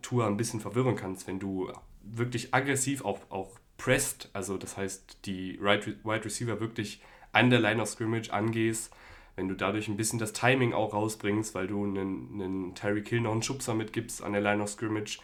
Tour 0.00 0.26
ein 0.26 0.36
bisschen 0.36 0.60
verwirren 0.60 0.96
kannst, 0.96 1.26
wenn 1.26 1.38
du 1.38 1.70
wirklich 2.02 2.54
aggressiv 2.54 3.04
auch, 3.04 3.18
auch 3.30 3.58
pressed, 3.76 4.30
also 4.32 4.56
das 4.56 4.76
heißt 4.76 5.18
die 5.24 5.60
Wide 5.60 6.24
Receiver 6.24 6.60
wirklich 6.60 7.02
an 7.32 7.50
der 7.50 7.60
Line 7.60 7.82
of 7.82 7.88
Scrimmage 7.88 8.32
angehst, 8.32 8.92
wenn 9.36 9.48
du 9.48 9.54
dadurch 9.54 9.88
ein 9.88 9.96
bisschen 9.96 10.18
das 10.18 10.32
Timing 10.32 10.72
auch 10.72 10.92
rausbringst, 10.92 11.54
weil 11.54 11.66
du 11.66 11.84
einen, 11.84 12.40
einen 12.40 12.74
Tyreek 12.74 13.08
Hill 13.08 13.22
noch 13.22 13.32
einen 13.32 13.42
Schubser 13.42 13.74
mitgibst 13.74 14.22
an 14.22 14.32
der 14.32 14.42
Line 14.42 14.62
of 14.62 14.68
Scrimmage, 14.68 15.18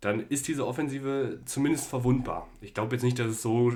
dann 0.00 0.28
ist 0.28 0.48
diese 0.48 0.66
Offensive 0.66 1.40
zumindest 1.44 1.88
verwundbar. 1.88 2.48
Ich 2.60 2.74
glaube 2.74 2.94
jetzt 2.94 3.02
nicht, 3.02 3.18
dass 3.18 3.28
es 3.28 3.42
so, 3.42 3.72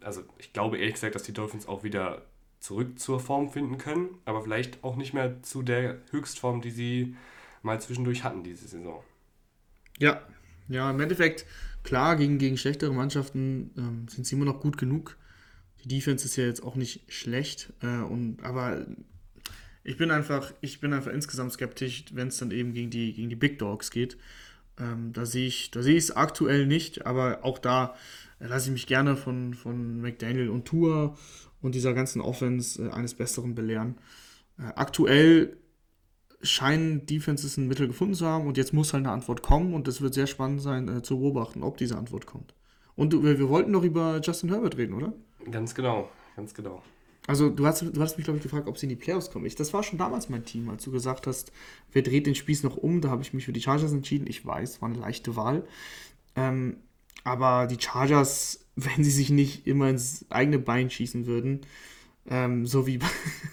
also 0.00 0.22
ich 0.38 0.52
glaube 0.52 0.78
ehrlich 0.78 0.94
gesagt, 0.94 1.14
dass 1.14 1.22
die 1.22 1.32
Dolphins 1.32 1.66
auch 1.66 1.84
wieder 1.84 2.22
zurück 2.60 2.98
zur 2.98 3.20
Form 3.20 3.50
finden 3.50 3.78
können, 3.78 4.08
aber 4.24 4.42
vielleicht 4.42 4.82
auch 4.84 4.96
nicht 4.96 5.14
mehr 5.14 5.42
zu 5.42 5.62
der 5.62 5.98
Höchstform, 6.10 6.60
die 6.60 6.70
sie 6.70 7.16
mal 7.62 7.80
zwischendurch 7.80 8.24
hatten 8.24 8.42
diese 8.42 8.68
Saison. 8.68 9.02
Ja, 9.98 10.22
ja, 10.68 10.90
im 10.90 11.00
Endeffekt, 11.00 11.46
klar, 11.82 12.16
gegen, 12.16 12.38
gegen 12.38 12.56
schlechtere 12.56 12.92
Mannschaften 12.92 13.70
ähm, 13.76 14.08
sind 14.08 14.26
sie 14.26 14.36
immer 14.36 14.46
noch 14.46 14.60
gut 14.60 14.78
genug. 14.78 15.16
Die 15.82 15.88
Defense 15.88 16.24
ist 16.24 16.36
ja 16.36 16.44
jetzt 16.44 16.62
auch 16.62 16.74
nicht 16.74 17.04
schlecht, 17.12 17.72
äh, 17.82 18.02
und, 18.02 18.42
aber 18.42 18.86
ich 19.82 19.98
bin 19.98 20.10
einfach, 20.10 20.52
ich 20.62 20.80
bin 20.80 20.94
einfach 20.94 21.12
insgesamt 21.12 21.52
skeptisch, 21.52 22.06
wenn 22.12 22.28
es 22.28 22.38
dann 22.38 22.50
eben 22.50 22.72
gegen 22.72 22.90
die, 22.90 23.12
gegen 23.12 23.28
die 23.28 23.36
Big 23.36 23.58
Dogs 23.58 23.90
geht. 23.90 24.16
Ähm, 24.78 25.12
da 25.12 25.24
sehe 25.24 25.46
ich, 25.46 25.70
da 25.70 25.82
sehe 25.82 25.96
es 25.96 26.10
aktuell 26.10 26.66
nicht, 26.66 27.06
aber 27.06 27.40
auch 27.42 27.58
da 27.58 27.94
lasse 28.40 28.66
ich 28.66 28.72
mich 28.72 28.86
gerne 28.86 29.16
von, 29.16 29.54
von 29.54 30.00
McDaniel 30.00 30.48
und 30.48 30.64
Tour 30.64 31.16
und 31.62 31.74
dieser 31.74 31.94
ganzen 31.94 32.20
Offense 32.20 32.82
äh, 32.82 32.90
eines 32.90 33.14
Besseren 33.14 33.54
belehren. 33.54 33.96
Äh, 34.58 34.72
aktuell 34.76 35.56
scheinen 36.42 37.06
Defenses 37.06 37.56
ein 37.56 37.68
Mittel 37.68 37.86
gefunden 37.88 38.14
zu 38.14 38.26
haben 38.26 38.46
und 38.46 38.56
jetzt 38.56 38.72
muss 38.72 38.92
halt 38.92 39.04
eine 39.04 39.12
Antwort 39.12 39.42
kommen 39.42 39.72
und 39.72 39.88
es 39.88 40.00
wird 40.00 40.14
sehr 40.14 40.26
spannend 40.26 40.60
sein 40.60 40.88
äh, 40.88 41.02
zu 41.02 41.18
beobachten, 41.18 41.62
ob 41.62 41.76
diese 41.76 41.96
Antwort 41.96 42.26
kommt. 42.26 42.54
Und 42.96 43.12
wir, 43.12 43.38
wir 43.38 43.48
wollten 43.48 43.70
noch 43.70 43.82
über 43.82 44.20
Justin 44.22 44.50
Herbert 44.50 44.76
reden, 44.76 44.94
oder? 44.94 45.12
Ganz 45.50 45.74
genau, 45.74 46.10
ganz 46.36 46.54
genau. 46.54 46.82
Also 47.26 47.48
du 47.48 47.66
hast, 47.66 47.80
du 47.82 48.00
hast 48.00 48.16
mich, 48.18 48.24
glaube 48.24 48.36
ich, 48.36 48.42
gefragt, 48.42 48.68
ob 48.68 48.76
sie 48.76 48.84
in 48.84 48.90
die 48.90 48.96
Playoffs 48.96 49.30
kommen. 49.30 49.46
Ich, 49.46 49.54
das 49.54 49.72
war 49.72 49.82
schon 49.82 49.98
damals 49.98 50.28
mein 50.28 50.44
Team, 50.44 50.68
als 50.68 50.84
du 50.84 50.90
gesagt 50.90 51.26
hast, 51.26 51.52
wer 51.92 52.02
dreht 52.02 52.26
den 52.26 52.34
Spieß 52.34 52.62
noch 52.64 52.76
um. 52.76 53.00
Da 53.00 53.08
habe 53.08 53.22
ich 53.22 53.32
mich 53.32 53.46
für 53.46 53.52
die 53.52 53.62
Chargers 53.62 53.92
entschieden. 53.92 54.26
Ich 54.28 54.44
weiß, 54.44 54.82
war 54.82 54.90
eine 54.90 54.98
leichte 54.98 55.34
Wahl. 55.36 55.66
Ähm, 56.36 56.76
aber 57.24 57.66
die 57.66 57.80
Chargers, 57.80 58.66
wenn 58.76 59.02
sie 59.04 59.10
sich 59.10 59.30
nicht 59.30 59.66
immer 59.66 59.88
ins 59.88 60.26
eigene 60.30 60.58
Bein 60.58 60.90
schießen 60.90 61.26
würden, 61.26 61.62
ähm, 62.28 62.66
so 62.66 62.86
wie, 62.86 63.00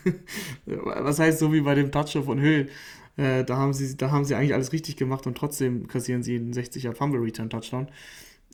was 0.66 1.20
heißt 1.20 1.40
so 1.40 1.54
wie 1.54 1.62
bei 1.62 1.76
dem 1.76 1.92
Toucher 1.92 2.24
von 2.24 2.40
Hill, 2.40 2.70
äh, 3.18 3.44
da, 3.44 3.58
haben 3.58 3.74
sie, 3.74 3.96
da 3.98 4.12
haben 4.12 4.26
sie 4.26 4.36
eigentlich 4.36 4.54
alles 4.54 4.74
richtig 4.74 4.98
gemacht 4.98 5.28
und 5.28 5.38
trotzdem 5.38 5.88
kassieren 5.88 6.24
sie 6.24 6.36
einen 6.36 6.54
60er 6.54 6.94
Fumble 6.94 7.22
Return 7.22 7.50
Touchdown. 7.50 7.88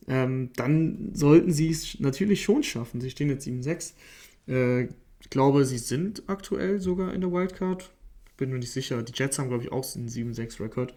Ähm, 0.07 0.51
dann 0.55 1.09
sollten 1.13 1.51
sie 1.51 1.69
es 1.69 1.99
natürlich 1.99 2.43
schon 2.43 2.63
schaffen. 2.63 3.01
Sie 3.01 3.09
stehen 3.09 3.29
jetzt 3.29 3.47
7-6. 3.47 3.93
Äh, 4.47 4.87
ich 5.27 5.31
glaube, 5.31 5.65
sie 5.65 5.77
sind 5.77 6.23
aktuell 6.27 6.79
sogar 6.79 7.13
in 7.13 7.19
der 7.19 7.33
Wildcard. 7.33 7.91
Bin 8.37 8.49
mir 8.49 8.59
nicht 8.59 8.71
sicher. 8.71 9.03
Die 9.03 9.11
Jets 9.13 9.37
haben, 9.37 9.49
glaube 9.49 9.65
ich, 9.65 9.73
auch 9.73 9.85
einen 9.93 10.07
7-6-Rekord. 10.07 10.93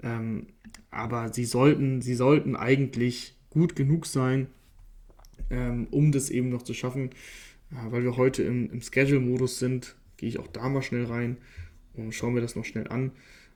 Ähm, 0.00 0.46
aber 0.92 1.32
sie 1.32 1.44
sollten, 1.44 2.00
sie 2.00 2.14
sollten 2.14 2.54
eigentlich 2.54 3.34
gut 3.50 3.74
genug 3.74 4.06
sein, 4.06 4.46
ähm, 5.50 5.88
um 5.90 6.12
das 6.12 6.30
eben 6.30 6.50
noch 6.50 6.62
zu 6.62 6.72
schaffen. 6.72 7.10
Äh, 7.72 7.90
weil 7.90 8.04
wir 8.04 8.16
heute 8.16 8.44
im, 8.44 8.70
im 8.70 8.80
Schedule-Modus 8.80 9.58
sind, 9.58 9.96
gehe 10.18 10.28
ich 10.28 10.38
auch 10.38 10.46
da 10.46 10.68
mal 10.68 10.82
schnell 10.82 11.06
rein 11.06 11.36
und 11.94 12.14
schauen 12.14 12.36
wir 12.36 12.42
das 12.42 12.54
noch 12.54 12.64
schnell 12.64 12.86
an. 12.86 13.10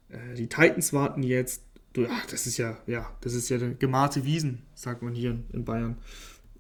Äh, 0.08 0.34
die 0.34 0.48
Titans 0.48 0.92
warten 0.92 1.22
jetzt. 1.22 1.62
Ach, 2.10 2.26
das 2.26 2.48
ist 2.48 2.56
ja, 2.56 2.76
ja, 2.88 3.08
das 3.20 3.34
ist 3.34 3.50
ja 3.50 3.58
gemalte 3.58 4.24
Wiesen, 4.24 4.62
sagt 4.74 5.00
man 5.00 5.14
hier 5.14 5.38
in 5.52 5.64
Bayern. 5.64 5.96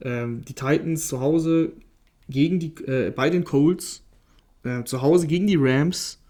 Ähm, 0.00 0.44
die 0.44 0.54
Titans 0.54 1.08
zu 1.08 1.18
Hause 1.18 1.72
gegen 2.28 2.58
die, 2.60 2.74
äh, 2.84 3.10
bei 3.10 3.30
den 3.30 3.44
Colts, 3.44 4.04
äh, 4.64 4.84
zu 4.84 5.02
Hause 5.02 5.26
gegen 5.26 5.46
die 5.46 5.56
Rams 5.56 6.22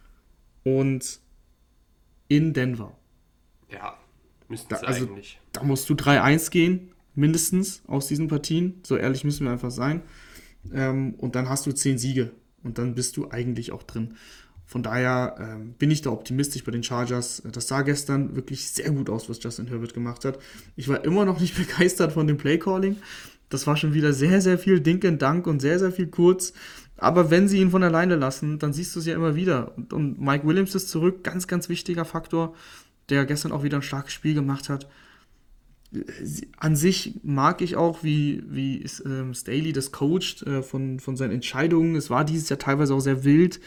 und 0.64 1.20
in 2.28 2.52
Denver. 2.52 2.96
Ja, 3.70 3.98
müssten 4.48 4.74
sie 4.74 4.86
also, 4.86 5.06
eigentlich. 5.06 5.40
Da 5.52 5.62
musst 5.62 5.88
du 5.88 5.94
3-1 5.94 6.50
gehen, 6.50 6.92
mindestens 7.14 7.82
aus 7.86 8.06
diesen 8.06 8.28
Partien. 8.28 8.80
So 8.84 8.96
ehrlich 8.96 9.24
müssen 9.24 9.44
wir 9.44 9.52
einfach 9.52 9.70
sein. 9.70 10.02
Ähm, 10.72 11.14
und 11.14 11.34
dann 11.34 11.48
hast 11.48 11.66
du 11.66 11.72
10 11.72 11.98
Siege 11.98 12.32
und 12.62 12.78
dann 12.78 12.94
bist 12.94 13.16
du 13.16 13.30
eigentlich 13.30 13.72
auch 13.72 13.82
drin. 13.82 14.14
Von 14.68 14.82
daher 14.82 15.36
ähm, 15.38 15.72
bin 15.78 15.90
ich 15.90 16.02
da 16.02 16.10
optimistisch 16.10 16.62
bei 16.62 16.70
den 16.70 16.82
Chargers. 16.82 17.42
Das 17.50 17.68
sah 17.68 17.80
gestern 17.80 18.36
wirklich 18.36 18.68
sehr 18.70 18.90
gut 18.90 19.08
aus, 19.08 19.30
was 19.30 19.42
Justin 19.42 19.66
Herbert 19.66 19.94
gemacht 19.94 20.26
hat. 20.26 20.38
Ich 20.76 20.88
war 20.88 21.02
immer 21.04 21.24
noch 21.24 21.40
nicht 21.40 21.56
begeistert 21.78 22.12
von 22.12 22.26
dem 22.26 22.36
Playcalling. 22.36 22.96
Das 23.48 23.66
war 23.66 23.76
schon 23.76 23.94
wieder 23.94 24.12
sehr, 24.12 24.40
sehr 24.40 24.58
viel 24.58 24.80
Dink 24.80 25.04
and 25.04 25.22
Dank 25.22 25.46
und 25.46 25.60
sehr, 25.60 25.78
sehr 25.78 25.92
viel 25.92 26.08
kurz. 26.08 26.52
Aber 26.96 27.30
wenn 27.30 27.48
sie 27.48 27.60
ihn 27.60 27.70
von 27.70 27.82
alleine 27.82 28.16
lassen, 28.16 28.58
dann 28.58 28.72
siehst 28.72 28.94
du 28.94 29.00
es 29.00 29.06
ja 29.06 29.14
immer 29.14 29.36
wieder. 29.36 29.76
Und, 29.76 29.92
und 29.92 30.20
Mike 30.20 30.46
Williams 30.46 30.74
ist 30.74 30.88
zurück, 30.88 31.22
ganz, 31.22 31.46
ganz 31.46 31.68
wichtiger 31.68 32.04
Faktor, 32.04 32.54
der 33.08 33.24
gestern 33.24 33.52
auch 33.52 33.62
wieder 33.62 33.78
ein 33.78 33.82
starkes 33.82 34.12
Spiel 34.12 34.34
gemacht 34.34 34.68
hat. 34.68 34.88
An 36.58 36.76
sich 36.76 37.14
mag 37.22 37.62
ich 37.62 37.76
auch, 37.76 38.02
wie, 38.02 38.42
wie 38.46 38.84
ähm, 39.06 39.32
Staley 39.32 39.72
das 39.72 39.92
coacht 39.92 40.42
äh, 40.42 40.62
von, 40.62 41.00
von 41.00 41.16
seinen 41.16 41.30
Entscheidungen. 41.30 41.96
Es 41.96 42.10
war 42.10 42.24
dieses 42.24 42.50
Jahr 42.50 42.58
teilweise 42.58 42.94
auch 42.94 43.00
sehr 43.00 43.24
wild, 43.24 43.60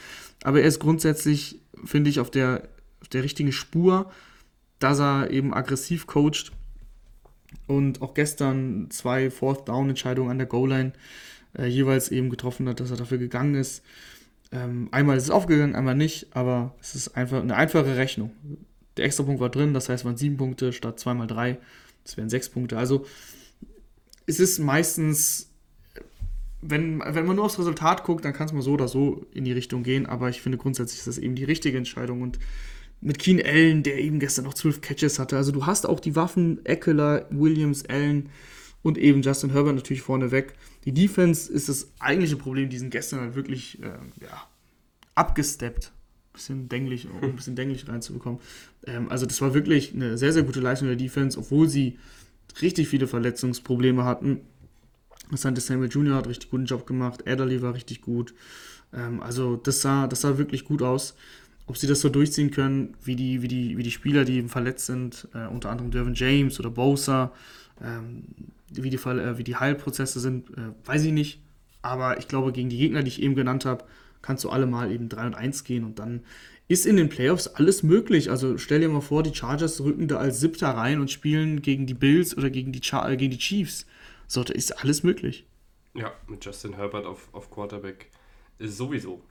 aber 0.43 0.61
er 0.61 0.67
ist 0.67 0.79
grundsätzlich, 0.79 1.61
finde 1.83 2.11
ich, 2.11 2.19
auf 2.19 2.29
der, 2.29 2.67
auf 3.01 3.07
der 3.07 3.23
richtigen 3.23 3.51
Spur, 3.51 4.11
dass 4.77 4.99
er 4.99 5.31
eben 5.31 5.53
aggressiv 5.53 6.05
coacht 6.05 6.51
und 7.67 8.01
auch 8.01 8.13
gestern 8.13 8.89
zwei 8.89 9.29
Fourth-Down-Entscheidungen 9.29 10.31
an 10.31 10.37
der 10.37 10.47
Goal-Line 10.47 10.93
äh, 11.57 11.65
jeweils 11.65 12.09
eben 12.09 12.29
getroffen 12.29 12.67
hat, 12.67 12.79
dass 12.79 12.91
er 12.91 12.97
dafür 12.97 13.17
gegangen 13.17 13.55
ist. 13.55 13.83
Ähm, 14.51 14.89
einmal 14.91 15.17
ist 15.17 15.23
es 15.23 15.29
aufgegangen, 15.29 15.75
einmal 15.75 15.95
nicht, 15.95 16.35
aber 16.35 16.75
es 16.81 16.95
ist 16.95 17.15
einfach 17.15 17.41
eine 17.41 17.55
einfache 17.55 17.95
Rechnung. 17.95 18.31
Der 18.97 19.05
Extrapunkt 19.05 19.39
war 19.39 19.49
drin, 19.49 19.73
das 19.73 19.87
heißt, 19.87 20.01
es 20.01 20.05
waren 20.05 20.17
sieben 20.17 20.37
Punkte 20.37 20.73
statt 20.73 20.99
zweimal 20.99 21.27
drei. 21.27 21.57
Das 22.03 22.17
wären 22.17 22.29
sechs 22.29 22.49
Punkte. 22.49 22.77
Also 22.77 23.05
es 24.25 24.39
ist 24.39 24.59
meistens, 24.59 25.49
wenn, 26.61 26.99
wenn 26.99 27.25
man 27.25 27.35
nur 27.35 27.45
aufs 27.45 27.59
Resultat 27.59 28.03
guckt, 28.03 28.25
dann 28.25 28.33
kann 28.33 28.47
es 28.47 28.53
mal 28.53 28.61
so 28.61 28.73
oder 28.73 28.87
so 28.87 29.25
in 29.33 29.45
die 29.45 29.53
Richtung 29.53 29.83
gehen, 29.83 30.05
aber 30.05 30.29
ich 30.29 30.41
finde 30.41 30.57
grundsätzlich 30.57 30.99
ist 30.99 31.07
das 31.07 31.17
eben 31.17 31.35
die 31.35 31.43
richtige 31.45 31.77
Entscheidung 31.77 32.21
und 32.21 32.39
mit 33.01 33.17
Keen 33.17 33.41
Allen, 33.43 33.83
der 33.83 33.99
eben 33.99 34.19
gestern 34.19 34.45
noch 34.45 34.53
zwölf 34.53 34.81
Catches 34.81 35.17
hatte. 35.19 35.35
Also 35.35 35.51
du 35.51 35.65
hast 35.65 35.87
auch 35.87 35.99
die 35.99 36.15
Waffen, 36.15 36.63
Eckler, 36.65 37.25
Williams, 37.31 37.83
Allen 37.85 38.29
und 38.83 38.97
eben 38.97 39.23
Justin 39.23 39.51
Herbert 39.51 39.75
natürlich 39.75 40.03
vorneweg. 40.03 40.53
Die 40.85 40.93
Defense 40.93 41.51
ist 41.51 41.67
das 41.67 41.91
eigentliche 41.99 42.37
Problem, 42.37 42.69
die 42.69 42.77
sind 42.77 42.91
gestern 42.91 43.19
halt 43.21 43.35
wirklich 43.35 43.81
äh, 43.81 43.87
ja, 44.21 44.47
abgesteppt. 45.15 45.91
Bisschen 46.33 46.69
dänglich, 46.69 47.07
um 47.09 47.21
ein 47.21 47.35
bisschen 47.35 47.55
dänglich 47.55 47.87
reinzubekommen. 47.87 48.39
Ähm, 48.85 49.09
also 49.09 49.25
das 49.25 49.41
war 49.41 49.53
wirklich 49.53 49.93
eine 49.93 50.17
sehr, 50.17 50.31
sehr 50.31 50.43
gute 50.43 50.61
Leistung 50.61 50.87
der 50.87 50.97
Defense, 50.97 51.37
obwohl 51.37 51.67
sie 51.67 51.97
richtig 52.61 52.87
viele 52.87 53.07
Verletzungsprobleme 53.07 54.05
hatten. 54.05 54.41
Asante 55.31 55.61
Samuel 55.61 55.89
Jr. 55.89 56.15
hat 56.15 56.27
richtig 56.27 56.51
guten 56.51 56.65
Job 56.65 56.85
gemacht, 56.85 57.27
Adderley 57.27 57.61
war 57.61 57.73
richtig 57.73 58.01
gut. 58.01 58.33
Ähm, 58.93 59.21
also 59.21 59.55
das 59.55 59.81
sah, 59.81 60.07
das 60.07 60.21
sah 60.21 60.37
wirklich 60.37 60.65
gut 60.65 60.81
aus 60.81 61.15
ob 61.71 61.77
sie 61.77 61.87
das 61.87 62.01
so 62.01 62.09
durchziehen 62.09 62.51
können, 62.51 62.95
wie 63.01 63.15
die, 63.15 63.41
wie 63.41 63.47
die, 63.47 63.77
wie 63.77 63.83
die 63.83 63.91
Spieler, 63.91 64.25
die 64.25 64.35
eben 64.35 64.49
verletzt 64.49 64.87
sind, 64.87 65.29
äh, 65.33 65.47
unter 65.47 65.69
anderem 65.69 65.89
Dervin 65.89 66.15
James 66.15 66.59
oder 66.59 66.69
Bosa, 66.69 67.31
ähm, 67.81 68.25
wie, 68.73 68.89
die, 68.89 68.97
äh, 68.97 69.37
wie 69.37 69.45
die 69.45 69.55
Heilprozesse 69.55 70.19
sind, 70.19 70.49
äh, 70.49 70.73
weiß 70.83 71.05
ich 71.05 71.13
nicht. 71.13 71.39
Aber 71.81 72.19
ich 72.19 72.27
glaube, 72.27 72.51
gegen 72.51 72.67
die 72.67 72.77
Gegner, 72.77 73.03
die 73.03 73.07
ich 73.07 73.21
eben 73.21 73.35
genannt 73.35 73.63
habe, 73.63 73.85
kannst 74.21 74.43
du 74.43 74.49
alle 74.49 74.65
mal 74.65 74.91
eben 74.91 75.07
3 75.07 75.27
und 75.27 75.35
1 75.35 75.63
gehen 75.63 75.85
und 75.85 75.97
dann 75.97 76.23
ist 76.67 76.85
in 76.85 76.97
den 76.97 77.07
Playoffs 77.07 77.47
alles 77.47 77.83
möglich. 77.83 78.29
Also 78.29 78.57
stell 78.57 78.81
dir 78.81 78.89
mal 78.89 78.99
vor, 78.99 79.23
die 79.23 79.33
Chargers 79.33 79.79
rücken 79.79 80.09
da 80.09 80.17
als 80.17 80.41
Siebter 80.41 80.71
rein 80.71 80.99
und 80.99 81.09
spielen 81.09 81.61
gegen 81.61 81.87
die 81.87 81.93
Bills 81.93 82.35
oder 82.37 82.49
gegen 82.49 82.73
die, 82.73 82.81
Char 82.83 83.09
äh, 83.09 83.15
gegen 83.15 83.31
die 83.31 83.37
Chiefs. 83.37 83.85
So, 84.27 84.43
da 84.43 84.53
ist 84.53 84.77
alles 84.83 85.03
möglich. 85.03 85.45
Ja, 85.93 86.11
mit 86.27 86.43
Justin 86.43 86.73
Herbert 86.73 87.05
auf, 87.05 87.29
auf 87.31 87.49
Quarterback 87.49 88.11
sowieso. 88.59 89.21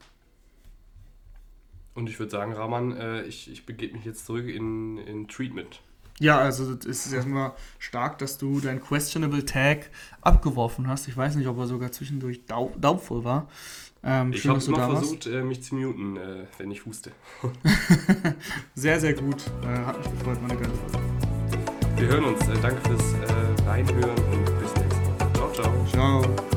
Und 1.93 2.09
ich 2.09 2.19
würde 2.19 2.31
sagen, 2.31 2.53
Rahman, 2.53 2.95
äh, 2.95 3.23
ich, 3.23 3.51
ich 3.51 3.65
begebe 3.65 3.93
mich 3.93 4.05
jetzt 4.05 4.25
zurück 4.25 4.47
in, 4.47 4.97
in 4.97 5.27
Treatment. 5.27 5.81
Ja, 6.19 6.37
also 6.37 6.73
es 6.73 6.85
ist 6.85 7.11
erstmal 7.11 7.53
stark, 7.79 8.19
dass 8.19 8.37
du 8.37 8.59
dein 8.59 8.79
Questionable 8.79 9.43
Tag 9.43 9.89
abgeworfen 10.21 10.87
hast. 10.87 11.07
Ich 11.07 11.17
weiß 11.17 11.35
nicht, 11.35 11.47
ob 11.47 11.57
er 11.57 11.65
sogar 11.65 11.91
zwischendurch 11.91 12.45
daub, 12.45 12.79
daubvoll 12.79 13.23
war. 13.23 13.49
Ähm, 14.03 14.31
ich 14.31 14.47
habe 14.47 14.63
immer 14.63 14.89
versucht, 14.89 15.25
äh, 15.27 15.43
mich 15.43 15.63
zu 15.63 15.75
muten, 15.75 16.17
äh, 16.17 16.45
wenn 16.57 16.71
ich 16.71 16.85
huste. 16.85 17.11
sehr, 18.75 18.99
sehr 18.99 19.13
gut. 19.13 19.43
Äh, 19.63 19.79
hat 19.79 19.97
mich 19.97 20.11
gefreut, 20.11 20.41
meine 20.41 20.59
geile 20.59 20.73
Folge. 20.73 20.99
Wir 21.95 22.07
hören 22.07 22.25
uns. 22.25 22.41
Äh, 22.47 22.53
danke 22.61 22.81
fürs 22.87 23.13
äh, 23.13 23.67
Reinhören 23.67 24.09
und 24.09 24.45
bis 24.59 24.75
nächstes 24.75 25.07
Mal. 25.07 25.33
Ciao, 25.33 25.51
ciao. 25.53 25.85
Ciao. 25.91 26.50